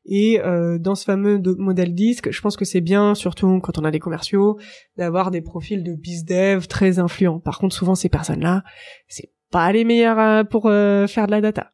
Et 0.04 0.40
euh, 0.40 0.78
dans 0.78 0.94
ce 0.94 1.04
fameux 1.04 1.40
modèle 1.58 1.94
disque, 1.94 2.30
je 2.30 2.40
pense 2.40 2.56
que 2.56 2.64
c'est 2.64 2.80
bien, 2.80 3.14
surtout 3.14 3.60
quand 3.60 3.78
on 3.78 3.84
a 3.84 3.90
des 3.90 3.98
commerciaux, 3.98 4.58
d'avoir 4.96 5.30
des 5.30 5.42
profils 5.42 5.82
de 5.82 5.94
dev 5.94 6.66
très 6.66 6.98
influents. 6.98 7.40
Par 7.40 7.58
contre, 7.58 7.74
souvent 7.74 7.94
ces 7.94 8.08
personnes-là, 8.08 8.62
c'est 9.06 9.30
pas 9.50 9.70
les 9.72 9.84
meilleures 9.84 10.46
pour 10.48 10.64
faire 10.64 11.26
de 11.26 11.30
la 11.30 11.40
data. 11.40 11.72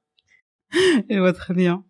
Et 1.09 1.21
ouais, 1.21 1.33
très 1.33 1.55
bien. 1.55 1.85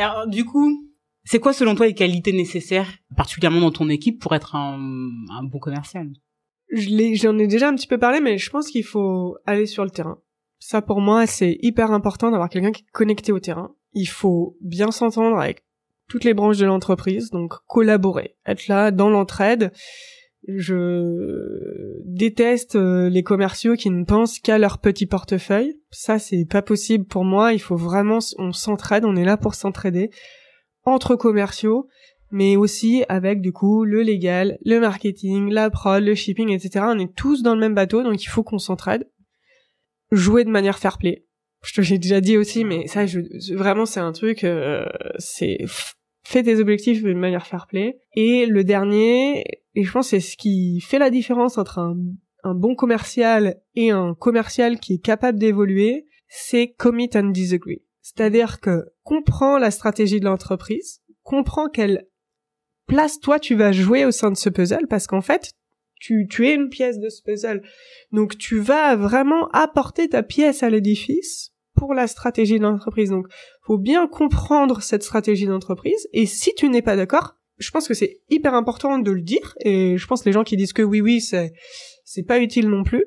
Alors, 0.00 0.26
du 0.26 0.44
coup, 0.44 0.90
c'est 1.24 1.40
quoi 1.40 1.52
selon 1.52 1.74
toi 1.74 1.86
les 1.86 1.94
qualités 1.94 2.32
nécessaires, 2.32 2.90
particulièrement 3.16 3.60
dans 3.60 3.70
ton 3.70 3.88
équipe, 3.88 4.20
pour 4.20 4.34
être 4.34 4.54
un, 4.54 4.78
bon 5.44 5.58
commercial? 5.58 6.08
J'en 6.72 7.38
ai, 7.38 7.46
déjà 7.46 7.68
un 7.68 7.74
petit 7.74 7.86
peu 7.86 7.98
parlé, 7.98 8.20
mais 8.20 8.38
je 8.38 8.50
pense 8.50 8.68
qu'il 8.68 8.84
faut 8.84 9.36
aller 9.46 9.66
sur 9.66 9.84
le 9.84 9.90
terrain. 9.90 10.18
Ça 10.58 10.82
pour 10.82 11.00
moi, 11.00 11.26
c'est 11.26 11.58
hyper 11.60 11.92
important 11.92 12.30
d'avoir 12.30 12.48
quelqu'un 12.48 12.72
qui 12.72 12.82
est 12.82 12.92
connecté 12.92 13.32
au 13.32 13.38
terrain. 13.38 13.74
Il 13.92 14.06
faut 14.06 14.56
bien 14.60 14.90
s'entendre 14.90 15.38
avec 15.38 15.64
toutes 16.08 16.24
les 16.24 16.34
branches 16.34 16.58
de 16.58 16.66
l'entreprise, 16.66 17.30
donc 17.30 17.54
collaborer, 17.66 18.36
être 18.46 18.66
là 18.68 18.90
dans 18.90 19.08
l'entraide. 19.08 19.72
Je 20.46 22.02
déteste 22.04 22.76
euh, 22.76 23.08
les 23.08 23.22
commerciaux 23.22 23.76
qui 23.76 23.90
ne 23.90 24.04
pensent 24.04 24.38
qu'à 24.38 24.58
leur 24.58 24.78
petit 24.78 25.06
portefeuille. 25.06 25.80
Ça, 25.90 26.18
c'est 26.18 26.44
pas 26.44 26.62
possible 26.62 27.06
pour 27.06 27.24
moi. 27.24 27.54
Il 27.54 27.60
faut 27.60 27.76
vraiment, 27.76 28.18
on 28.38 28.52
s'entraide, 28.52 29.04
on 29.04 29.16
est 29.16 29.24
là 29.24 29.36
pour 29.36 29.54
s'entraider 29.54 30.10
entre 30.84 31.16
commerciaux, 31.16 31.88
mais 32.30 32.56
aussi 32.56 33.04
avec 33.08 33.40
du 33.40 33.52
coup 33.52 33.84
le 33.84 34.02
légal, 34.02 34.58
le 34.64 34.80
marketing, 34.80 35.50
la 35.50 35.70
prod, 35.70 36.02
le 36.02 36.14
shipping, 36.14 36.50
etc. 36.50 36.84
On 36.88 36.98
est 36.98 37.14
tous 37.14 37.42
dans 37.42 37.54
le 37.54 37.60
même 37.60 37.74
bateau, 37.74 38.02
donc 38.02 38.22
il 38.22 38.28
faut 38.28 38.42
qu'on 38.42 38.58
s'entraide. 38.58 39.08
Jouer 40.10 40.44
de 40.44 40.50
manière 40.50 40.78
fair 40.78 40.98
play. 40.98 41.24
Je 41.62 41.72
te 41.72 41.80
l'ai 41.80 41.98
déjà 41.98 42.20
dit 42.20 42.36
aussi, 42.36 42.64
mais 42.64 42.86
ça, 42.86 43.06
je, 43.06 43.20
vraiment, 43.54 43.86
c'est 43.86 44.00
un 44.00 44.12
truc, 44.12 44.44
euh, 44.44 44.84
c'est 45.18 45.58
fais 46.24 46.42
tes 46.42 46.58
objectifs 46.58 47.02
de 47.02 47.12
manière 47.14 47.46
fair 47.46 47.66
play. 47.66 48.00
Et 48.14 48.46
le 48.46 48.64
dernier, 48.64 49.44
et 49.74 49.84
je 49.84 49.92
pense 49.92 50.08
c'est 50.08 50.20
ce 50.20 50.36
qui 50.36 50.80
fait 50.80 50.98
la 50.98 51.10
différence 51.10 51.58
entre 51.58 51.78
un, 51.78 51.96
un 52.42 52.54
bon 52.54 52.74
commercial 52.74 53.60
et 53.74 53.90
un 53.90 54.14
commercial 54.14 54.78
qui 54.78 54.94
est 54.94 55.02
capable 55.02 55.38
d'évoluer, 55.38 56.06
c'est 56.28 56.68
commit 56.68 57.10
and 57.14 57.30
disagree. 57.30 57.82
C'est-à-dire 58.02 58.60
que 58.60 58.84
comprends 59.02 59.58
la 59.58 59.70
stratégie 59.70 60.20
de 60.20 60.24
l'entreprise, 60.24 61.00
comprends 61.22 61.68
quelle 61.68 62.06
place 62.86 63.18
toi 63.18 63.38
tu 63.38 63.54
vas 63.54 63.72
jouer 63.72 64.04
au 64.04 64.10
sein 64.10 64.30
de 64.30 64.36
ce 64.36 64.50
puzzle 64.50 64.86
parce 64.88 65.06
qu'en 65.06 65.22
fait 65.22 65.52
tu, 66.00 66.26
tu 66.28 66.46
es 66.46 66.54
une 66.54 66.68
pièce 66.68 66.98
de 66.98 67.08
ce 67.08 67.22
puzzle. 67.22 67.62
Donc 68.12 68.36
tu 68.36 68.58
vas 68.58 68.94
vraiment 68.94 69.48
apporter 69.52 70.08
ta 70.08 70.22
pièce 70.22 70.62
à 70.62 70.68
l'édifice 70.68 71.53
pour 71.74 71.94
la 71.94 72.06
stratégie 72.06 72.58
de 72.58 72.62
l'entreprise. 72.62 73.10
Donc 73.10 73.26
faut 73.62 73.78
bien 73.78 74.06
comprendre 74.06 74.82
cette 74.82 75.02
stratégie 75.02 75.46
d'entreprise 75.46 76.08
et 76.12 76.26
si 76.26 76.54
tu 76.54 76.68
n'es 76.68 76.82
pas 76.82 76.96
d'accord, 76.96 77.36
je 77.58 77.70
pense 77.70 77.86
que 77.86 77.94
c'est 77.94 78.20
hyper 78.30 78.54
important 78.54 78.98
de 78.98 79.10
le 79.10 79.20
dire 79.20 79.54
et 79.60 79.96
je 79.96 80.06
pense 80.06 80.22
que 80.22 80.28
les 80.28 80.32
gens 80.32 80.44
qui 80.44 80.56
disent 80.56 80.72
que 80.72 80.82
oui 80.82 81.00
oui 81.00 81.20
c'est 81.20 81.52
c'est 82.04 82.24
pas 82.24 82.40
utile 82.40 82.68
non 82.68 82.84
plus. 82.84 83.04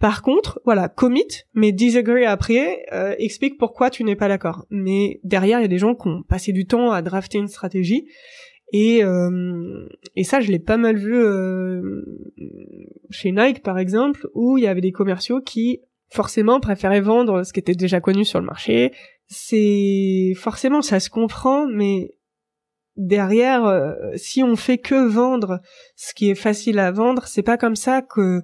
Par 0.00 0.22
contre, 0.22 0.60
voilà, 0.64 0.88
commit, 0.88 1.44
mais 1.54 1.72
disagree 1.72 2.26
après, 2.26 2.84
euh, 2.92 3.14
explique 3.18 3.56
pourquoi 3.58 3.90
tu 3.90 4.04
n'es 4.04 4.16
pas 4.16 4.28
d'accord. 4.28 4.66
Mais 4.68 5.20
derrière, 5.22 5.60
il 5.60 5.62
y 5.62 5.66
a 5.66 5.68
des 5.68 5.78
gens 5.78 5.94
qui 5.94 6.08
ont 6.08 6.22
passé 6.22 6.52
du 6.52 6.66
temps 6.66 6.90
à 6.90 7.00
drafter 7.00 7.38
une 7.38 7.48
stratégie 7.48 8.06
et, 8.72 9.04
euh, 9.04 9.86
et 10.16 10.24
ça, 10.24 10.40
je 10.40 10.50
l'ai 10.50 10.58
pas 10.58 10.76
mal 10.76 10.96
vu 10.96 11.14
euh, 11.14 12.04
chez 13.08 13.30
Nike, 13.30 13.62
par 13.62 13.78
exemple, 13.78 14.28
où 14.34 14.58
il 14.58 14.64
y 14.64 14.66
avait 14.66 14.80
des 14.80 14.90
commerciaux 14.90 15.40
qui, 15.40 15.80
forcément, 16.10 16.60
préféraient 16.60 17.00
vendre 17.00 17.44
ce 17.44 17.52
qui 17.52 17.60
était 17.60 17.74
déjà 17.74 18.00
connu 18.00 18.24
sur 18.24 18.40
le 18.40 18.46
marché. 18.46 18.92
C'est 19.26 20.32
forcément, 20.36 20.82
ça 20.82 21.00
se 21.00 21.10
comprend, 21.10 21.66
mais 21.66 22.16
derrière, 22.96 23.64
euh, 23.64 23.94
si 24.16 24.42
on 24.42 24.56
fait 24.56 24.78
que 24.78 25.06
vendre 25.06 25.60
ce 25.96 26.14
qui 26.14 26.30
est 26.30 26.34
facile 26.34 26.78
à 26.78 26.90
vendre, 26.90 27.26
c'est 27.26 27.42
pas 27.42 27.56
comme 27.56 27.76
ça 27.76 28.02
que 28.02 28.42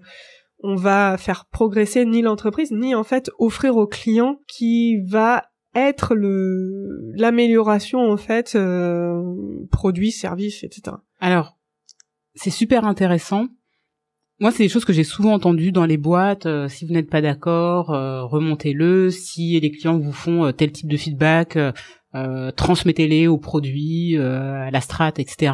on 0.63 0.75
va 0.75 1.17
faire 1.17 1.47
progresser 1.47 2.05
ni 2.05 2.23
l'entreprise, 2.23 2.71
ni 2.71 2.95
en 2.95 3.05
fait 3.05 3.31
offrir 3.39 3.77
au 3.77 3.87
client 3.87 4.41
qui 4.47 5.01
va 5.07 5.45
être 5.75 6.15
le 6.15 7.13
l'amélioration 7.15 8.01
en 8.01 8.17
fait 8.17 8.55
euh, 8.57 9.23
produit, 9.71 10.11
service, 10.11 10.65
etc. 10.65 10.97
Alors, 11.21 11.57
c'est 12.35 12.51
super 12.51 12.85
intéressant. 12.85 13.47
Moi, 14.41 14.51
c'est 14.51 14.63
des 14.63 14.71
choses 14.71 14.87
que 14.87 14.95
j'ai 14.95 15.05
souvent 15.05 15.35
entendues 15.35 15.71
dans 15.71 15.85
les 15.85 15.99
boîtes. 15.99 16.47
Euh, 16.47 16.67
si 16.67 16.87
vous 16.87 16.95
n'êtes 16.95 17.11
pas 17.11 17.21
d'accord, 17.21 17.91
euh, 17.91 18.25
remontez-le. 18.25 19.11
Si 19.11 19.61
les 19.61 19.71
clients 19.71 19.99
vous 19.99 20.13
font 20.13 20.47
euh, 20.47 20.53
tel 20.53 20.73
type 20.73 20.89
de 20.89 20.97
feedback, 20.97 21.59
transmettez-les 22.57 23.29
au 23.29 23.37
produit, 23.37 24.17
à 24.17 24.71
la 24.71 24.81
strat, 24.81 25.13
etc. 25.19 25.53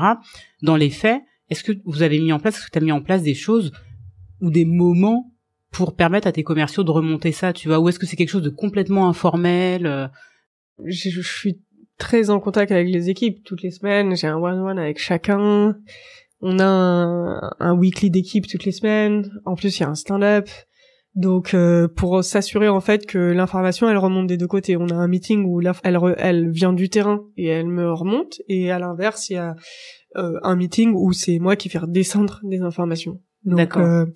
Dans 0.62 0.76
les 0.76 0.88
faits, 0.88 1.20
est-ce 1.50 1.64
que 1.64 1.72
vous 1.84 2.02
avez 2.02 2.18
mis 2.18 2.32
en 2.32 2.38
place, 2.38 2.56
est-ce 2.56 2.66
que 2.66 2.70
tu 2.70 2.78
as 2.78 2.80
mis 2.80 2.92
en 2.92 3.02
place 3.02 3.22
des 3.22 3.34
choses 3.34 3.72
ou 4.40 4.50
des 4.50 4.64
moments 4.64 5.32
pour 5.70 5.96
permettre 5.96 6.28
à 6.28 6.32
tes 6.32 6.44
commerciaux 6.44 6.82
de 6.84 6.90
remonter 6.90 7.32
ça, 7.32 7.52
tu 7.52 7.68
vois? 7.68 7.80
Ou 7.80 7.88
est-ce 7.88 7.98
que 7.98 8.06
c'est 8.06 8.16
quelque 8.16 8.30
chose 8.30 8.42
de 8.42 8.50
complètement 8.50 9.08
informel 9.08 9.86
euh? 9.86 10.06
je, 10.86 11.10
je, 11.10 11.20
suis 11.20 11.60
très 11.98 12.30
en 12.30 12.40
contact 12.40 12.72
avec 12.72 12.88
les 12.88 13.10
équipes 13.10 13.44
toutes 13.44 13.62
les 13.62 13.70
semaines. 13.70 14.16
J'ai 14.16 14.28
un 14.28 14.36
one-one 14.36 14.78
avec 14.78 14.98
chacun. 14.98 15.76
On 16.40 16.58
a 16.58 16.66
un, 16.66 17.50
un 17.58 17.74
weekly 17.74 18.10
d'équipe 18.10 18.46
toutes 18.46 18.64
les 18.64 18.72
semaines. 18.72 19.30
En 19.44 19.54
plus, 19.54 19.78
il 19.78 19.82
y 19.82 19.84
a 19.84 19.88
un 19.88 19.94
stand-up. 19.94 20.48
Donc, 21.14 21.54
euh, 21.54 21.88
pour 21.88 22.22
s'assurer 22.22 22.68
en 22.68 22.80
fait 22.80 23.06
que 23.06 23.16
l'information 23.16 23.88
elle 23.88 23.96
remonte 23.96 24.26
des 24.26 24.36
deux 24.36 24.46
côtés. 24.46 24.76
On 24.76 24.88
a 24.88 24.94
un 24.94 25.08
meeting 25.08 25.46
où 25.46 25.62
elle, 25.62 25.98
elle 26.18 26.50
vient 26.50 26.74
du 26.74 26.90
terrain 26.90 27.24
et 27.38 27.46
elle 27.46 27.68
me 27.68 27.90
remonte. 27.90 28.40
Et 28.48 28.70
à 28.70 28.78
l'inverse, 28.78 29.30
il 29.30 29.34
y 29.34 29.36
a 29.36 29.56
euh, 30.16 30.38
un 30.42 30.56
meeting 30.56 30.92
où 30.94 31.12
c'est 31.12 31.38
moi 31.38 31.56
qui 31.56 31.70
fais 31.70 31.80
descendre 31.88 32.40
des 32.42 32.60
informations. 32.60 33.20
D'accord. 33.44 34.06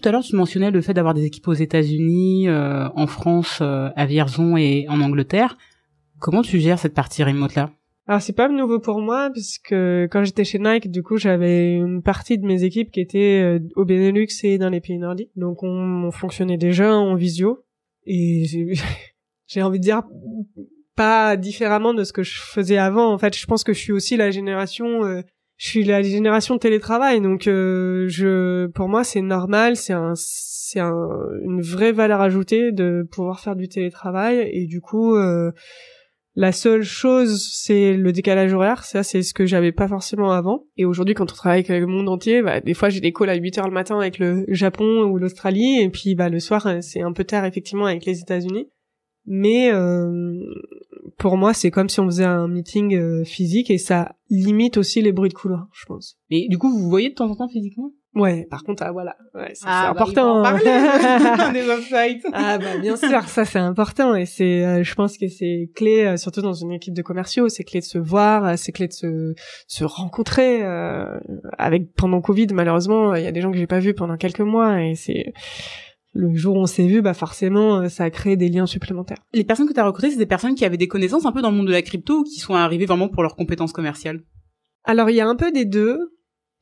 Tout 0.00 0.08
à 0.08 0.12
l'heure, 0.12 0.22
tu 0.22 0.36
mentionnais 0.36 0.70
le 0.70 0.80
fait 0.80 0.94
d'avoir 0.94 1.14
des 1.14 1.24
équipes 1.24 1.48
aux 1.48 1.52
États-Unis, 1.52 2.48
euh, 2.48 2.88
en 2.94 3.06
France, 3.06 3.58
euh, 3.60 3.90
à 3.96 4.06
Vierzon 4.06 4.56
et 4.56 4.86
en 4.88 5.00
Angleterre. 5.00 5.58
Comment 6.18 6.42
tu 6.42 6.58
gères 6.60 6.78
cette 6.78 6.94
partie 6.94 7.24
remote-là? 7.24 7.70
Alors 8.10 8.20
c'est 8.20 8.32
pas 8.32 8.48
nouveau 8.48 8.80
pour 8.80 9.00
moi 9.00 9.30
parce 9.32 9.58
que 9.58 10.08
quand 10.10 10.24
j'étais 10.24 10.42
chez 10.42 10.58
Nike, 10.58 10.90
du 10.90 11.04
coup 11.04 11.16
j'avais 11.16 11.74
une 11.74 12.02
partie 12.02 12.38
de 12.38 12.44
mes 12.44 12.64
équipes 12.64 12.90
qui 12.90 13.00
étaient 13.00 13.40
euh, 13.40 13.60
au 13.76 13.84
Benelux 13.84 14.26
et 14.42 14.58
dans 14.58 14.68
les 14.68 14.80
pays 14.80 14.98
nordiques. 14.98 15.30
Donc 15.36 15.62
on, 15.62 16.10
fonctionnait 16.10 16.56
déjà 16.56 16.92
en 16.92 17.14
visio 17.14 17.64
et 18.06 18.46
j'ai 19.46 19.62
envie 19.62 19.78
de 19.78 19.84
dire 19.84 20.02
pas 20.96 21.36
différemment 21.36 21.94
de 21.94 22.02
ce 22.02 22.12
que 22.12 22.24
je 22.24 22.40
faisais 22.40 22.78
avant. 22.78 23.12
En 23.12 23.18
fait, 23.18 23.36
je 23.38 23.46
pense 23.46 23.62
que 23.62 23.72
je 23.72 23.78
suis 23.78 23.92
aussi 23.92 24.16
la 24.16 24.32
génération 24.32 25.22
je 25.60 25.66
suis 25.68 25.84
la 25.84 26.00
génération 26.00 26.56
télétravail, 26.56 27.20
donc 27.20 27.46
euh, 27.46 28.06
je, 28.08 28.66
pour 28.68 28.88
moi, 28.88 29.04
c'est 29.04 29.20
normal, 29.20 29.76
c'est 29.76 29.92
un, 29.92 30.14
c'est 30.16 30.80
un, 30.80 30.96
une 31.44 31.60
vraie 31.60 31.92
valeur 31.92 32.22
ajoutée 32.22 32.72
de 32.72 33.06
pouvoir 33.12 33.40
faire 33.40 33.56
du 33.56 33.68
télétravail. 33.68 34.48
Et 34.54 34.66
du 34.66 34.80
coup, 34.80 35.14
euh, 35.16 35.52
la 36.40 36.52
seule 36.52 36.82
chose, 36.82 37.50
c'est 37.52 37.92
le 37.92 38.12
décalage 38.12 38.54
horaire. 38.54 38.84
Ça, 38.84 39.02
c'est 39.02 39.22
ce 39.22 39.34
que 39.34 39.44
j'avais 39.44 39.72
pas 39.72 39.88
forcément 39.88 40.32
avant. 40.32 40.64
Et 40.78 40.86
aujourd'hui, 40.86 41.14
quand 41.14 41.30
on 41.30 41.34
travaille 41.34 41.66
avec 41.68 41.82
le 41.82 41.86
monde 41.86 42.08
entier, 42.08 42.40
bah, 42.40 42.60
des 42.60 42.72
fois, 42.72 42.88
j'ai 42.88 43.00
des 43.00 43.12
calls 43.12 43.28
à 43.28 43.34
8 43.34 43.58
heures 43.58 43.68
le 43.68 43.74
matin 43.74 43.98
avec 44.00 44.18
le 44.18 44.46
Japon 44.48 45.02
ou 45.02 45.18
l'Australie, 45.18 45.82
et 45.82 45.90
puis 45.90 46.14
bah, 46.14 46.30
le 46.30 46.40
soir, 46.40 46.66
c'est 46.80 47.02
un 47.02 47.12
peu 47.12 47.24
tard 47.24 47.44
effectivement 47.44 47.84
avec 47.84 48.06
les 48.06 48.20
États-Unis. 48.20 48.70
Mais 49.26 49.70
euh, 49.70 50.34
pour 51.18 51.36
moi, 51.36 51.52
c'est 51.52 51.70
comme 51.70 51.90
si 51.90 52.00
on 52.00 52.06
faisait 52.06 52.24
un 52.24 52.48
meeting 52.48 52.96
euh, 52.96 53.22
physique 53.22 53.70
et 53.70 53.76
ça 53.76 54.16
limite 54.30 54.78
aussi 54.78 55.02
les 55.02 55.12
bruits 55.12 55.28
de 55.28 55.34
couloir, 55.34 55.68
je 55.74 55.84
pense. 55.84 56.16
Mais 56.30 56.48
du 56.48 56.56
coup, 56.56 56.70
vous 56.70 56.88
voyez 56.88 57.10
de 57.10 57.14
temps 57.14 57.30
en 57.30 57.36
temps 57.36 57.48
physiquement? 57.48 57.92
Ouais, 58.14 58.46
par 58.50 58.64
contre, 58.64 58.82
ah, 58.82 58.90
voilà, 58.90 59.16
ouais, 59.34 59.52
c'est 59.54 59.66
ah, 59.66 59.92
bah, 59.94 60.02
important. 60.02 60.42
Bah, 60.42 60.58
des 61.52 61.70
ah 62.32 62.58
bah 62.58 62.76
bien 62.80 62.96
sûr, 62.96 63.22
ça 63.22 63.44
c'est 63.44 63.60
important 63.60 64.16
et 64.16 64.26
c'est, 64.26 64.64
euh, 64.64 64.82
je 64.82 64.94
pense 64.96 65.16
que 65.16 65.28
c'est 65.28 65.70
clé, 65.76 66.04
euh, 66.04 66.16
surtout 66.16 66.42
dans 66.42 66.52
une 66.52 66.72
équipe 66.72 66.92
de 66.92 67.02
commerciaux, 67.02 67.48
c'est 67.48 67.62
clé 67.62 67.78
de 67.78 67.84
se 67.84 67.98
voir, 67.98 68.58
c'est 68.58 68.72
clé 68.72 68.88
de 68.88 68.92
se 68.92 69.34
se 69.68 69.84
rencontrer. 69.84 70.62
avec 71.58 71.94
pendant 71.94 72.20
Covid, 72.20 72.48
malheureusement, 72.52 73.14
il 73.14 73.22
y 73.22 73.28
a 73.28 73.32
des 73.32 73.40
gens 73.40 73.52
que 73.52 73.58
j'ai 73.58 73.68
pas 73.68 73.78
vus 73.78 73.94
pendant 73.94 74.16
quelques 74.16 74.40
mois 74.40 74.82
et 74.82 74.96
c'est 74.96 75.32
le 76.12 76.34
jour 76.34 76.56
où 76.56 76.60
on 76.60 76.66
s'est 76.66 76.86
vu, 76.86 77.02
bah 77.02 77.14
forcément, 77.14 77.80
euh, 77.80 77.88
ça 77.88 78.04
a 78.04 78.10
créé 78.10 78.36
des 78.36 78.48
liens 78.48 78.66
supplémentaires. 78.66 79.18
Les 79.32 79.44
personnes 79.44 79.68
que 79.68 79.72
tu 79.72 79.80
as 79.80 79.84
recrutées, 79.84 80.10
c'est 80.10 80.18
des 80.18 80.26
personnes 80.26 80.54
qui 80.54 80.64
avaient 80.64 80.76
des 80.76 80.88
connaissances 80.88 81.26
un 81.26 81.32
peu 81.32 81.42
dans 81.42 81.50
le 81.50 81.56
monde 81.56 81.68
de 81.68 81.72
la 81.72 81.82
crypto 81.82 82.20
ou 82.20 82.22
qui 82.24 82.40
sont 82.40 82.54
arrivées 82.54 82.86
vraiment 82.86 83.08
pour 83.08 83.22
leurs 83.22 83.36
compétences 83.36 83.72
commerciales? 83.72 84.22
Alors, 84.84 85.10
il 85.10 85.16
y 85.16 85.20
a 85.20 85.28
un 85.28 85.36
peu 85.36 85.52
des 85.52 85.64
deux. 85.64 85.98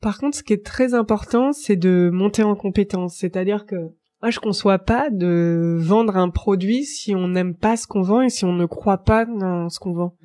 Par 0.01 0.17
contre, 0.17 0.37
ce 0.37 0.43
qui 0.43 0.53
est 0.53 0.65
très 0.65 0.93
important, 0.93 1.51
c'est 1.51 1.75
de 1.75 2.09
monter 2.11 2.43
en 2.43 2.55
compétences. 2.55 3.17
C'est-à-dire 3.17 3.65
que 3.65 3.75
moi, 4.21 4.31
je 4.31 4.39
conçois 4.39 4.79
pas 4.79 5.09
de 5.09 5.75
vendre 5.77 6.17
un 6.17 6.29
produit 6.29 6.83
si 6.83 7.15
on 7.15 7.27
n'aime 7.27 7.55
pas 7.55 7.77
ce 7.77 7.87
qu'on 7.87 8.01
vend 8.01 8.21
et 8.21 8.29
si 8.29 8.45
on 8.45 8.53
ne 8.53 8.65
croit 8.65 8.99
pas 8.99 9.25
dans 9.25 9.69
ce 9.69 9.79
qu'on 9.79 9.93
vend. 9.93 10.15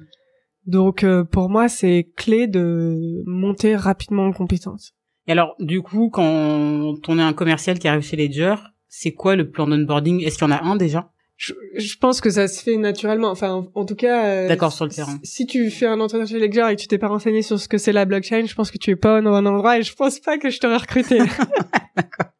Donc, 0.66 1.04
euh, 1.04 1.24
pour 1.24 1.48
moi, 1.48 1.68
c'est 1.68 2.10
clé 2.16 2.46
de 2.46 3.22
monter 3.26 3.76
rapidement 3.76 4.26
en 4.26 4.32
compétences. 4.32 4.94
Et 5.26 5.32
alors, 5.32 5.54
du 5.58 5.82
coup, 5.82 6.10
quand 6.10 6.96
on 7.08 7.18
est 7.18 7.22
un 7.22 7.32
commercial 7.32 7.78
qui 7.78 7.88
arrive 7.88 8.02
chez 8.02 8.16
Ledger, 8.16 8.56
c'est 8.88 9.12
quoi 9.12 9.36
le 9.36 9.50
plan 9.50 9.66
d'onboarding? 9.66 10.22
Est-ce 10.22 10.38
qu'il 10.38 10.48
y 10.48 10.50
en 10.50 10.54
a 10.54 10.62
un 10.62 10.76
déjà? 10.76 11.10
Je, 11.36 11.96
pense 12.00 12.20
que 12.20 12.30
ça 12.30 12.48
se 12.48 12.62
fait 12.62 12.76
naturellement. 12.76 13.30
Enfin, 13.30 13.66
en, 13.74 13.84
tout 13.84 13.94
cas. 13.94 14.26
Euh, 14.26 14.48
D'accord 14.48 14.72
sur 14.72 14.84
le 14.84 14.90
terrain. 14.90 15.18
Si 15.22 15.46
tu 15.46 15.70
fais 15.70 15.86
un 15.86 16.00
entretien 16.00 16.26
chez 16.26 16.38
Ledger 16.38 16.66
et 16.70 16.76
que 16.76 16.80
tu 16.80 16.88
t'es 16.88 16.98
pas 16.98 17.08
renseigné 17.08 17.42
sur 17.42 17.58
ce 17.58 17.68
que 17.68 17.78
c'est 17.78 17.92
la 17.92 18.04
blockchain, 18.04 18.46
je 18.46 18.54
pense 18.54 18.70
que 18.70 18.78
tu 18.78 18.90
es 18.90 18.96
pas 18.96 19.18
au 19.18 19.22
bon 19.22 19.46
endroit 19.46 19.78
et 19.78 19.82
je 19.82 19.94
pense 19.94 20.20
pas 20.20 20.38
que 20.38 20.50
je 20.50 20.60
t'aurais 20.60 20.76
recruté. 20.76 21.18
D'accord. 21.96 22.32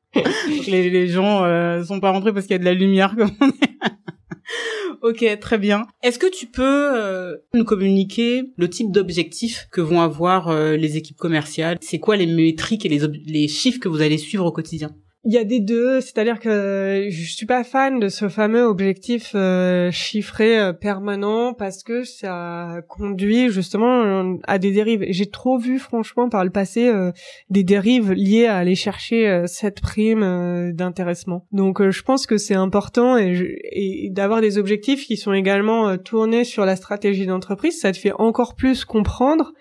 les, 0.69 0.91
les 0.91 1.09
gens 1.09 1.45
euh, 1.45 1.83
sont 1.83 2.01
pas 2.01 2.11
rentrés 2.11 2.33
parce 2.33 2.47
qu'il 2.47 2.55
y 2.55 2.57
a 2.57 2.61
de 2.61 2.65
la 2.65 2.75
lumière 2.75 3.17
comme 3.17 3.31
on 3.41 3.49
est. 3.49 3.75
ok, 5.03 5.39
très 5.41 5.59
bien. 5.59 5.87
Est-ce 6.03 6.19
que 6.19 6.31
tu 6.31 6.47
peux 6.47 6.63
euh, 6.63 7.37
nous 7.53 7.65
communiquer 7.65 8.45
le 8.57 8.69
type 8.69 8.91
d'objectifs 8.91 9.69
que 9.73 9.81
vont 9.81 10.01
avoir 10.01 10.49
euh, 10.49 10.77
les 10.77 10.97
équipes 10.97 11.17
commerciales? 11.17 11.79
C'est 11.81 11.99
quoi 11.99 12.17
les 12.17 12.27
métriques 12.27 12.87
et 12.87 12.89
les, 12.89 13.01
les 13.27 13.49
chiffres 13.49 13.81
que 13.81 13.89
vous 13.89 14.01
allez 14.01 14.19
suivre 14.19 14.45
au 14.45 14.53
quotidien? 14.53 14.91
Il 15.27 15.33
y 15.33 15.39
a 15.39 15.45
des 15.45 15.61
deux, 15.61 16.03
c'est-à-dire 16.03 16.39
que 16.39 17.07
je 17.09 17.31
suis 17.31 17.47
pas 17.47 17.65
fan 17.65 17.99
de 17.99 18.09
ce 18.09 18.29
fameux 18.29 18.63
objectif 18.65 19.33
euh, 19.35 19.91
chiffré 19.91 20.59
euh, 20.59 20.73
permanent 20.75 21.55
parce 21.55 21.83
que 21.83 22.05
ça 22.05 22.83
conduit 22.89 23.49
justement 23.49 24.39
à 24.45 24.59
des 24.59 24.71
dérives. 24.71 25.07
J'ai 25.09 25.31
trop 25.31 25.57
vu 25.57 25.79
franchement 25.79 26.29
par 26.29 26.45
le 26.45 26.51
passé 26.51 26.89
euh, 26.89 27.11
des 27.49 27.65
dérives 27.65 28.13
liées 28.13 28.45
à 28.45 28.59
aller 28.59 28.75
chercher 28.75 29.45
cette 29.47 29.81
prime 29.81 30.73
d'intéressement. 30.75 31.47
Donc 31.53 31.89
je 31.89 32.03
pense 32.03 32.27
que 32.27 32.37
c'est 32.37 32.55
important 32.55 33.17
et 33.17 34.11
d'avoir 34.11 34.43
des 34.43 34.59
objectifs 34.59 35.07
qui 35.07 35.17
sont 35.17 35.33
également 35.33 35.97
tournés 35.97 36.45
sur 36.45 36.67
la 36.67 36.77
stratégie 36.77 37.27
d'entreprise. 37.27 37.81
Ça 37.81 37.93
te 37.93 37.99
fait 37.99 38.13
encore 38.19 38.55
plus 38.55 38.85
comprendre 38.85 39.53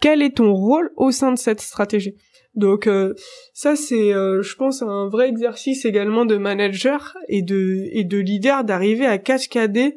quel 0.00 0.22
est 0.22 0.36
ton 0.36 0.52
rôle 0.52 0.90
au 0.96 1.10
sein 1.10 1.32
de 1.32 1.38
cette 1.38 1.60
stratégie 1.60 2.14
donc 2.54 2.86
euh, 2.86 3.14
ça 3.52 3.76
c'est 3.76 4.12
euh, 4.14 4.42
je 4.42 4.54
pense 4.56 4.82
un 4.82 5.08
vrai 5.08 5.28
exercice 5.28 5.84
également 5.84 6.24
de 6.24 6.36
manager 6.36 7.16
et 7.28 7.42
de 7.42 7.88
et 7.90 8.04
de 8.04 8.18
leader 8.18 8.64
d'arriver 8.64 9.06
à 9.06 9.18
cascader 9.18 9.96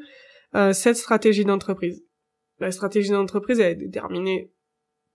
euh, 0.55 0.73
cette 0.73 0.97
stratégie 0.97 1.45
d'entreprise. 1.45 2.03
La 2.59 2.71
stratégie 2.71 3.11
d'entreprise 3.11 3.59
elle 3.59 3.73
est 3.73 3.75
déterminée 3.75 4.51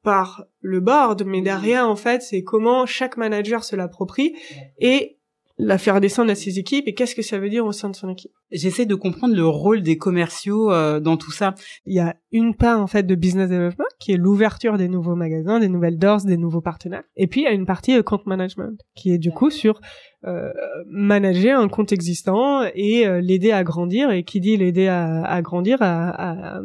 par 0.05 0.45
le 0.61 0.81
board 0.81 1.25
mais 1.27 1.43
derrière 1.43 1.89
en 1.89 1.97
fait 1.97 2.23
c'est 2.23 2.43
comment 2.43 2.87
chaque 2.87 3.17
manager 3.17 3.65
se 3.65 3.75
l'approprie 3.75 4.35
et 4.79 5.19
la 5.65 5.79
faire 5.79 6.01
descendre 6.01 6.31
à 6.31 6.35
ses 6.35 6.59
équipes 6.59 6.87
et 6.89 6.95
qu'est-ce 6.95 7.15
que 7.15 7.23
ça 7.23 7.39
veut 7.39 7.51
dire 7.51 7.65
au 7.65 7.73
sein 7.73 7.91
de 7.91 7.97
son 7.97 8.09
équipe? 8.09 8.33
J'essaie 8.51 8.87
de 8.87 8.95
comprendre 8.95 9.35
le 9.35 9.47
rôle 9.47 9.83
des 9.83 9.97
commerciaux 9.97 10.71
euh, 10.71 11.01
dans 11.01 11.17
tout 11.17 11.33
ça. 11.33 11.55
Il 11.87 11.95
y 11.95 12.01
a 12.01 12.17
une 12.31 12.55
part 12.55 12.81
en 12.81 12.87
fait 12.87 13.05
de 13.05 13.15
business 13.15 13.49
development 13.49 13.87
qui 13.99 14.13
est 14.13 14.17
l'ouverture 14.17 14.77
des 14.77 14.89
nouveaux 14.89 15.15
magasins, 15.15 15.61
des 15.61 15.69
nouvelles 15.69 15.99
doors, 15.99 16.23
des 16.23 16.37
nouveaux 16.37 16.61
partenaires. 16.61 17.05
Et 17.17 17.27
puis 17.27 17.43
il 17.43 17.45
y 17.45 17.49
a 17.49 17.53
une 17.53 17.67
partie 17.67 17.97
euh, 17.97 18.03
compte 18.03 18.27
management 18.27 18.79
qui 18.95 19.13
est 19.13 19.19
du 19.19 19.31
coup 19.31 19.51
sur 19.51 19.81
euh, 20.25 20.53
manager 20.87 21.59
un 21.59 21.67
compte 21.67 21.91
existant 21.91 22.63
et 22.77 23.09
euh, 23.09 23.21
l'aider 23.21 23.51
à 23.51 23.65
grandir 23.65 24.13
et 24.13 24.23
qui 24.23 24.39
dit 24.39 24.57
l'aider 24.57 24.87
à, 24.87 25.25
à 25.25 25.43
grandir 25.43 25.79
à, 25.81 26.11
à, 26.11 26.61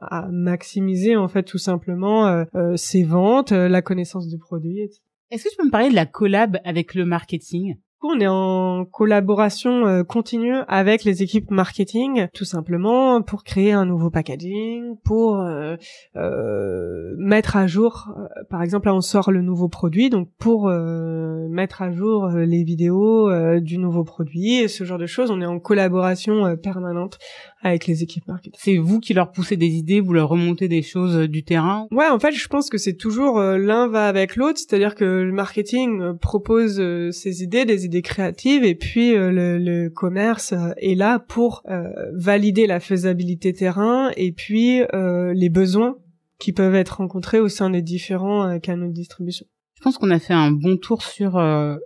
à, 0.00 0.28
maximiser 0.30 1.14
en 1.14 1.28
fait 1.28 1.42
tout 1.42 1.58
simplement 1.58 2.26
euh, 2.26 2.76
ses 2.76 3.02
ventes, 3.02 3.52
la 3.52 3.82
connaissance 3.82 4.26
du 4.26 4.38
produit. 4.38 4.80
Etc. 4.80 5.00
Est-ce 5.30 5.44
que 5.44 5.50
tu 5.50 5.56
peux 5.56 5.66
me 5.66 5.70
parler 5.70 5.90
de 5.90 5.94
la 5.94 6.06
collab 6.06 6.58
avec 6.64 6.94
le 6.94 7.04
marketing? 7.04 7.76
On 8.12 8.20
est 8.20 8.26
en 8.26 8.84
collaboration 8.84 9.86
euh, 9.86 10.02
continue 10.02 10.56
avec 10.68 11.04
les 11.04 11.22
équipes 11.22 11.50
marketing, 11.50 12.26
tout 12.34 12.44
simplement 12.44 13.22
pour 13.22 13.44
créer 13.44 13.72
un 13.72 13.84
nouveau 13.84 14.10
packaging, 14.10 14.96
pour 15.04 15.40
euh, 15.40 15.76
euh, 16.16 17.14
mettre 17.18 17.56
à 17.56 17.66
jour, 17.66 18.14
par 18.50 18.62
exemple 18.62 18.86
là 18.86 18.94
on 18.94 19.00
sort 19.00 19.30
le 19.30 19.42
nouveau 19.42 19.68
produit, 19.68 20.10
donc 20.10 20.28
pour 20.38 20.68
mettre 20.68 21.82
à 21.82 21.90
jour 21.90 22.28
les 22.28 22.64
vidéos 22.64 23.30
du 23.60 23.78
nouveau 23.78 24.04
produit, 24.04 24.56
et 24.56 24.68
ce 24.68 24.84
genre 24.84 24.98
de 24.98 25.06
choses, 25.06 25.30
on 25.30 25.40
est 25.40 25.46
en 25.46 25.58
collaboration 25.58 26.56
permanente 26.56 27.18
avec 27.62 27.86
les 27.86 28.02
équipes 28.02 28.26
marketing. 28.28 28.58
C'est 28.58 28.76
vous 28.76 29.00
qui 29.00 29.14
leur 29.14 29.30
poussez 29.30 29.56
des 29.56 29.68
idées, 29.68 30.00
vous 30.00 30.12
leur 30.12 30.28
remontez 30.28 30.68
des 30.68 30.82
choses 30.82 31.28
du 31.28 31.44
terrain? 31.44 31.86
Ouais, 31.90 32.08
en 32.08 32.18
fait, 32.18 32.32
je 32.32 32.48
pense 32.48 32.68
que 32.68 32.78
c'est 32.78 32.96
toujours 32.96 33.40
l'un 33.40 33.88
va 33.88 34.06
avec 34.06 34.36
l'autre, 34.36 34.58
c'est-à-dire 34.58 34.94
que 34.94 35.04
le 35.04 35.32
marketing 35.32 36.18
propose 36.18 36.82
ses 37.10 37.42
idées, 37.42 37.64
des 37.64 37.84
idées 37.84 37.93
créatives 38.02 38.64
et 38.64 38.74
puis 38.74 39.14
euh, 39.14 39.30
le, 39.58 39.88
commerce 39.88 40.52
euh, 40.52 40.72
est 40.78 40.94
là 40.94 41.18
pour 41.18 41.62
euh, 41.68 41.88
valider 42.12 42.66
la 42.66 42.80
faisabilité 42.80 43.52
terrain 43.52 44.10
et 44.16 44.32
puis 44.32 44.82
les 44.92 45.48
besoins 45.48 45.96
qui 46.38 46.52
peuvent 46.52 46.74
être 46.74 46.98
rencontrés 46.98 47.40
au 47.40 47.48
sein 47.48 47.70
des 47.70 47.82
différents 47.82 48.58
canaux 48.60 48.88
de 48.88 48.92
distribution. 48.92 49.46
Je 49.74 49.82
pense 49.82 49.98
qu'on 49.98 50.10
a 50.10 50.18
fait 50.18 50.34
un 50.34 50.50
bon 50.50 50.76
tour 50.76 51.02
sur 51.02 51.38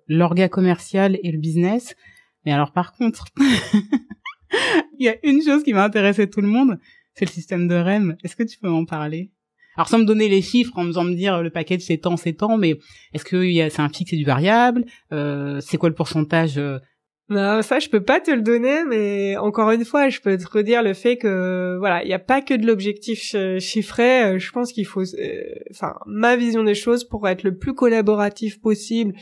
l'orga 0.08 0.48
commercial 0.48 1.18
et 1.22 1.32
le 1.32 1.38
business. 1.38 1.94
Mais 2.44 2.52
alors 2.52 2.72
par 2.72 2.92
contre, 2.92 3.26
il 4.98 5.06
y 5.06 5.08
a 5.08 5.16
une 5.22 5.42
chose 5.42 5.62
qui 5.62 5.72
m'a 5.72 5.84
intéressé 5.84 6.28
tout 6.28 6.40
le 6.40 6.48
monde, 6.48 6.78
c'est 7.14 7.26
le 7.26 7.30
système 7.30 7.68
de 7.68 7.74
REM. 7.74 8.16
Est-ce 8.24 8.36
que 8.36 8.44
tu 8.44 8.58
peux 8.58 8.68
m'en 8.68 8.84
parler? 8.84 9.30
Alors 9.78 9.88
sans 9.88 9.98
me 9.98 10.04
donner 10.04 10.28
les 10.28 10.42
chiffres, 10.42 10.72
en 10.74 10.84
faisant 10.84 11.04
me 11.04 11.14
dire 11.14 11.36
euh, 11.36 11.42
le 11.42 11.50
paquet 11.50 11.78
c'est 11.78 11.98
tant, 11.98 12.16
c'est 12.16 12.32
tant, 12.32 12.58
mais 12.58 12.74
est-ce 13.14 13.24
que 13.24 13.40
c'est 13.70 13.80
un 13.80 13.88
fixe 13.88 14.12
et 14.12 14.16
du 14.16 14.24
variable? 14.24 14.84
Euh, 15.12 15.60
C'est 15.60 15.76
quoi 15.76 15.88
le 15.88 15.94
pourcentage 15.94 16.58
euh? 16.58 16.78
non, 17.30 17.62
ça 17.62 17.78
je 17.78 17.88
peux 17.88 18.02
pas 18.02 18.20
te 18.20 18.30
le 18.30 18.40
donner, 18.40 18.84
mais 18.88 19.36
encore 19.36 19.70
une 19.70 19.84
fois, 19.84 20.08
je 20.08 20.18
peux 20.18 20.36
te 20.36 20.48
redire 20.48 20.82
le 20.82 20.94
fait 20.94 21.16
que 21.16 21.76
voilà, 21.78 22.02
il 22.02 22.08
n'y 22.08 22.14
a 22.14 22.18
pas 22.18 22.40
que 22.40 22.54
de 22.54 22.66
l'objectif 22.66 23.36
chiffré. 23.60 24.38
Je 24.38 24.50
pense 24.50 24.72
qu'il 24.72 24.86
faut, 24.86 25.04
enfin, 25.70 25.94
ma 26.06 26.36
vision 26.36 26.64
des 26.64 26.74
choses 26.74 27.04
pour 27.04 27.28
être 27.28 27.42
le 27.42 27.56
plus 27.56 27.74
collaboratif 27.74 28.60
possible 28.60 29.12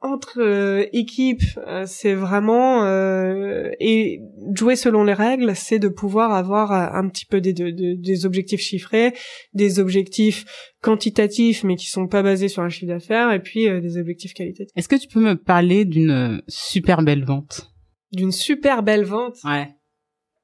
entre 0.00 0.40
euh, 0.40 0.86
équipes, 0.92 1.42
euh, 1.66 1.84
c'est 1.86 2.14
vraiment 2.14 2.84
euh, 2.84 3.70
et 3.80 4.20
jouer 4.54 4.76
selon 4.76 5.02
les 5.02 5.12
règles, 5.12 5.56
c'est 5.56 5.80
de 5.80 5.88
pouvoir 5.88 6.32
avoir 6.32 6.72
un 6.72 7.08
petit 7.08 7.26
peu 7.26 7.40
des, 7.40 7.52
des 7.52 8.26
objectifs 8.26 8.60
chiffrés, 8.60 9.14
des 9.54 9.80
objectifs 9.80 10.44
quantitatifs 10.82 11.64
mais 11.64 11.74
qui 11.74 11.86
sont 11.86 12.06
pas 12.06 12.22
basés 12.22 12.48
sur 12.48 12.62
un 12.62 12.68
chiffre 12.68 12.92
d'affaires, 12.92 13.32
et 13.32 13.40
puis 13.40 13.64
des 13.64 13.98
objectifs 13.98 14.34
qualitatifs. 14.34 14.72
Est-ce 14.76 14.88
que 14.88 14.96
tu 14.96 15.08
peux 15.08 15.20
me 15.20 15.34
parler 15.34 15.84
d'une 15.84 16.42
super 16.46 17.02
belle 17.02 17.24
vente? 17.24 17.72
D'une 18.12 18.32
super 18.32 18.82
belle 18.84 19.04
vente? 19.04 19.38
Ouais. 19.44 19.68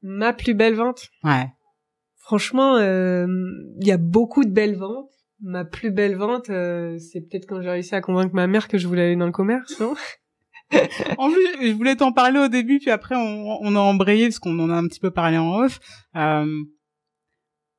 Ma 0.03 0.33
plus 0.33 0.55
belle 0.55 0.75
vente? 0.75 1.09
Ouais. 1.23 1.47
Franchement, 2.17 2.79
il 2.79 3.87
y 3.87 3.93
a 3.93 3.99
beaucoup 3.99 4.45
de 4.45 4.51
belles 4.51 4.77
ventes 4.77 5.11
ma 5.41 5.65
plus 5.65 5.91
belle 5.91 6.17
vente, 6.17 6.51
euh, 6.51 6.99
c'est 6.99 7.21
peut-être 7.21 7.47
quand 7.47 7.61
j'ai 7.61 7.71
réussi 7.71 7.95
à 7.95 8.01
convaincre 8.01 8.35
ma 8.35 8.47
mère 8.47 8.69
que 8.69 8.79
je 8.79 8.87
voulais 8.87 9.03
aller 9.03 9.17
dans 9.17 9.27
le 9.27 9.33
commerce, 9.33 9.79
non? 9.81 9.95
En 11.19 11.31
plus, 11.31 11.69
je 11.69 11.73
voulais 11.73 11.95
t'en 11.95 12.11
parler 12.11 12.41
au 12.41 12.49
début, 12.49 12.81
puis 12.81 12.91
après 12.91 13.15
on, 13.15 13.59
on 13.61 13.77
a 13.77 13.79
embrayé 13.79 14.27
parce 14.27 14.39
qu'on 14.41 14.59
en 14.59 14.71
a 14.71 14.75
un 14.75 14.89
petit 14.89 14.99
peu 14.99 15.11
parlé 15.11 15.37
en 15.37 15.55
off. 15.61 15.79
Euh, 16.17 16.47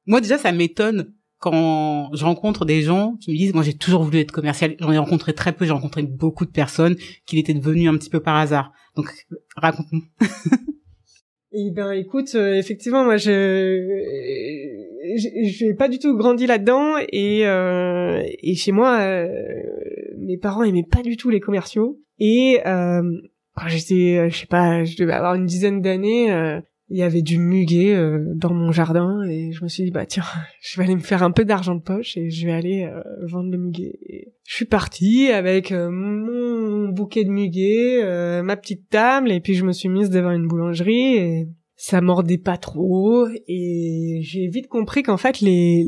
moi 0.05 0.21
déjà, 0.21 0.37
ça 0.37 0.51
m'étonne 0.51 1.13
quand 1.39 2.09
je 2.13 2.23
rencontre 2.23 2.63
des 2.63 2.83
gens 2.83 3.17
qui 3.19 3.31
me 3.31 3.37
disent, 3.37 3.53
moi 3.53 3.63
j'ai 3.63 3.75
toujours 3.75 4.03
voulu 4.03 4.19
être 4.19 4.31
commercial. 4.31 4.75
J'en 4.79 4.91
ai 4.91 4.97
rencontré 4.97 5.33
très 5.33 5.51
peu, 5.51 5.65
j'ai 5.65 5.71
rencontré 5.71 6.03
beaucoup 6.03 6.45
de 6.45 6.51
personnes 6.51 6.95
qui 7.25 7.35
l'étaient 7.35 7.53
devenues 7.53 7.89
un 7.89 7.97
petit 7.97 8.09
peu 8.09 8.21
par 8.21 8.37
hasard. 8.37 8.71
Donc 8.95 9.11
raconte-nous. 9.57 10.03
Eh 11.57 11.71
ben, 11.71 11.93
écoute, 11.93 12.35
euh, 12.35 12.55
effectivement, 12.55 13.05
moi, 13.05 13.15
je 13.15 13.31
j'ai 15.17 15.73
pas 15.73 15.87
du 15.87 15.99
tout 15.99 16.15
grandi 16.17 16.47
là-dedans 16.47 16.95
et 17.11 17.47
euh, 17.47 18.21
et 18.41 18.55
chez 18.55 18.71
moi, 18.71 18.99
euh, 19.01 19.27
mes 20.17 20.37
parents 20.37 20.63
aimaient 20.63 20.87
pas 20.89 21.01
du 21.01 21.17
tout 21.17 21.29
les 21.29 21.39
commerciaux 21.39 21.99
et 22.19 22.61
euh, 22.65 23.01
quand 23.55 23.67
j'étais, 23.67 24.29
je 24.29 24.37
sais 24.37 24.47
pas, 24.47 24.83
je 24.83 24.97
devais 24.97 25.13
avoir 25.13 25.35
une 25.35 25.45
dizaine 25.45 25.81
d'années, 25.81 26.27
il 26.89 26.97
y 26.97 27.03
avait 27.03 27.21
du 27.21 27.39
muguet 27.39 27.95
dans 28.35 28.53
mon 28.53 28.71
jardin 28.71 29.21
et 29.29 29.53
je 29.53 29.63
me 29.63 29.69
suis 29.69 29.83
dit 29.83 29.91
bah 29.91 30.05
tiens, 30.05 30.23
je 30.61 30.77
vais 30.77 30.85
aller 30.85 30.95
me 30.95 31.01
faire 31.01 31.23
un 31.23 31.31
peu 31.31 31.45
d'argent 31.45 31.75
de 31.75 31.81
poche 31.81 32.17
et 32.17 32.29
je 32.29 32.45
vais 32.45 32.51
aller 32.51 32.89
vendre 33.21 33.49
le 33.51 33.57
muguet. 33.57 33.97
Et 34.07 34.33
je 34.45 34.55
suis 34.55 34.65
partie 34.65 35.29
avec 35.29 35.71
mon 35.71 36.89
bouquet 36.89 37.23
de 37.23 37.29
muguet, 37.29 38.41
ma 38.43 38.57
petite 38.57 38.89
table 38.89 39.31
et 39.31 39.39
puis 39.39 39.53
je 39.53 39.63
me 39.63 39.71
suis 39.71 39.89
mise 39.89 40.09
devant 40.09 40.31
une 40.31 40.47
boulangerie 40.47 41.15
et 41.15 41.47
ça 41.75 42.01
mordait 42.01 42.37
pas 42.37 42.57
trop 42.57 43.27
et 43.47 44.19
j'ai 44.21 44.47
vite 44.47 44.67
compris 44.67 45.03
qu'en 45.03 45.17
fait 45.17 45.41
les 45.41 45.85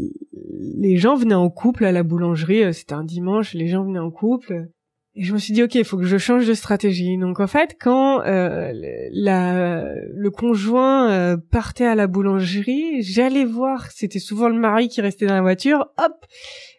les 0.77 0.97
gens 0.97 1.15
venaient 1.15 1.35
en 1.35 1.49
couple 1.49 1.85
à 1.85 1.91
la 1.91 2.03
boulangerie, 2.03 2.63
euh, 2.63 2.71
c'était 2.71 2.93
un 2.93 3.03
dimanche, 3.03 3.53
les 3.53 3.67
gens 3.67 3.83
venaient 3.83 3.99
en 3.99 4.11
couple. 4.11 4.67
Et 5.15 5.23
je 5.23 5.33
me 5.33 5.39
suis 5.39 5.51
dit 5.53 5.63
ok, 5.63 5.73
il 5.73 5.85
faut 5.85 5.97
que 5.97 6.05
je 6.05 6.17
change 6.17 6.45
de 6.45 6.53
stratégie. 6.53 7.17
Donc 7.17 7.39
en 7.39 7.47
fait, 7.47 7.75
quand 7.79 8.21
euh, 8.21 8.71
la 9.11 9.95
le 10.13 10.29
conjoint 10.29 11.09
euh, 11.09 11.37
partait 11.37 11.87
à 11.87 11.95
la 11.95 12.05
boulangerie, 12.05 13.01
j'allais 13.01 13.45
voir, 13.45 13.89
c'était 13.91 14.19
souvent 14.19 14.47
le 14.47 14.59
mari 14.59 14.89
qui 14.89 15.01
restait 15.01 15.25
dans 15.25 15.33
la 15.33 15.41
voiture, 15.41 15.87
hop, 15.97 16.25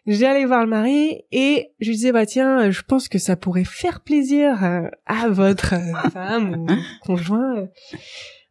j'allais 0.05 0.45
voir 0.45 0.63
le 0.63 0.69
mari 0.69 1.23
et 1.33 1.71
je 1.81 1.89
lui 1.89 1.95
disais 1.95 2.13
bah 2.13 2.25
tiens, 2.25 2.71
je 2.71 2.81
pense 2.81 3.09
que 3.09 3.17
ça 3.17 3.35
pourrait 3.35 3.65
faire 3.65 3.99
plaisir 3.99 4.57
à 5.05 5.29
votre 5.29 5.75
femme 6.13 6.61
ou 6.61 6.67
conjoint 7.05 7.67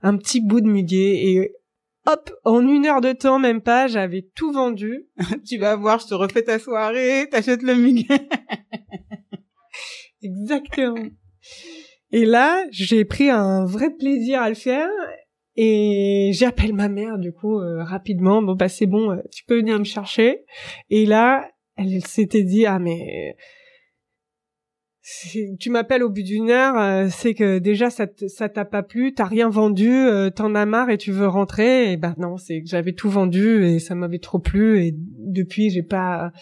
un 0.02 0.16
petit 0.16 0.40
bout 0.40 0.60
de 0.60 0.68
muguet 0.68 1.24
et 1.24 1.54
hop, 2.06 2.30
en 2.44 2.66
une 2.66 2.86
heure 2.86 3.00
de 3.00 3.12
temps, 3.12 3.38
même 3.38 3.60
pas, 3.60 3.86
j'avais 3.86 4.26
tout 4.34 4.52
vendu. 4.52 5.06
tu 5.46 5.58
vas 5.58 5.76
voir, 5.76 5.98
je 5.98 6.06
te 6.06 6.14
refais 6.14 6.42
ta 6.42 6.58
soirée, 6.58 7.28
t'achètes 7.30 7.62
le 7.62 7.74
muguet. 7.74 8.28
Exactement. 10.22 11.06
Et 12.10 12.24
là, 12.24 12.64
j'ai 12.70 13.04
pris 13.04 13.30
un 13.30 13.66
vrai 13.66 13.90
plaisir 13.90 14.40
à 14.40 14.48
le 14.48 14.54
faire 14.54 14.88
et 15.56 16.30
j'appelle 16.32 16.72
ma 16.72 16.88
mère 16.88 17.18
du 17.18 17.32
coup 17.32 17.60
euh, 17.60 17.82
rapidement. 17.82 18.42
Bon 18.42 18.54
bah 18.54 18.68
c'est 18.68 18.86
bon, 18.86 19.10
euh, 19.10 19.16
tu 19.30 19.44
peux 19.44 19.56
venir 19.58 19.78
me 19.78 19.84
chercher. 19.84 20.44
Et 20.88 21.04
là, 21.04 21.48
elle 21.76 22.04
s'était 22.06 22.44
dit 22.44 22.64
ah 22.64 22.78
mais 22.78 23.36
tu 25.60 25.70
m'appelles 25.70 26.02
au 26.02 26.10
bout 26.10 26.22
d'une 26.22 26.50
heure, 26.50 26.78
euh, 26.78 27.08
c'est 27.10 27.34
que 27.34 27.58
déjà 27.58 27.90
ça 27.90 28.06
ça 28.26 28.48
t'a 28.48 28.64
pas 28.64 28.82
plu, 28.82 29.14
t'as 29.14 29.24
rien 29.24 29.48
vendu, 29.48 29.90
euh, 29.90 30.30
t'en 30.30 30.54
as 30.54 30.66
marre 30.66 30.90
et 30.90 30.98
tu 30.98 31.12
veux 31.12 31.28
rentrer. 31.28 31.92
Et 31.92 31.96
ben 31.96 32.14
non, 32.18 32.36
c'est 32.36 32.62
que 32.62 32.68
j'avais 32.68 32.92
tout 32.92 33.10
vendu 33.10 33.64
et 33.64 33.78
ça 33.78 33.94
m'avait 33.94 34.18
trop 34.18 34.38
plu 34.38 34.82
et 34.82 34.94
depuis 34.94 35.70
j'ai 35.70 35.82
pas 35.82 36.32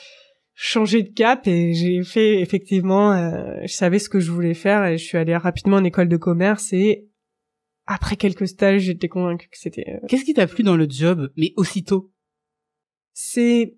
changé 0.54 1.02
de 1.02 1.12
cap 1.12 1.46
et 1.46 1.74
j'ai 1.74 2.02
fait 2.02 2.40
effectivement, 2.40 3.12
euh, 3.12 3.58
je 3.64 3.72
savais 3.72 3.98
ce 3.98 4.08
que 4.08 4.20
je 4.20 4.30
voulais 4.30 4.54
faire 4.54 4.84
et 4.86 4.98
je 4.98 5.04
suis 5.04 5.18
allée 5.18 5.36
rapidement 5.36 5.76
en 5.76 5.84
école 5.84 6.08
de 6.08 6.16
commerce 6.16 6.72
et 6.72 7.08
après 7.86 8.16
quelques 8.16 8.48
stages 8.48 8.82
j'étais 8.82 9.08
convaincue 9.08 9.48
que 9.48 9.58
c'était. 9.58 10.00
Qu'est-ce 10.08 10.24
qui 10.24 10.34
t'a 10.34 10.46
plu 10.46 10.64
dans 10.64 10.76
le 10.76 10.88
job, 10.88 11.30
mais 11.36 11.52
aussitôt? 11.56 12.12
C'est 13.12 13.76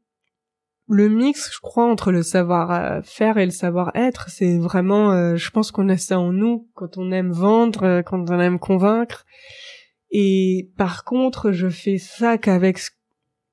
le 0.89 1.09
mix, 1.09 1.51
je 1.53 1.61
crois, 1.61 1.85
entre 1.85 2.11
le 2.13 2.23
savoir-faire 2.23 3.37
et 3.37 3.45
le 3.45 3.51
savoir-être, 3.51 4.29
c'est 4.31 4.59
vraiment, 4.59 5.13
euh, 5.13 5.37
je 5.37 5.51
pense 5.51 5.71
qu'on 5.71 5.89
a 5.89 5.97
ça 5.99 6.19
en 6.19 6.33
nous 6.33 6.69
quand 6.75 6.97
on 6.97 7.13
aime 7.13 7.31
vendre, 7.31 7.83
euh, 7.85 8.03
quand 8.03 8.31
on 8.31 8.41
aime 8.41 8.59
convaincre. 8.59 9.27
Et 10.11 10.71
par 10.77 11.05
contre, 11.05 11.53
je 11.53 11.69
fais 11.69 11.99
ça 11.99 12.39
qu'avec 12.39 12.79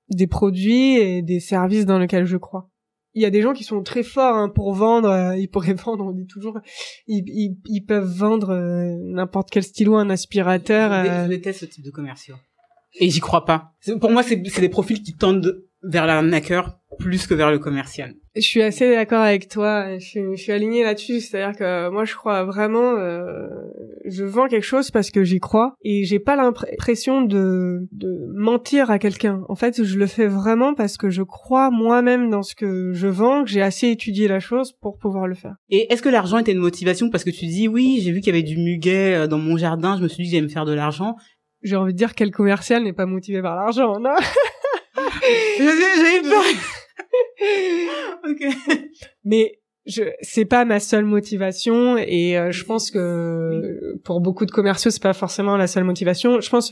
des 0.10 0.28
produits 0.28 0.98
et 0.98 1.22
des 1.22 1.40
services 1.40 1.86
dans 1.86 2.00
lesquels 2.00 2.26
je 2.26 2.38
crois. 2.38 2.70
il 3.14 3.22
y 3.22 3.26
a 3.26 3.30
des 3.30 3.42
gens 3.42 3.54
qui 3.54 3.64
sont 3.64 3.82
très 3.82 4.04
forts 4.04 4.36
hein, 4.36 4.50
pour 4.50 4.74
vendre. 4.74 5.10
euh, 5.10 5.38
ils 5.38 5.50
pourraient 5.50 5.74
vendre, 5.86 6.06
on 6.06 6.12
dit 6.12 6.28
toujours, 6.28 6.60
ils, 7.08 7.24
ils, 7.28 7.58
ils 7.66 7.82
peuvent 7.82 8.10
vendre 8.10 8.52
euh, 8.52 8.96
n'importe 9.02 9.50
quel 9.52 9.64
stylo, 9.64 9.96
un 9.96 10.10
aspirateur. 10.10 10.92
Je 10.92 11.10
euh, 11.10 11.24
Je 11.24 11.30
déteste 11.30 11.60
ce 11.62 11.66
type 11.66 11.84
de 11.84 11.92
commerciaux. 11.92 12.36
Et 12.98 13.10
j'y 13.10 13.20
crois 13.20 13.44
pas. 13.44 13.74
Pour 14.00 14.12
moi, 14.12 14.24
c'est 14.24 14.38
des 14.38 14.70
profils 14.70 15.02
qui 15.04 15.18
tendent 15.18 15.66
vers 15.90 16.06
l'arnaqueur 16.06 16.78
plus 17.00 17.28
que 17.28 17.34
vers 17.34 17.52
le 17.52 17.60
commercial. 17.60 18.14
Je 18.36 18.42
suis 18.42 18.62
assez 18.62 18.90
d'accord 18.90 19.22
avec 19.22 19.50
toi. 19.50 19.98
Je 19.98 20.06
suis, 20.06 20.22
je 20.36 20.42
suis 20.42 20.52
alignée 20.52 20.84
là-dessus. 20.84 21.20
C'est-à-dire 21.20 21.58
que 21.58 21.90
moi, 21.90 22.06
je 22.06 22.16
crois 22.16 22.44
vraiment. 22.46 22.96
euh, 22.98 23.48
je 24.06 24.24
vends 24.24 24.48
quelque 24.48 24.64
chose 24.66 24.92
parce 24.92 25.10
que 25.12 25.24
j'y 25.24 25.40
crois 25.40 25.74
et 25.84 26.04
j'ai 26.06 26.20
pas 26.20 26.36
l'impression 26.36 27.22
de, 27.22 27.88
de 27.92 28.10
mentir 28.34 28.92
à 28.92 29.00
quelqu'un. 29.00 29.42
En 29.50 29.56
fait, 29.56 29.84
je 29.84 29.98
le 29.98 30.08
fais 30.08 30.28
vraiment 30.28 30.74
parce 30.74 30.96
que 30.98 31.10
je 31.10 31.24
crois 31.24 31.70
moi-même 31.72 32.30
dans 32.30 32.44
ce 32.44 32.56
que 32.56 32.94
je 32.94 33.08
vends, 33.08 33.44
que 33.44 33.50
j'ai 33.50 33.62
assez 33.62 33.90
étudié 33.90 34.28
la 34.28 34.40
chose 34.40 34.74
pour 34.82 34.98
pouvoir 34.98 35.28
le 35.28 35.36
faire. 35.36 35.56
Et 35.70 35.92
est-ce 35.92 36.02
que 36.02 36.10
l'argent 36.10 36.38
était 36.38 36.52
une 36.52 36.60
motivation? 36.60 37.10
Parce 37.10 37.24
que 37.24 37.30
tu 37.32 37.46
dis 37.46 37.68
oui, 37.68 38.00
j'ai 38.02 38.12
vu 38.12 38.20
qu'il 38.22 38.34
y 38.34 38.38
avait 38.38 38.44
du 38.44 38.58
muguet 38.58 39.16
euh, 39.16 39.28
dans 39.28 39.40
mon 39.40 39.58
jardin, 39.58 39.98
je 39.98 40.04
me 40.04 40.08
suis 40.08 40.24
dit 40.24 40.30
que 40.30 40.36
j'allais 40.36 40.48
me 40.48 40.52
faire 40.52 40.66
de 40.66 40.74
l'argent. 40.74 41.16
J'ai 41.64 41.76
envie 41.76 41.94
de 41.94 41.98
dire 41.98 42.14
quel 42.14 42.32
commercial 42.32 42.84
n'est 42.84 42.94
pas 42.94 43.08
motivé 43.08 43.42
par 43.42 43.56
l'argent, 43.56 44.00
non? 44.00 44.14
J'ai 45.58 46.18
eu 46.18 46.22
peur. 46.30 46.43
ok. 48.30 48.41
Mais 49.24 49.60
je 49.86 50.04
c'est 50.22 50.46
pas 50.46 50.66
ma 50.66 50.80
seule 50.80 51.06
motivation 51.06 51.98
et 51.98 52.38
euh, 52.38 52.52
je 52.52 52.64
pense 52.64 52.89
que 52.89 53.96
pour 54.04 54.20
beaucoup 54.20 54.46
de 54.46 54.52
commerciaux 54.52 54.89
c'est 54.91 55.04
pas 55.04 55.14
forcément 55.14 55.58
la 55.58 55.68
seule 55.68 55.84
motivation. 55.84 56.41
Je 56.41 56.50
pense 56.50 56.72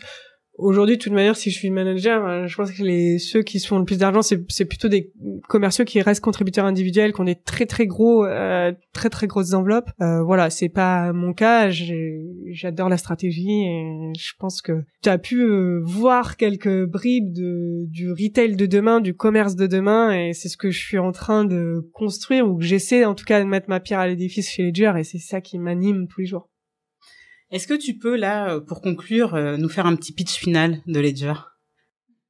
aujourd'hui 0.55 0.97
de 0.97 1.01
toute 1.01 1.13
manière 1.13 1.35
si 1.35 1.49
je 1.49 1.57
suis 1.57 1.69
manager, 1.69 2.25
euh, 2.25 2.47
je 2.47 2.55
pense 2.55 2.71
que 2.71 2.83
les 2.83 3.17
ceux 3.17 3.41
qui 3.41 3.59
se 3.59 3.67
font 3.67 3.79
le 3.79 3.85
plus 3.85 3.97
d'argent 3.97 4.21
c'est 4.21 4.65
plutôt 4.65 4.87
des 4.87 5.11
commerciaux 5.47 5.85
qui 5.85 6.01
restent 6.01 6.23
contributeurs 6.23 6.65
individuels 6.65 7.13
qui 7.13 7.21
ont 7.21 7.25
des 7.25 7.35
très 7.35 7.65
très 7.65 7.87
gros 7.87 8.25
euh, 8.25 8.71
très 8.93 9.09
très 9.09 9.27
grosses 9.27 9.53
enveloppes. 9.53 9.89
Euh, 10.01 10.23
voilà, 10.23 10.49
c'est 10.49 10.69
pas 10.69 11.11
mon 11.13 11.33
cas, 11.33 11.69
j'adore 11.69 12.89
la 12.89 12.97
stratégie 12.97 13.63
et 13.63 14.13
je 14.17 14.33
pense 14.37 14.61
que 14.61 14.83
tu 15.01 15.09
as 15.09 15.17
pu 15.17 15.41
euh, 15.41 15.81
voir 15.83 16.37
quelques 16.37 16.85
bribes 16.85 17.33
de 17.33 17.85
du 17.89 18.11
retail 18.11 18.55
de 18.55 18.65
demain, 18.65 19.01
du 19.01 19.15
commerce 19.15 19.55
de 19.55 19.67
demain 19.67 20.11
et 20.11 20.33
c'est 20.33 20.49
ce 20.49 20.57
que 20.57 20.71
je 20.71 20.79
suis 20.79 20.99
en 20.99 21.11
train 21.11 21.45
de 21.45 21.89
construire 21.93 22.47
ou 22.47 22.57
que 22.57 22.63
j'essaie 22.63 23.05
en 23.05 23.15
tout 23.15 23.25
cas 23.25 23.39
de 23.39 23.47
mettre 23.47 23.69
ma 23.69 23.79
pierre 23.79 23.99
à 23.99 24.07
l'édifice 24.07 24.49
chez 24.49 24.63
Ledger 24.63 24.93
et 24.97 25.03
c'est 25.03 25.17
ça 25.17 25.41
qui 25.41 25.57
m'anime 25.57 26.07
tous 26.07 26.21
les 26.21 26.27
jours. 26.27 26.52
Est-ce 27.53 27.67
que 27.67 27.75
tu 27.75 27.99
peux 27.99 28.15
là, 28.15 28.55
euh, 28.55 28.59
pour 28.59 28.81
conclure, 28.81 29.35
euh, 29.35 29.57
nous 29.57 29.69
faire 29.69 29.85
un 29.85 29.95
petit 29.95 30.11
pitch 30.11 30.39
final 30.39 30.81
de 30.87 30.99
Ledger? 30.99 31.35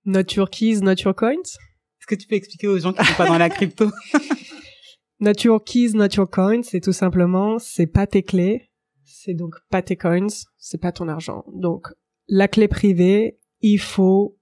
Not 0.04 0.34
your 0.36 0.50
keys, 0.50 0.82
not 0.82 0.96
your 0.96 1.16
coins? 1.16 1.44
Est-ce 1.44 2.08
que 2.08 2.16
tu 2.16 2.28
peux 2.28 2.36
expliquer 2.36 2.68
aux 2.68 2.78
gens 2.78 2.92
qui 2.92 3.06
sont 3.06 3.14
pas 3.14 3.28
dans 3.30 3.38
la 3.38 3.50
crypto? 3.50 3.90
Not 5.22 5.46
your 5.46 5.64
keys, 5.64 5.94
not 5.94 6.10
your 6.18 6.30
coins, 6.30 6.64
c'est 6.64 6.82
tout 6.82 6.92
simplement, 6.92 7.58
c'est 7.58 7.88
pas 7.88 8.06
tes 8.06 8.24
clés, 8.24 8.70
c'est 9.06 9.34
donc 9.34 9.56
pas 9.70 9.82
tes 9.82 9.96
coins, 9.96 10.28
c'est 10.58 10.82
pas 10.82 10.92
ton 10.92 11.08
argent. 11.08 11.46
Donc, 11.54 11.88
la 12.28 12.50
clé 12.50 12.68
privée, 12.68 13.40
il 13.62 13.80
faut 13.80 14.38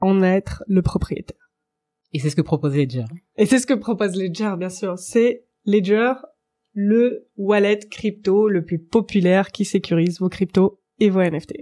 en 0.00 0.22
être 0.22 0.62
le 0.66 0.82
propriétaire. 0.82 1.54
Et 2.12 2.18
c'est 2.18 2.28
ce 2.28 2.36
que 2.36 2.42
propose 2.42 2.76
Ledger. 2.76 3.06
Et 3.38 3.46
c'est 3.46 3.58
ce 3.58 3.66
que 3.66 3.72
propose 3.72 4.14
Ledger, 4.14 4.52
bien 4.58 4.68
sûr. 4.68 4.98
C'est 4.98 5.46
Ledger, 5.64 6.12
le 6.80 7.26
wallet 7.36 7.80
crypto 7.90 8.48
le 8.48 8.64
plus 8.64 8.78
populaire 8.78 9.50
qui 9.50 9.64
sécurise 9.64 10.20
vos 10.20 10.28
cryptos 10.28 10.80
et 11.00 11.10
vos 11.10 11.20
NFT. 11.20 11.54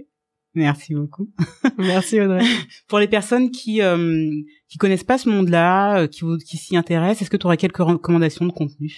Merci 0.53 0.93
beaucoup. 0.93 1.27
Merci 1.79 2.21
Audrey. 2.21 2.43
Pour 2.87 2.99
les 2.99 3.07
personnes 3.07 3.49
qui 3.49 3.81
euh, 3.81 4.29
qui 4.69 4.77
connaissent 4.77 5.03
pas 5.03 5.17
ce 5.17 5.27
monde-là, 5.29 6.01
euh, 6.01 6.07
qui 6.07 6.21
vous- 6.21 6.37
qui 6.37 6.57
s'y 6.57 6.77
intéressent, 6.77 7.23
est-ce 7.23 7.29
que 7.31 7.37
tu 7.37 7.47
aurais 7.47 7.57
quelques 7.57 7.77
recommandations 7.77 8.45
de 8.45 8.51
contenu? 8.51 8.91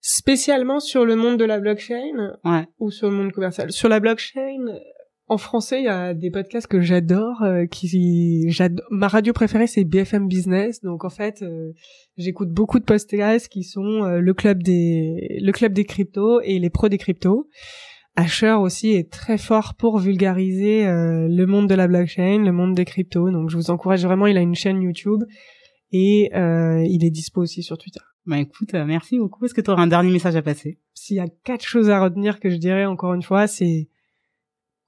Spécialement 0.00 0.80
sur 0.80 1.04
le 1.04 1.14
monde 1.14 1.36
de 1.38 1.44
la 1.44 1.60
blockchain? 1.60 2.32
Ouais. 2.44 2.66
ou 2.80 2.90
sur 2.90 3.08
le 3.08 3.14
monde 3.16 3.30
commercial? 3.32 3.70
Sur 3.70 3.88
la 3.88 4.00
blockchain, 4.00 4.64
en 5.30 5.38
français, 5.38 5.80
il 5.80 5.84
y 5.84 5.88
a 5.88 6.12
des 6.12 6.30
podcasts 6.30 6.66
que 6.66 6.80
j'adore. 6.80 7.42
euh, 7.42 7.64
qui 7.66 8.50
j'ado- 8.50 8.82
ma 8.90 9.08
radio 9.08 9.32
préférée 9.32 9.66
c'est 9.66 9.84
BFM 9.84 10.28
Business. 10.28 10.82
Donc 10.82 11.04
en 11.04 11.10
fait, 11.10 11.42
euh, 11.42 11.72
j'écoute 12.18 12.50
beaucoup 12.50 12.78
de 12.78 12.84
podcasts 12.84 13.48
qui 13.48 13.62
sont 13.64 14.04
euh, 14.04 14.20
le 14.20 14.34
club 14.34 14.62
des 14.62 15.38
le 15.40 15.52
club 15.52 15.72
des 15.72 15.84
cryptos 15.84 16.40
et 16.42 16.58
les 16.58 16.68
pros 16.70 16.88
des 16.88 16.98
cryptos. 16.98 17.48
Asher 18.16 18.52
aussi 18.52 18.90
est 18.90 19.10
très 19.10 19.38
fort 19.38 19.74
pour 19.78 19.98
vulgariser 19.98 20.84
euh, 20.86 21.28
le 21.30 21.46
monde 21.46 21.68
de 21.68 21.74
la 21.74 21.86
blockchain, 21.86 22.42
le 22.44 22.52
monde 22.52 22.74
des 22.74 22.84
cryptos. 22.84 23.30
Donc 23.30 23.50
je 23.50 23.56
vous 23.56 23.70
encourage 23.70 24.04
vraiment. 24.04 24.26
Il 24.26 24.36
a 24.36 24.40
une 24.40 24.56
chaîne 24.56 24.82
YouTube 24.82 25.22
et 25.92 26.30
euh, 26.34 26.84
il 26.88 27.04
est 27.04 27.10
dispo 27.10 27.40
aussi 27.40 27.62
sur 27.62 27.78
Twitter. 27.78 28.00
Bah 28.26 28.38
écoute, 28.38 28.74
euh, 28.74 28.84
merci 28.84 29.16
beaucoup. 29.18 29.44
Est-ce 29.44 29.54
que 29.54 29.60
tu 29.60 29.70
aurais 29.70 29.82
un 29.82 29.86
dernier 29.86 30.10
message 30.12 30.36
à 30.36 30.42
passer? 30.42 30.78
S'il 30.92 31.16
y 31.16 31.20
a 31.20 31.28
quatre 31.44 31.64
choses 31.64 31.88
à 31.88 32.00
retenir 32.02 32.40
que 32.40 32.50
je 32.50 32.56
dirais 32.56 32.84
encore 32.84 33.14
une 33.14 33.22
fois, 33.22 33.46
c'est 33.46 33.88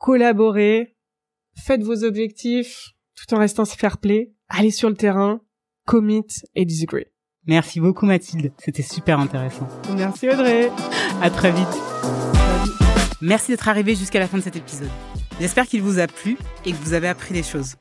collaborer, 0.03 0.97
faites 1.55 1.83
vos 1.83 2.03
objectifs 2.03 2.91
tout 3.15 3.33
en 3.35 3.39
restant 3.39 3.65
fair 3.65 3.99
play, 3.99 4.33
allez 4.49 4.73
sur 4.73 4.91
le 4.91 4.97
terrain, 4.97 5.41
commit 5.87 6.27
et 6.57 6.65
disagree. 6.65 7.07
Merci 7.47 7.79
beaucoup 7.79 8.05
Mathilde, 8.05 8.53
c'était 8.59 8.83
super 8.83 9.21
intéressant. 9.21 9.69
Merci 9.97 10.29
Audrey. 10.29 10.71
À 11.23 11.31
très 11.31 11.53
vite. 11.53 11.69
Merci 13.21 13.53
d'être 13.53 13.69
arrivé 13.69 13.95
jusqu'à 13.95 14.19
la 14.19 14.27
fin 14.27 14.39
de 14.39 14.43
cet 14.43 14.57
épisode. 14.57 14.91
J'espère 15.41 15.69
qu'il 15.69 15.83
vous 15.83 16.01
a 16.01 16.09
plu 16.09 16.37
et 16.67 16.73
que 16.73 16.77
vous 16.79 16.95
avez 16.95 17.07
appris 17.07 17.33
des 17.33 17.45
choses. 17.45 17.77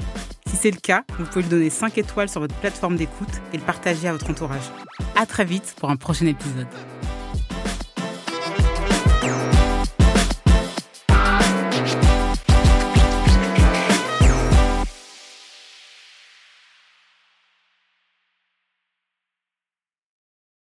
Si 0.46 0.58
c'est 0.58 0.72
le 0.72 0.80
cas, 0.80 1.04
vous 1.18 1.26
pouvez 1.26 1.42
lui 1.42 1.50
donner 1.50 1.70
5 1.72 1.98
étoiles 1.98 2.30
sur 2.30 2.42
votre 2.42 2.56
plateforme 2.56 2.98
d'écoute 2.98 3.34
et 3.52 3.58
le 3.58 3.64
partager 3.64 4.08
à 4.08 4.12
votre 4.12 4.30
entourage. 4.30 4.70
À 5.16 5.26
très 5.26 5.46
vite 5.46 5.74
pour 5.80 5.90
un 5.90 5.96
prochain 5.96 6.28
épisode. 6.28 6.68